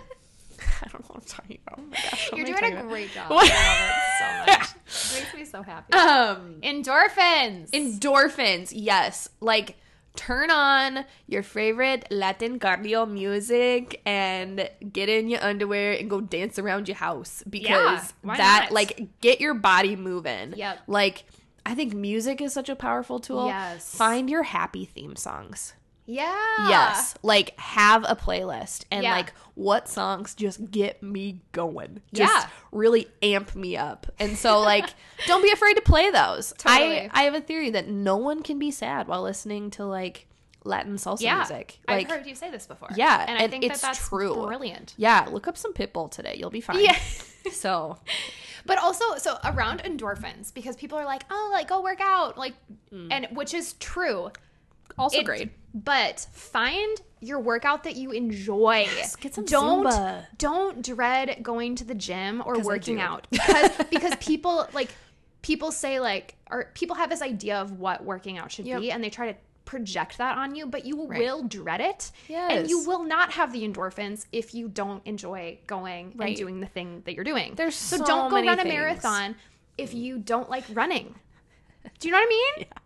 I 0.82 0.88
don't 0.88 1.02
know 1.02 1.08
what 1.08 1.24
I'm 1.24 1.28
talking 1.28 1.58
about. 1.66 1.80
Oh 1.80 1.84
my 1.90 1.96
gosh, 1.98 2.32
You're 2.36 2.46
doing 2.46 2.64
a 2.74 2.78
about? 2.80 2.90
great 2.90 3.12
job. 3.12 3.30
What? 3.30 3.52
I 3.54 4.46
love 4.46 4.48
it 4.48 4.52
so 4.52 4.52
much. 4.52 4.70
It 4.72 5.22
makes 5.24 5.34
me 5.36 5.46
so 5.46 5.64
happy. 5.64 5.94
Um, 5.94 6.56
Endorphins. 6.62 7.70
Endorphins, 7.72 8.72
yes. 8.76 9.30
Like 9.40 9.78
turn 10.16 10.52
on 10.52 11.06
your 11.28 11.44
favorite 11.44 12.06
Latin 12.12 12.60
cardio 12.60 13.10
music 13.10 14.02
and 14.06 14.70
get 14.92 15.08
in 15.08 15.30
your 15.30 15.42
underwear 15.44 15.94
and 15.94 16.10
go 16.10 16.20
dance 16.20 16.60
around 16.60 16.88
your 16.90 16.98
house 16.98 17.44
because 17.50 18.14
why 18.22 18.36
that 18.36 18.66
not? 18.66 18.72
like 18.74 19.22
get 19.22 19.40
your 19.40 19.54
body 19.54 19.96
moving. 19.96 20.54
Yep. 20.58 20.80
Like 20.88 21.24
I 21.66 21.76
think 21.76 21.94
music 21.94 22.42
is 22.42 22.52
such 22.52 22.68
a 22.70 22.76
powerful 22.76 23.20
tool. 23.20 23.48
Yes. 23.48 23.94
Find 23.96 24.30
your 24.30 24.44
happy 24.44 24.86
theme 24.86 25.16
songs. 25.16 25.74
Yeah. 26.10 26.68
Yes. 26.70 27.14
Like 27.22 27.58
have 27.60 28.04
a 28.08 28.16
playlist 28.16 28.86
and 28.92 29.04
Yeah. 29.04 29.14
like 29.16 29.34
what 29.56 29.88
songs 29.88 30.34
just 30.36 30.72
get 30.72 31.04
me 31.04 31.42
going. 31.52 32.02
Just 32.14 32.34
Yeah. 32.34 32.50
really 32.72 33.08
amp 33.22 33.56
me 33.56 33.78
up. 33.78 34.08
And 34.20 34.36
so 34.38 34.60
like 34.60 34.90
don't 35.28 35.44
be 35.44 35.52
afraid 35.52 35.76
to 35.76 35.82
play 35.82 36.10
those. 36.10 36.54
Totally. 36.58 37.02
I 37.02 37.10
I 37.14 37.24
have 37.24 37.36
a 37.36 37.42
theory 37.42 37.70
that 37.72 37.88
no 37.88 38.18
one 38.18 38.42
can 38.42 38.58
be 38.58 38.72
sad 38.72 39.08
while 39.08 39.22
listening 39.22 39.70
to 39.72 39.86
like 39.86 40.26
Latin 40.64 40.96
salsa 40.96 41.22
Yeah. 41.22 41.38
music. 41.38 41.80
Like 41.88 42.10
I've 42.10 42.18
heard 42.18 42.26
you 42.28 42.36
say 42.36 42.50
this 42.50 42.66
before. 42.66 42.90
Yeah, 42.96 43.24
And 43.28 43.38
I 43.38 43.44
and 43.44 43.52
think 43.52 43.64
it's 43.64 43.82
that 43.82 43.88
that's 43.90 44.08
true. 44.10 44.46
brilliant. 44.48 44.94
yeah, 44.98 45.28
look 45.32 45.48
up 45.48 45.58
some 45.58 45.74
Pitbull 45.74 46.10
today. 46.10 46.36
You'll 46.38 46.50
be 46.50 46.62
fine. 46.62 46.84
Yeah. 46.84 46.98
So 47.54 47.98
But 48.66 48.78
also, 48.80 49.16
so 49.18 49.38
around 49.46 49.82
endorphins, 49.84 50.54
because 50.54 50.76
people 50.76 50.98
are 51.00 51.06
like, 51.06 51.24
oh, 51.32 51.50
like 51.54 51.70
go 51.70 51.82
work 51.82 52.02
out, 52.02 52.38
like, 52.38 52.54
mm. 52.94 53.08
and 53.10 53.28
which 53.32 53.54
is 53.54 53.74
true. 53.74 54.30
Also 54.98 55.20
It- 55.20 55.26
great. 55.26 55.52
But 55.74 56.26
find 56.34 57.00
your 57.20 57.40
workout 57.40 57.84
that 57.84 57.96
you 57.96 58.12
enjoy. 58.12 58.88
get 59.22 59.36
some 59.36 59.46
don't 59.46 59.86
Zumba. 59.86 60.26
don't 60.38 60.82
dread 60.84 61.40
going 61.44 61.76
to 61.76 61.84
the 61.84 61.94
gym 61.94 62.42
or 62.46 62.60
working 62.60 63.00
out 63.00 63.28
because 63.32 63.72
because 63.92 64.16
people 64.20 64.68
like 64.74 64.90
people 65.44 65.72
say 65.72 66.00
like 66.00 66.36
or 66.50 66.72
people 66.74 66.96
have 66.96 67.10
this 67.10 67.22
idea 67.22 67.58
of 67.62 67.74
what 67.80 68.04
working 68.04 68.38
out 68.38 68.52
should 68.52 68.66
Yep. 68.66 68.82
be 68.82 68.92
and 68.92 69.04
they 69.04 69.10
try 69.12 69.32
to 69.32 69.38
project 69.66 70.18
that 70.18 70.36
on 70.40 70.56
you, 70.56 70.66
but 70.66 70.84
you 70.86 71.06
Right. 71.06 71.20
will 71.20 71.44
dread 71.44 71.82
it. 71.82 72.12
And 72.28 72.68
you 72.68 72.84
will 72.88 73.04
not 73.04 73.34
have 73.34 73.54
the 73.54 73.62
endorphins 73.68 74.26
if 74.32 74.56
you 74.56 74.68
don't 74.68 75.06
enjoy 75.06 75.60
going 75.68 76.14
Right. 76.16 76.30
and 76.30 76.36
doing 76.36 76.60
the 76.62 76.66
thing 76.66 77.04
that 77.06 77.14
you're 77.14 77.24
doing. 77.24 77.54
There's 77.54 77.76
so, 77.76 77.98
so 77.98 78.06
don't 78.06 78.30
go 78.32 78.38
run 78.38 78.48
a 78.60 78.64
things. 78.64 78.68
marathon 78.74 79.36
if 79.78 79.94
you 79.94 80.18
don't 80.18 80.50
like 80.50 80.64
running. 80.74 81.14
Do 82.00 82.08
you 82.08 82.12
know 82.14 82.20
what 82.20 82.26
I 82.26 82.56
mean? 82.58 82.66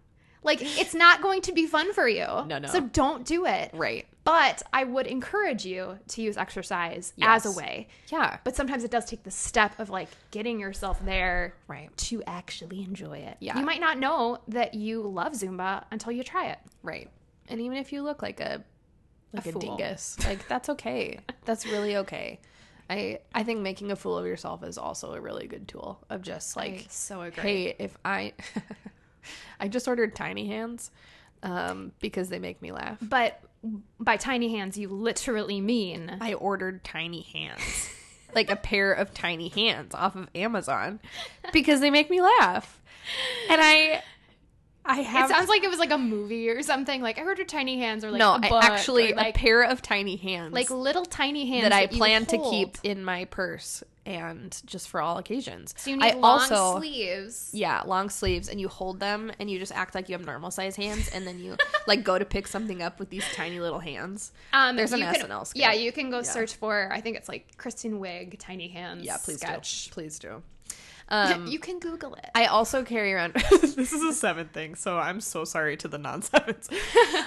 Like 0.43 0.59
it's 0.61 0.93
not 0.93 1.21
going 1.21 1.41
to 1.43 1.51
be 1.53 1.65
fun 1.67 1.93
for 1.93 2.07
you. 2.07 2.25
No, 2.25 2.59
no. 2.59 2.67
So 2.67 2.81
don't 2.81 3.25
do 3.25 3.45
it. 3.45 3.71
Right. 3.73 4.05
But 4.23 4.63
I 4.71 4.85
would 4.85 5.05
encourage 5.07 5.65
you 5.65 5.99
to 6.09 6.21
use 6.21 6.37
exercise 6.37 7.11
as 7.21 7.45
a 7.45 7.51
way. 7.51 7.87
Yeah. 8.09 8.37
But 8.45 8.55
sometimes 8.55 8.83
it 8.85 8.91
does 8.91 9.05
take 9.05 9.23
the 9.23 9.31
step 9.31 9.77
of 9.79 9.89
like 9.89 10.07
getting 10.31 10.59
yourself 10.59 11.03
there 11.03 11.55
Right. 11.67 11.95
to 11.97 12.23
actually 12.25 12.83
enjoy 12.83 13.17
it. 13.17 13.35
Yeah. 13.41 13.59
You 13.59 13.65
might 13.65 13.81
not 13.81 13.99
know 13.99 14.39
that 14.47 14.75
you 14.75 15.01
love 15.01 15.33
Zumba 15.33 15.83
until 15.91 16.13
you 16.13 16.23
try 16.23 16.47
it. 16.51 16.59
Right. 16.83 17.09
And 17.49 17.59
even 17.59 17.77
if 17.77 17.91
you 17.91 18.01
look 18.01 18.21
like 18.21 18.39
a 18.39 18.63
like 19.33 19.45
a, 19.47 19.51
fool. 19.51 19.59
dingus, 19.61 20.17
like 20.25 20.47
that's 20.47 20.69
okay. 20.69 21.19
that's 21.43 21.65
really 21.65 21.97
okay. 21.97 22.39
I 22.89 23.19
I 23.33 23.43
think 23.43 23.59
making 23.61 23.91
a 23.91 23.95
fool 23.95 24.17
of 24.17 24.25
yourself 24.25 24.63
is 24.63 24.77
also 24.77 25.13
a 25.13 25.19
really 25.19 25.47
good 25.47 25.67
tool 25.67 25.99
of 26.09 26.21
just 26.21 26.55
like 26.55 26.85
so 26.89 27.21
agree. 27.21 27.41
hey, 27.43 27.75
if 27.79 27.97
I 28.05 28.33
I 29.59 29.67
just 29.67 29.87
ordered 29.87 30.15
tiny 30.15 30.47
hands 30.47 30.91
um 31.41 31.91
because 31.99 32.29
they 32.29 32.39
make 32.39 32.61
me 32.61 32.71
laugh. 32.71 32.97
But 33.01 33.41
by 33.99 34.17
tiny 34.17 34.55
hands, 34.55 34.77
you 34.77 34.89
literally 34.89 35.61
mean 35.61 36.17
I 36.21 36.33
ordered 36.33 36.83
tiny 36.83 37.21
hands. 37.21 37.89
like 38.35 38.49
a 38.49 38.55
pair 38.55 38.93
of 38.93 39.13
tiny 39.13 39.49
hands 39.49 39.93
off 39.93 40.15
of 40.15 40.27
Amazon 40.33 40.99
because 41.51 41.79
they 41.81 41.89
make 41.89 42.09
me 42.09 42.21
laugh. 42.21 42.81
And 43.49 43.61
I 43.61 44.01
I 44.85 44.97
have 44.97 45.29
it 45.29 45.33
sounds 45.33 45.49
like 45.49 45.63
it 45.63 45.69
was 45.69 45.79
like 45.79 45.91
a 45.91 45.97
movie 45.97 46.49
or 46.49 46.61
something. 46.61 47.01
Like 47.01 47.17
I 47.17 47.21
heard 47.21 47.37
your 47.37 47.47
tiny 47.47 47.77
hands 47.77 48.03
or 48.03 48.11
like 48.11 48.19
no, 48.19 48.33
a 48.33 48.39
I 48.39 48.65
actually 48.65 49.13
like 49.13 49.35
a 49.35 49.37
pair 49.37 49.63
of 49.63 49.81
tiny 49.81 50.17
hands. 50.17 50.53
like 50.53 50.69
little 50.69 51.05
tiny 51.05 51.47
hands 51.47 51.63
that 51.63 51.73
I 51.73 51.87
plan 51.87 52.25
to 52.27 52.37
keep 52.37 52.77
in 52.83 53.03
my 53.03 53.25
purse 53.25 53.83
and 54.05 54.61
just 54.65 54.89
for 54.89 55.01
all 55.01 55.17
occasions. 55.17 55.73
So 55.77 55.89
you 55.91 55.97
need 55.97 56.13
I 56.13 56.17
long 56.17 56.23
also 56.41 56.79
sleeves. 56.79 57.49
yeah, 57.53 57.81
long 57.85 58.09
sleeves 58.09 58.49
and 58.49 58.59
you 58.59 58.67
hold 58.67 58.99
them 58.99 59.31
and 59.39 59.49
you 59.49 59.59
just 59.59 59.71
act 59.71 59.95
like 59.95 60.09
you 60.09 60.13
have 60.17 60.25
normal 60.25 60.51
size 60.51 60.75
hands 60.75 61.09
and 61.13 61.25
then 61.25 61.39
you 61.39 61.55
like 61.87 62.03
go 62.03 62.19
to 62.19 62.25
pick 62.25 62.47
something 62.47 62.81
up 62.81 62.99
with 62.99 63.09
these 63.09 63.23
tiny 63.33 63.59
little 63.59 63.79
hands. 63.79 64.31
Um, 64.51 64.75
There's 64.75 64.91
an 64.93 64.99
can- 65.01 65.15
SNL 65.15 65.47
skit. 65.47 65.61
Yeah, 65.61 65.73
you 65.73 65.91
can 65.91 66.09
go 66.09 66.17
Yeah. 66.17 66.23
search 66.23 66.53
for. 66.55 66.89
I 66.91 67.01
think 67.01 67.17
it's 67.17 67.29
like 67.29 67.57
Kristen 67.57 67.99
Wiig, 67.99 68.37
tiny 68.39 68.67
hands. 68.67 69.05
Yeah, 69.05 69.17
please 69.17 69.37
sketch. 69.37 69.85
do. 69.85 69.91
Please 69.93 70.19
do. 70.19 70.41
Um, 71.09 71.47
you 71.47 71.59
can 71.59 71.79
Google 71.79 72.15
it. 72.15 72.29
I 72.33 72.45
also 72.45 72.83
carry 72.83 73.13
around. 73.13 73.33
this 73.51 73.91
is 73.93 74.01
a 74.03 74.13
seven 74.13 74.47
thing, 74.47 74.75
so 74.75 74.97
I'm 74.97 75.19
so 75.21 75.43
sorry 75.43 75.77
to 75.77 75.87
the 75.87 75.97
non 75.97 76.21
sevens. 76.21 76.69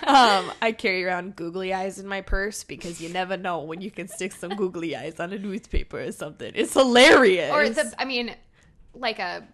um, 0.07 0.51
I 0.62 0.75
carry 0.77 1.05
around 1.05 1.37
googly 1.37 1.73
eyes 1.73 1.99
in 1.99 2.07
my 2.07 2.21
purse 2.23 2.65
because 2.65 3.01
you 3.01 3.09
never 3.11 3.37
know 3.37 3.61
when 3.62 3.81
you 3.81 3.91
can 3.91 4.09
stick 4.09 4.33
some 4.33 4.57
googly 4.57 4.97
eyes 4.97 5.21
on 5.21 5.33
a 5.33 5.39
newspaper 5.39 6.01
or 6.01 6.12
something. 6.12 6.53
It's 6.55 6.73
hilarious. 6.73 7.53
or 7.53 7.69
the, 7.69 7.93
I 7.99 8.05
mean, 8.07 8.35
like 8.95 9.19
a 9.19 9.47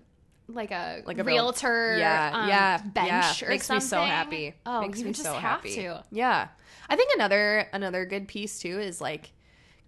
like 0.48 0.70
a 0.70 1.02
Like 1.04 1.18
a 1.18 1.24
real- 1.24 1.36
realtor, 1.44 1.96
yeah, 1.98 2.30
um, 2.34 2.48
yeah, 2.48 2.78
bench 2.78 3.42
yeah. 3.42 3.48
makes 3.48 3.66
something. 3.66 3.84
me 3.84 3.88
so 3.88 4.02
happy. 4.02 4.54
Oh, 4.66 4.80
makes 4.82 4.98
you 5.00 5.06
me 5.06 5.12
just 5.12 5.24
so 5.24 5.32
have 5.32 5.40
happy. 5.42 5.74
to. 5.76 6.02
Yeah, 6.10 6.48
I 6.88 6.96
think 6.96 7.10
another 7.14 7.68
another 7.72 8.04
good 8.06 8.28
piece 8.28 8.58
too 8.60 8.78
is 8.80 9.00
like 9.00 9.32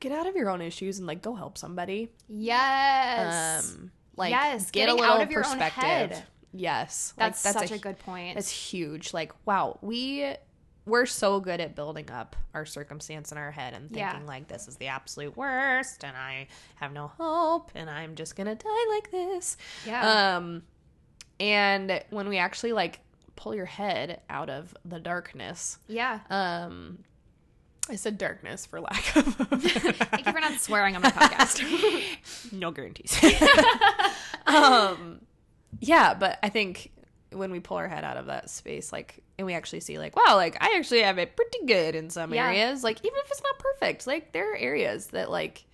get 0.01 0.12
out 0.12 0.27
of 0.27 0.35
your 0.37 0.51
own 0.51 0.61
issues 0.61 0.99
and 0.99 1.07
like 1.07 1.23
go 1.23 1.35
help 1.35 1.57
somebody. 1.59 2.11
Yes, 2.29 3.75
Um, 3.75 3.90
like 4.16 4.31
Yes, 4.31 4.70
get 4.70 4.88
a 4.88 4.94
little 4.94 5.07
out 5.11 5.22
of 5.22 5.31
your 5.31 5.44
own 5.44 5.59
perspective. 5.59 5.83
head. 5.85 6.22
Yes, 6.53 7.12
like, 7.18 7.33
that's, 7.33 7.40
such 7.40 7.72
a, 7.72 7.79
good 7.79 7.98
point. 7.98 8.38
It's 8.38 8.48
huge. 8.50 9.12
Like, 9.12 9.33
wow, 9.44 9.79
we 9.83 10.35
we're 10.87 11.07
so 11.07 11.40
good 11.40 11.61
at 11.61 11.74
building 11.74 12.11
up 12.11 12.37
our 12.53 12.66
circumstance 12.66 13.33
in 13.33 13.38
our 13.38 13.50
head 13.50 13.72
and 13.72 13.88
thinking 13.88 14.00
Yeah. 14.20 14.20
like 14.27 14.48
this 14.48 14.68
is 14.68 14.77
the 14.77 14.88
absolute 14.88 15.35
worst 15.37 16.05
and 16.05 16.14
I 16.16 16.48
have 16.77 16.92
no 16.92 17.07
hope 17.18 17.70
and 17.74 17.88
I'm 17.88 18.14
just 18.16 18.37
gonna 18.37 18.55
die 18.55 18.87
like 18.90 19.11
this. 19.11 19.57
Yeah. 19.87 20.37
Um 20.37 20.62
and 21.40 22.03
when 22.11 22.29
we 22.29 22.37
actually 22.37 22.72
like 22.72 23.01
pull 23.34 23.55
your 23.55 23.64
head 23.64 24.20
out 24.28 24.51
of 24.51 24.76
the 24.84 25.01
darkness, 25.01 25.78
yeah. 25.88 26.20
um 26.28 26.99
I 27.89 27.97
said 27.97 28.16
darkness 28.16 28.64
for 28.66 28.80
lack 28.80 29.14
of 29.16 29.24
Thank 29.35 30.26
you 30.26 30.32
for 30.32 30.41
not 30.41 30.59
swearing 30.61 30.97
on 30.97 31.03
my 31.03 31.11
podcast. 31.11 31.62
no 32.53 32.70
guarantees. 32.70 33.22
um, 34.47 35.20
yeah, 35.80 36.14
but 36.14 36.39
I 36.43 36.49
think 36.49 36.93
when 37.32 37.51
we 37.51 37.61
pull 37.61 37.76
our 37.76 37.89
head 37.89 38.05
out 38.05 38.16
of 38.16 38.26
that 38.26 38.49
space, 38.49 38.93
like, 38.93 39.22
and 39.39 39.47
we 39.47 39.55
actually 39.55 39.80
see, 39.80 39.99
like, 39.99 40.16
wow, 40.16 40.37
like 40.37 40.57
I 40.62 40.76
actually 40.78 41.03
have 41.03 41.18
it 41.18 41.37
pretty 41.37 41.66
good 41.66 41.95
in 41.95 42.09
some 42.11 42.32
Yeah. 42.32 42.47
areas. 42.47 42.82
Like, 42.85 43.01
even 43.05 43.18
if 43.24 43.30
it's 43.30 43.43
not 43.43 43.59
perfect, 43.59 44.07
like 44.07 44.32
there 44.32 44.53
are 44.53 44.57
areas 44.57 45.09
that 45.09 45.30
like 45.30 45.64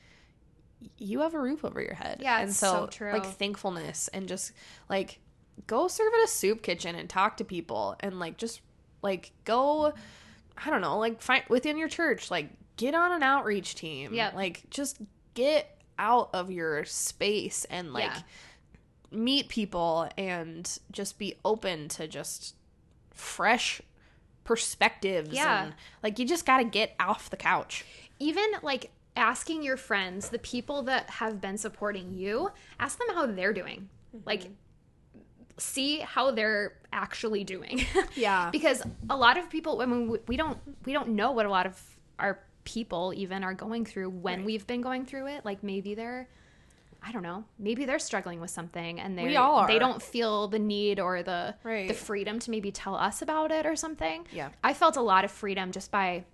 you 0.98 1.20
have 1.20 1.34
a 1.34 1.40
roof 1.40 1.64
over 1.64 1.80
your 1.80 1.94
head. 1.94 2.18
Yeah, 2.22 2.40
and 2.40 2.52
so, 2.52 2.72
so 2.72 2.86
true. 2.86 3.12
like 3.12 3.26
thankfulness 3.26 4.08
and 4.08 4.26
just 4.26 4.52
like 4.88 5.20
go 5.66 5.86
serve 5.88 6.12
at 6.14 6.24
a 6.24 6.28
soup 6.28 6.62
kitchen 6.62 6.94
and 6.96 7.08
talk 7.08 7.36
to 7.36 7.44
people 7.44 7.94
and 8.00 8.18
like 8.18 8.36
just 8.36 8.62
like 9.02 9.30
go. 9.44 9.92
I 10.64 10.70
don't 10.70 10.80
know, 10.80 10.98
like 10.98 11.22
find 11.22 11.42
within 11.48 11.76
your 11.76 11.88
church, 11.88 12.30
like 12.30 12.50
get 12.76 12.94
on 12.94 13.12
an 13.12 13.22
outreach 13.22 13.74
team. 13.74 14.12
Yeah. 14.14 14.30
Like 14.34 14.62
just 14.70 14.98
get 15.34 15.78
out 15.98 16.30
of 16.32 16.50
your 16.50 16.84
space 16.84 17.64
and 17.66 17.92
like 17.92 18.04
Yeah. 18.04 18.22
meet 19.10 19.48
people 19.48 20.08
and 20.16 20.78
just 20.90 21.18
be 21.18 21.34
open 21.44 21.88
to 21.90 22.08
just 22.08 22.54
fresh 23.10 23.80
perspectives. 24.44 25.30
Yeah. 25.32 25.64
And, 25.64 25.74
like 26.02 26.18
you 26.18 26.26
just 26.26 26.46
got 26.46 26.58
to 26.58 26.64
get 26.64 26.94
off 26.98 27.30
the 27.30 27.36
couch. 27.36 27.84
even 28.18 28.44
like 28.62 28.90
asking 29.16 29.62
your 29.62 29.76
friends, 29.76 30.28
the 30.28 30.38
people 30.38 30.82
that 30.82 31.08
have 31.10 31.40
been 31.40 31.56
supporting 31.58 32.14
you, 32.14 32.50
ask 32.78 32.98
them 32.98 33.08
how 33.14 33.26
they're 33.26 33.52
doing. 33.52 33.88
Like, 34.26 34.50
see 35.58 35.98
how 36.00 36.30
they're 36.30 36.74
actually 36.92 37.44
doing. 37.44 37.84
Yeah. 38.14 38.50
because 38.50 38.82
a 39.08 39.16
lot 39.16 39.36
of 39.38 39.48
people, 39.50 39.80
I 39.80 39.86
mean, 39.86 40.18
we- 40.26 40.36
don't 40.36 40.58
we 40.84 40.92
don't 40.92 41.10
know 41.10 41.32
what 41.32 41.46
a 41.46 41.50
lot 41.50 41.66
of 41.66 41.80
our 42.18 42.40
people 42.64 43.12
even 43.16 43.42
are 43.44 43.54
going 43.54 43.84
through 43.84 44.10
when 44.10 44.44
we've 44.44 44.66
been 44.66 44.80
going 44.82 45.04
through 45.06 45.26
it. 45.28 45.44
Like 45.44 45.62
maybe 45.62 45.94
they're. 45.94 46.28
I 47.02 47.12
don't 47.12 47.22
know. 47.22 47.44
Maybe 47.58 47.86
they're 47.86 47.98
struggling 47.98 48.42
with 48.42 48.50
something, 48.50 49.00
and 49.00 49.16
they 49.16 49.24
they 49.28 49.78
don't 49.78 50.02
feel 50.02 50.48
the 50.48 50.58
need 50.58 51.00
or 51.00 51.22
the 51.22 51.54
Right. 51.64 51.88
the 51.88 51.94
freedom 51.94 52.38
to 52.40 52.50
maybe 52.50 52.70
tell 52.70 52.94
us 52.94 53.22
about 53.22 53.50
it 53.52 53.64
or 53.64 53.74
something. 53.74 54.26
Yeah. 54.30 54.50
I 54.62 54.74
felt 54.74 54.96
a 54.96 55.00
lot 55.02 55.24
of 55.24 55.30
freedom 55.30 55.72
just 55.72 55.90
by 55.90 56.24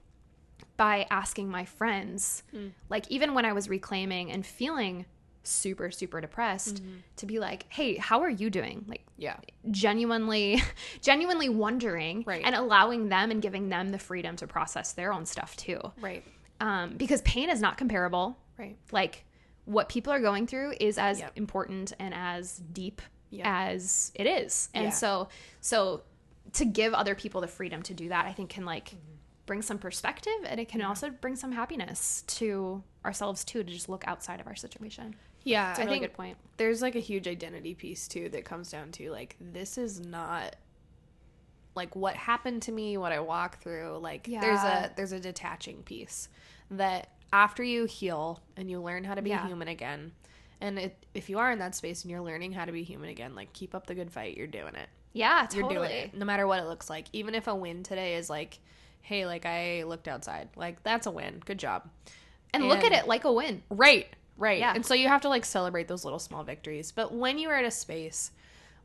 by 0.76 1.06
asking 1.10 1.48
my 1.48 1.64
friends 1.64 2.42
like 2.90 3.10
even 3.10 3.32
when 3.32 3.44
i 3.46 3.52
was 3.54 3.66
reclaiming 3.68 4.30
and 4.30 4.44
feeling 4.44 5.06
super 5.46 5.90
super 5.90 6.20
depressed 6.20 6.82
to 7.16 7.26
be 7.26 7.38
like 7.38 7.66
hey 7.70 7.96
how 7.96 8.20
are 8.20 8.28
you 8.30 8.50
doing 8.50 8.84
like 8.88 9.04
Yeah. 9.16 9.36
genuinely 9.70 10.62
genuinely 11.00 11.48
wondering 11.48 12.24
Right. 12.26 12.42
and 12.44 12.54
allowing 12.54 13.08
them 13.08 13.30
and 13.30 13.40
giving 13.40 13.68
them 13.68 13.90
the 13.90 13.98
freedom 13.98 14.36
to 14.36 14.46
process 14.46 14.92
their 14.92 15.12
own 15.12 15.24
stuff 15.26 15.56
too 15.56 15.80
Right. 16.00 16.24
um, 16.60 16.96
because 16.96 17.22
pain 17.22 17.48
is 17.50 17.60
not 17.60 17.76
comparable 17.76 18.36
Right. 18.58 18.76
like 18.92 19.24
what 19.64 19.88
people 19.88 20.12
are 20.12 20.20
going 20.20 20.46
through 20.46 20.74
is 20.80 20.98
as 20.98 21.18
Yep. 21.20 21.32
important 21.36 21.92
and 21.98 22.12
as 22.14 22.58
deep 22.72 23.02
Yep. 23.30 23.46
as 23.46 24.12
it 24.14 24.26
is 24.26 24.68
and 24.74 24.84
Yeah. 24.86 24.90
so 24.90 25.28
so 25.60 26.02
to 26.52 26.64
give 26.64 26.94
other 26.94 27.14
people 27.14 27.40
the 27.40 27.48
freedom 27.48 27.82
to 27.82 27.94
do 27.94 28.08
that 28.08 28.26
i 28.26 28.32
think 28.32 28.50
can 28.50 28.64
like 28.64 28.90
Mm-hmm. 28.90 29.12
bring 29.46 29.62
some 29.62 29.78
perspective 29.78 30.32
and 30.46 30.58
it 30.60 30.68
can 30.68 30.82
also 30.82 31.10
bring 31.10 31.36
some 31.36 31.52
happiness 31.52 32.22
to 32.38 32.82
ourselves 33.06 33.44
too 33.44 33.62
to 33.64 33.72
just 33.72 33.88
look 33.88 34.06
outside 34.06 34.40
of 34.40 34.46
our 34.46 34.56
situation. 34.56 35.14
Yeah. 35.44 35.70
it's 35.70 35.78
a 35.78 35.82
I 35.82 35.84
really 35.86 36.00
think 36.00 36.10
good 36.12 36.16
point. 36.16 36.36
there's 36.56 36.82
like 36.82 36.96
a 36.96 37.00
huge 37.00 37.26
identity 37.28 37.74
piece 37.74 38.08
too 38.08 38.28
that 38.30 38.44
comes 38.44 38.70
down 38.70 38.90
to 38.92 39.10
like 39.10 39.36
this 39.40 39.78
is 39.78 40.00
not 40.00 40.56
like 41.74 41.94
what 41.94 42.16
happened 42.16 42.62
to 42.62 42.72
me 42.72 42.96
what 42.96 43.12
i 43.12 43.20
walk 43.20 43.60
through. 43.62 43.98
Like 44.02 44.24
there's 44.28 44.60
a 44.62 44.90
there's 44.96 45.12
a 45.12 45.20
detaching 45.20 45.82
piece 45.82 46.28
that 46.70 47.08
after 47.32 47.62
you 47.62 47.84
heal 47.84 48.40
and 48.56 48.70
you 48.70 48.80
learn 48.80 49.04
how 49.04 49.14
to 49.14 49.22
be 49.22 49.30
Yeah. 49.30 49.46
human 49.46 49.68
again 49.68 50.12
and 50.60 50.78
it, 50.78 51.06
if 51.12 51.28
you 51.28 51.38
are 51.38 51.52
in 51.52 51.58
that 51.58 51.74
space 51.74 52.02
and 52.02 52.10
you're 52.10 52.20
learning 52.22 52.52
how 52.52 52.64
to 52.64 52.72
be 52.72 52.82
human 52.82 53.10
again 53.10 53.34
like 53.34 53.52
keep 53.52 53.74
up 53.74 53.86
the 53.86 53.94
good 53.94 54.10
fight 54.10 54.36
you're 54.36 54.46
doing 54.46 54.74
it. 54.74 54.88
Yeah 55.12 55.46
you're 55.52 55.62
totally. 55.68 55.86
doing 55.88 55.90
it 56.06 56.14
no 56.14 56.24
matter 56.24 56.46
what 56.46 56.58
it 56.60 56.66
looks 56.66 56.90
like. 56.90 57.06
Even 57.12 57.34
if 57.34 57.46
a 57.46 57.54
win 57.54 57.82
today 57.82 58.16
is 58.16 58.28
like 58.30 58.58
hey 59.02 59.26
like 59.26 59.44
i 59.46 59.84
looked 59.84 60.08
outside. 60.08 60.48
Like 60.56 60.82
that's 60.82 61.06
a 61.06 61.10
win. 61.10 61.40
Good 61.44 61.58
job 61.58 61.88
and 62.52 62.68
look 62.68 62.84
at 62.84 62.92
it 62.92 63.06
like 63.06 63.24
a 63.24 63.32
win 63.32 63.62
Right, 63.70 64.08
right. 64.36 64.58
Yeah. 64.58 64.72
And 64.74 64.84
so 64.84 64.94
you 64.94 65.08
have 65.08 65.22
to 65.22 65.28
like 65.28 65.44
celebrate 65.44 65.88
those 65.88 66.04
little 66.04 66.18
small 66.18 66.44
victories. 66.44 66.92
But 66.92 67.12
when 67.12 67.38
you 67.38 67.48
are 67.50 67.56
at 67.56 67.64
a 67.64 67.70
space 67.70 68.30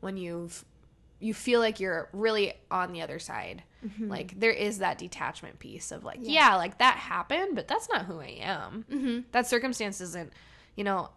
when 0.00 0.16
you've 0.16 0.64
you 1.20 1.32
feel 1.32 1.60
like 1.60 1.78
you're 1.78 2.08
really 2.12 2.52
on 2.70 2.92
the 2.92 3.00
other 3.00 3.20
side, 3.20 3.62
like 4.00 4.38
there 4.38 4.50
is 4.50 4.78
that 4.78 4.98
detachment 4.98 5.58
piece 5.58 5.92
of 5.92 6.04
like, 6.04 6.18
yeah. 6.20 6.56
like 6.56 6.78
that 6.78 6.96
happened, 6.96 7.54
but 7.54 7.68
that's 7.68 7.88
not 7.88 8.06
who 8.06 8.20
I 8.20 8.38
am. 8.40 8.84
Mm-hmm. 8.90 9.20
That 9.30 9.46
circumstance 9.46 10.00
isn't, 10.00 10.32
you 10.76 10.84
know. 10.84 11.10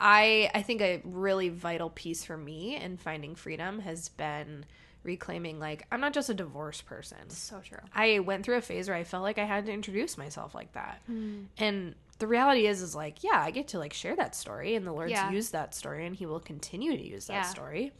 I 0.00 0.50
I 0.52 0.62
think 0.62 0.82
a 0.82 1.00
really 1.04 1.50
vital 1.50 1.88
piece 1.88 2.24
for 2.24 2.36
me 2.36 2.76
in 2.76 2.96
finding 2.96 3.36
freedom 3.36 3.78
has 3.78 4.08
been 4.08 4.64
reclaiming 5.04 5.60
like 5.60 5.86
I'm 5.92 6.00
not 6.00 6.12
just 6.14 6.30
a 6.30 6.34
divorced 6.34 6.86
person. 6.86 7.28
so 7.30 7.60
true 7.60 7.78
I 7.94 8.18
went 8.20 8.44
through 8.44 8.56
a 8.56 8.60
phase 8.62 8.88
where 8.88 8.96
I 8.96 9.04
felt 9.04 9.22
like 9.22 9.38
I 9.38 9.44
had 9.44 9.66
to 9.66 9.72
introduce 9.72 10.16
myself 10.18 10.54
like 10.54 10.72
that. 10.72 11.00
Mm. 11.10 11.44
And 11.58 11.94
the 12.18 12.26
reality 12.26 12.66
is 12.66 12.80
is 12.82 12.94
like, 12.94 13.22
yeah, 13.22 13.40
I 13.42 13.50
get 13.50 13.68
to 13.68 13.78
like 13.78 13.92
share 13.92 14.16
that 14.16 14.34
story 14.34 14.74
and 14.74 14.86
the 14.86 14.92
Lord's 14.92 15.12
Yeah. 15.12 15.30
used 15.30 15.52
that 15.52 15.74
story 15.74 16.06
and 16.06 16.16
he 16.16 16.26
will 16.26 16.40
continue 16.40 16.96
to 16.96 17.02
use 17.06 17.26
that 17.26 17.34
Yeah. 17.34 17.42
story. 17.42 17.92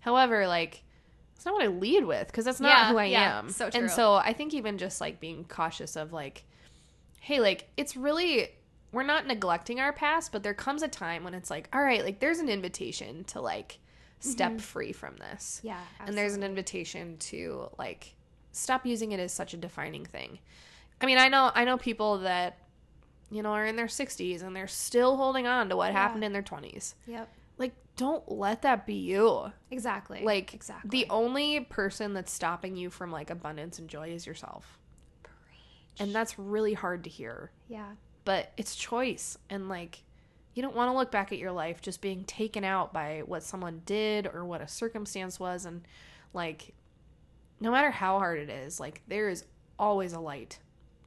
However, 0.00 0.46
like 0.46 0.82
it's 1.36 1.44
not 1.46 1.54
what 1.54 1.64
I 1.64 1.68
lead 1.68 2.04
with 2.04 2.26
because 2.28 2.44
that's 2.44 2.60
not 2.60 2.68
Yeah, 2.68 2.88
who 2.90 2.96
I 2.98 3.06
am. 3.06 3.48
so 3.50 3.70
true. 3.70 3.80
And 3.80 3.90
so 3.90 4.14
I 4.14 4.32
think 4.32 4.54
even 4.54 4.78
just 4.78 5.00
like 5.00 5.20
being 5.20 5.44
cautious 5.44 5.96
of 5.96 6.12
like 6.12 6.44
hey, 7.20 7.40
like 7.40 7.68
it's 7.78 7.96
really 7.96 8.48
we're 8.92 9.02
not 9.02 9.26
neglecting 9.26 9.80
our 9.80 9.92
past, 9.92 10.30
but 10.30 10.42
there 10.42 10.54
comes 10.54 10.82
a 10.82 10.88
time 10.88 11.24
when 11.24 11.34
it's 11.34 11.50
like, 11.50 11.68
all 11.72 11.82
right, 11.82 12.04
like 12.04 12.20
there's 12.20 12.38
an 12.38 12.48
invitation 12.48 13.24
to 13.24 13.40
like 13.40 13.78
step 14.24 14.50
mm-hmm. 14.52 14.58
free 14.58 14.92
from 14.92 15.16
this. 15.16 15.60
Yeah 15.62 15.80
and 16.06 16.16
there's 16.16 16.34
an 16.34 16.42
invitation 16.42 17.16
to 17.18 17.68
like 17.78 18.14
stop 18.52 18.86
using 18.86 19.12
it 19.12 19.20
as 19.20 19.32
such 19.32 19.54
a 19.54 19.56
defining 19.56 20.04
thing. 20.04 20.38
I 21.00 21.06
mean, 21.06 21.18
I 21.18 21.28
know 21.28 21.50
I 21.54 21.64
know 21.64 21.76
people 21.76 22.18
that 22.18 22.58
you 23.30 23.42
know 23.42 23.50
are 23.50 23.66
in 23.66 23.76
their 23.76 23.86
60s 23.86 24.42
and 24.42 24.54
they're 24.54 24.66
still 24.66 25.16
holding 25.16 25.46
on 25.46 25.68
to 25.68 25.76
what 25.76 25.92
happened 25.92 26.24
in 26.24 26.32
their 26.32 26.42
20s. 26.42 26.94
yep. 27.06 27.28
Like 27.58 27.74
don't 27.96 28.30
let 28.30 28.62
that 28.62 28.86
be 28.86 28.94
you. 28.94 29.52
exactly. 29.70 30.22
Like 30.22 30.54
exactly. 30.54 30.90
the 30.90 31.06
only 31.10 31.60
person 31.60 32.14
that's 32.14 32.32
stopping 32.32 32.76
you 32.76 32.90
from 32.90 33.10
like 33.10 33.30
abundance 33.30 33.78
and 33.78 33.88
joy 33.88 34.10
is 34.10 34.26
yourself. 34.26 34.78
And 36.00 36.12
that's 36.12 36.38
really 36.38 36.74
hard 36.74 37.04
to 37.04 37.10
hear, 37.10 37.52
yeah. 37.68 37.92
But 38.24 38.52
it's 38.56 38.74
choice. 38.74 39.38
And 39.50 39.68
like 39.68 40.03
you 40.54 40.62
don't 40.62 40.74
want 40.74 40.90
to 40.90 40.96
look 40.96 41.10
back 41.10 41.32
at 41.32 41.38
your 41.38 41.52
life 41.52 41.80
just 41.80 42.00
being 42.00 42.24
taken 42.24 42.64
out 42.64 42.92
by 42.92 43.22
what 43.26 43.42
someone 43.42 43.82
did 43.84 44.26
or 44.26 44.44
what 44.44 44.60
a 44.60 44.68
circumstance 44.68 45.38
was 45.38 45.64
and 45.64 45.82
like 46.32 46.74
no 47.60 47.70
matter 47.70 47.90
how 47.90 48.18
hard 48.18 48.38
it 48.38 48.48
is 48.48 48.78
like 48.80 49.02
there 49.08 49.28
is 49.28 49.44
always 49.78 50.12
a 50.12 50.20
light 50.20 50.58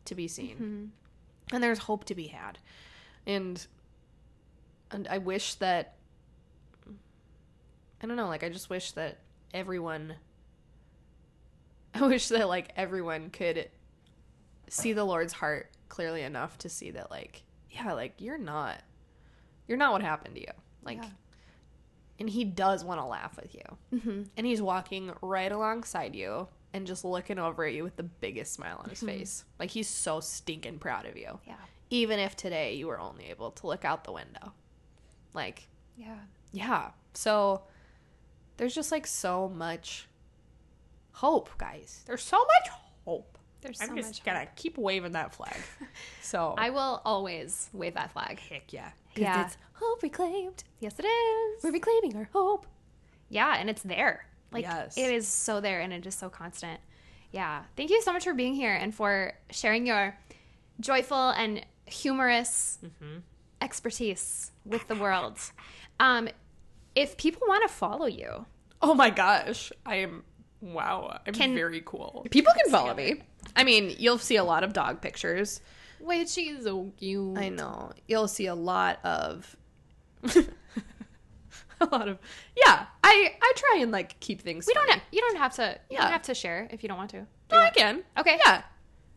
to 0.06 0.16
be 0.16 0.28
seen. 0.28 0.56
Mm-hmm. 0.56 1.56
And 1.56 1.64
there's 1.64 1.80
hope 1.80 2.06
to 2.06 2.16
be 2.16 2.28
had. 2.28 2.60
And 3.26 3.66
and 4.92 5.08
i 5.08 5.18
wish 5.18 5.56
that 5.56 5.96
i 8.02 8.06
don't 8.06 8.16
know 8.16 8.28
like 8.28 8.44
i 8.44 8.50
just 8.50 8.70
wish 8.70 8.92
that 8.94 9.20
everyone 9.54 10.16
i 11.94 12.06
wish 12.06 12.28
that 12.30 12.48
like 12.48 12.72
everyone 12.76 13.30
could 13.30 13.70
see 14.70 14.94
the 14.94 15.04
lord's 15.04 15.34
heart 15.34 15.72
clearly 15.90 16.22
enough 16.22 16.58
to 16.58 16.70
see 16.70 16.92
that 16.92 17.10
like 17.10 17.44
yeah 17.72 17.94
like 17.94 18.14
you're 18.20 18.38
not 18.38 18.82
you're 19.68 19.78
not 19.78 19.92
what 19.92 20.02
happened 20.02 20.36
to 20.36 20.42
you. 20.42 20.52
Like 20.84 21.04
Yeah. 21.04 21.10
and 22.20 22.30
he 22.30 22.44
does 22.44 22.84
want 22.84 23.00
to 23.00 23.06
laugh 23.06 23.36
with 23.36 23.54
you. 23.54 23.78
Mm-hmm. 24.00 24.24
And 24.36 24.48
he's 24.48 24.62
walking 24.62 25.12
right 25.22 25.52
alongside 25.52 26.16
you 26.16 26.48
and 26.74 26.88
just 26.88 27.04
looking 27.06 27.40
over 27.40 27.66
at 27.66 27.74
you 27.74 27.84
with 27.84 27.96
the 27.96 28.04
biggest 28.04 28.54
smile 28.54 28.82
on 28.84 28.90
his 28.90 29.00
mm-hmm. 29.00 29.20
face. 29.20 29.46
Like 29.60 29.70
he's 29.70 29.88
so 29.88 30.20
stinking 30.20 30.80
proud 30.80 31.06
of 31.06 31.18
you. 31.18 31.40
Yeah. 31.46 31.56
Even 31.90 32.20
if 32.20 32.36
today 32.36 32.76
you 32.76 32.88
were 32.88 33.00
only 33.00 33.26
able 33.30 33.52
to 33.52 33.68
look 33.68 33.86
out 33.86 34.04
the 34.04 34.12
window. 34.12 34.54
Like 35.34 35.68
yeah. 35.96 36.20
yeah. 36.52 36.92
So 37.14 37.64
there's 38.58 38.76
just 38.76 38.92
like 38.92 39.08
so 39.08 39.50
much 39.50 40.08
hope 41.12 41.50
guys. 41.58 42.04
There's 42.06 42.24
so 42.24 42.38
much 42.38 42.74
hope. 43.06 43.38
There's 43.62 43.82
i'm 43.82 43.90
so 43.90 43.96
just 43.96 44.24
gonna 44.24 44.48
keep 44.56 44.78
waving 44.78 45.14
that 45.14 45.34
flag. 45.34 45.58
So 46.22 46.56
I 46.58 46.72
will 46.72 47.02
always 47.06 47.70
wave 47.74 47.94
that 47.94 48.12
flag. 48.12 48.40
heck 48.40 48.74
yeah 48.74 48.92
Yeah. 49.22 49.46
it's 49.46 49.58
hope 49.74 50.02
reclaimed. 50.04 50.64
Yes, 50.80 50.98
it 51.00 51.06
is. 51.06 51.64
We're 51.64 51.72
reclaiming 51.72 52.16
our 52.18 52.30
hope. 52.34 52.66
Yeah, 53.30 53.56
and 53.58 53.70
it's 53.70 53.84
there. 53.84 54.26
Like 54.52 54.64
Yes. 54.64 54.98
it 54.98 55.12
is 55.12 55.28
so 55.28 55.60
there 55.62 55.82
and 55.82 55.92
it 55.94 56.06
is 56.06 56.16
so 56.16 56.30
constant. 56.30 56.80
Yeah. 57.32 57.64
Thank 57.76 57.90
you 57.90 58.02
so 58.02 58.14
much 58.14 58.24
for 58.24 58.34
being 58.34 58.56
here 58.56 58.74
and 58.74 58.94
for 58.96 59.34
sharing 59.52 59.86
your 59.86 60.18
joyful 60.80 61.30
and 61.32 61.66
humorous 61.86 62.80
expertise 63.62 64.52
with 64.66 64.88
the 64.88 64.96
world. 64.96 65.38
Um, 66.00 66.30
if 66.96 67.18
people 67.18 67.42
want 67.48 67.68
to 67.68 67.74
follow 67.74 68.06
you, 68.06 68.46
oh 68.82 68.94
my 68.94 69.10
gosh 69.10 69.72
i 69.88 69.96
am 69.96 70.24
wow 70.62 71.20
i'm 71.26 71.34
Can- 71.34 71.56
very 71.56 71.82
cool 71.84 72.24
people 72.30 72.54
can 72.56 72.72
follow 72.72 72.94
me 72.94 73.24
i 73.56 73.64
mean 73.64 73.92
you'll 73.98 74.20
see 74.20 74.36
a 74.36 74.44
lot 74.44 74.64
of 74.64 74.72
dog 74.72 75.02
pictures 75.02 75.62
which 76.00 76.30
she's 76.30 76.64
so 76.64 76.92
cute. 76.98 77.38
I 77.38 77.50
know. 77.50 77.92
You'll 78.08 78.28
see 78.28 78.46
a 78.48 78.56
lot 78.56 79.00
of 79.04 79.56
a 81.80 81.86
lot 81.92 82.08
of 82.08 82.18
Yeah, 82.56 82.86
I 83.04 83.36
I 83.42 83.54
try 83.56 83.80
and 83.82 83.92
like 83.92 84.20
keep 84.20 84.42
things 84.42 84.66
We 84.68 84.74
don't. 84.74 84.90
Ha- 84.90 85.02
you 85.12 85.22
don't 85.22 85.38
have 85.38 85.54
to. 85.56 85.80
You 85.90 85.96
Yeah. 85.98 86.02
don't 86.04 86.12
have 86.12 86.24
to 86.24 86.34
share 86.34 86.68
if 86.72 86.84
you 86.84 86.90
don't 86.90 86.98
want 86.98 87.12
to. 87.12 87.26
No, 87.52 87.60
I 87.60 87.70
can. 87.70 88.04
Okay. 88.18 88.38
Yeah. 88.46 88.64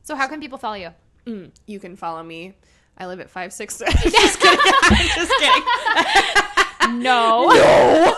So 0.03 0.15
how 0.17 0.27
can 0.29 0.41
people 0.41 0.59
follow 0.59 0.77
you? 0.77 0.91
Mm, 1.27 1.51
you 1.67 1.79
can 1.81 1.97
follow 1.97 2.23
me. 2.23 2.55
I 2.99 3.07
live 3.07 3.21
at 3.21 3.31
5 3.31 3.53
6 3.53 3.79
Just 4.03 4.41
kidding. 4.41 4.59
I'm 4.83 5.07
just 5.15 5.33
kidding. 5.39 7.03
no. 7.03 7.49
No. 7.49 8.17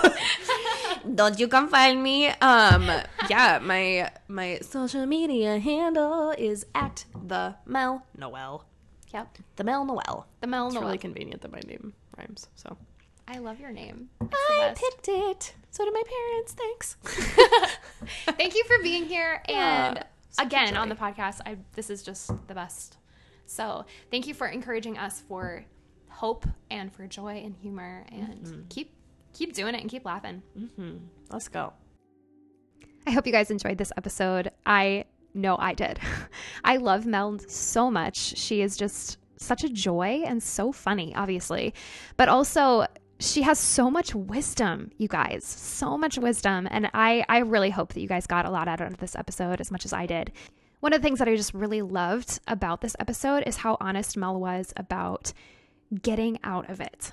Don't 1.14 1.38
you 1.38 1.48
come 1.48 1.68
find 1.68 2.02
me? 2.02 2.28
Um 2.28 2.90
yeah, 3.28 3.58
my 3.62 4.10
my 4.28 4.58
social 4.62 5.06
media 5.06 5.58
handle 5.58 6.30
is 6.30 6.64
at 6.74 7.04
the 7.26 7.56
Mel 7.66 8.06
Noel. 8.16 8.64
Yep. 9.12 9.38
The 9.56 9.64
Mel 9.64 9.84
Noel. 9.84 10.26
The 10.40 10.46
Mel 10.46 10.66
It's 10.66 10.74
Noel. 10.74 10.84
really 10.86 10.98
convenient 10.98 11.42
that 11.42 11.52
my 11.52 11.60
name 11.66 11.92
rhymes. 12.16 12.48
So 12.54 12.76
I 13.28 13.38
love 13.38 13.60
your 13.60 13.72
name. 13.72 14.08
It's 14.20 14.30
the 14.30 14.54
I 14.54 14.68
best. 14.68 14.80
picked 14.80 15.08
it. 15.08 15.54
So 15.70 15.84
did 15.84 15.92
my 15.94 16.02
parents. 16.06 16.52
Thanks. 16.52 16.96
Thank 18.36 18.54
you 18.54 18.64
for 18.64 18.82
being 18.82 19.04
here. 19.06 19.42
And 19.48 19.96
Yeah, 19.96 20.02
such 20.30 20.44
a 20.44 20.46
again, 20.46 20.76
on 20.76 20.88
joy. 20.88 20.94
the 20.94 21.00
podcast, 21.00 21.40
I 21.46 21.56
this 21.74 21.90
is 21.90 22.02
just 22.02 22.28
the 22.48 22.54
best. 22.54 22.96
So 23.46 23.84
thank 24.10 24.26
you 24.26 24.34
for 24.34 24.46
encouraging 24.46 24.96
us 24.98 25.20
for 25.20 25.64
hope 26.08 26.46
and 26.70 26.92
for 26.92 27.06
joy 27.06 27.42
and 27.44 27.54
humor 27.56 28.04
and 28.10 28.66
keep 28.70 28.94
keep 29.32 29.52
doing 29.52 29.74
it 29.74 29.80
and 29.80 29.90
keep 29.90 30.04
laughing. 30.04 30.42
hmm 30.76 30.96
Let's 31.30 31.48
go. 31.48 31.72
I 33.06 33.10
hope 33.10 33.26
you 33.26 33.32
guys 33.32 33.50
enjoyed 33.50 33.78
this 33.78 33.92
episode. 33.96 34.50
I 34.66 35.06
know 35.34 35.56
I 35.58 35.74
did. 35.74 35.98
I 36.64 36.76
love 36.76 37.06
Mel 37.06 37.38
so 37.48 37.90
much. 37.90 38.16
She 38.16 38.60
is 38.62 38.76
just 38.76 39.18
such 39.36 39.64
a 39.64 39.68
joy 39.68 40.22
and 40.24 40.42
so 40.42 40.72
funny, 40.72 41.14
obviously. 41.14 41.74
But 42.16 42.28
also 42.28 42.86
she 43.18 43.42
has 43.42 43.58
so 43.58 43.90
much 43.90 44.14
wisdom, 44.14 44.90
you 44.98 45.08
guys. 45.08 45.44
So 45.44 45.96
much 45.96 46.18
wisdom. 46.18 46.68
And 46.70 46.90
I, 46.92 47.24
I 47.28 47.38
really 47.38 47.70
hope 47.70 47.92
that 47.94 48.00
you 48.00 48.08
guys 48.08 48.26
got 48.26 48.46
a 48.46 48.50
lot 48.50 48.68
out 48.68 48.80
of 48.80 48.98
this 48.98 49.16
episode 49.16 49.60
as 49.60 49.70
much 49.70 49.84
as 49.84 49.92
I 49.92 50.06
did. 50.06 50.32
One 50.80 50.92
of 50.92 51.00
the 51.00 51.06
things 51.06 51.18
that 51.20 51.28
I 51.28 51.36
just 51.36 51.54
really 51.54 51.82
loved 51.82 52.40
about 52.48 52.80
this 52.80 52.96
episode 52.98 53.44
is 53.46 53.58
how 53.58 53.76
honest 53.80 54.16
Mel 54.16 54.38
was 54.38 54.72
about 54.76 55.32
getting 56.02 56.38
out 56.42 56.68
of 56.68 56.80
it 56.80 57.12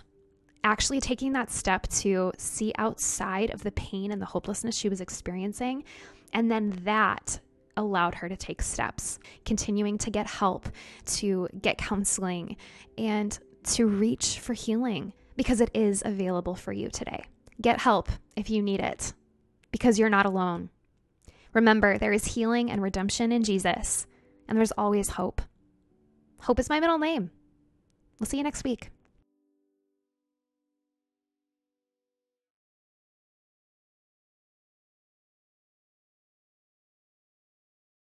actually 0.63 0.99
taking 0.99 1.33
that 1.33 1.51
step 1.51 1.87
to 1.87 2.31
see 2.37 2.73
outside 2.77 3.51
of 3.51 3.63
the 3.63 3.71
pain 3.71 4.11
and 4.11 4.21
the 4.21 4.25
hopelessness 4.25 4.75
she 4.75 4.89
was 4.89 5.01
experiencing. 5.01 5.83
And 6.33 6.51
then 6.51 6.81
that 6.83 7.39
allowed 7.77 8.15
her 8.15 8.29
to 8.29 8.35
take 8.35 8.61
steps, 8.61 9.19
continuing 9.45 9.97
to 9.99 10.11
get 10.11 10.27
help, 10.27 10.69
to 11.05 11.47
get 11.61 11.77
counseling, 11.77 12.57
and 12.97 13.37
to 13.63 13.87
reach 13.87 14.39
for 14.39 14.53
healing 14.53 15.13
because 15.35 15.61
it 15.61 15.71
is 15.73 16.03
available 16.05 16.55
for 16.55 16.73
you 16.73 16.89
today. 16.89 17.23
Get 17.61 17.79
help 17.79 18.09
if 18.35 18.49
you 18.49 18.61
need 18.61 18.79
it 18.79 19.13
because 19.71 19.97
you're 19.97 20.09
not 20.09 20.25
alone. 20.25 20.69
Remember, 21.53 21.97
there 21.97 22.13
is 22.13 22.25
healing 22.25 22.69
and 22.69 22.81
redemption 22.81 23.31
in 23.31 23.43
Jesus, 23.43 24.05
and 24.47 24.57
there's 24.57 24.73
always 24.73 25.09
hope. 25.09 25.41
Hope 26.41 26.59
is 26.59 26.69
my 26.69 26.79
middle 26.79 26.99
name. 26.99 27.31
We'll 28.19 28.27
see 28.27 28.37
you 28.37 28.43
next 28.43 28.63
week. 28.63 28.91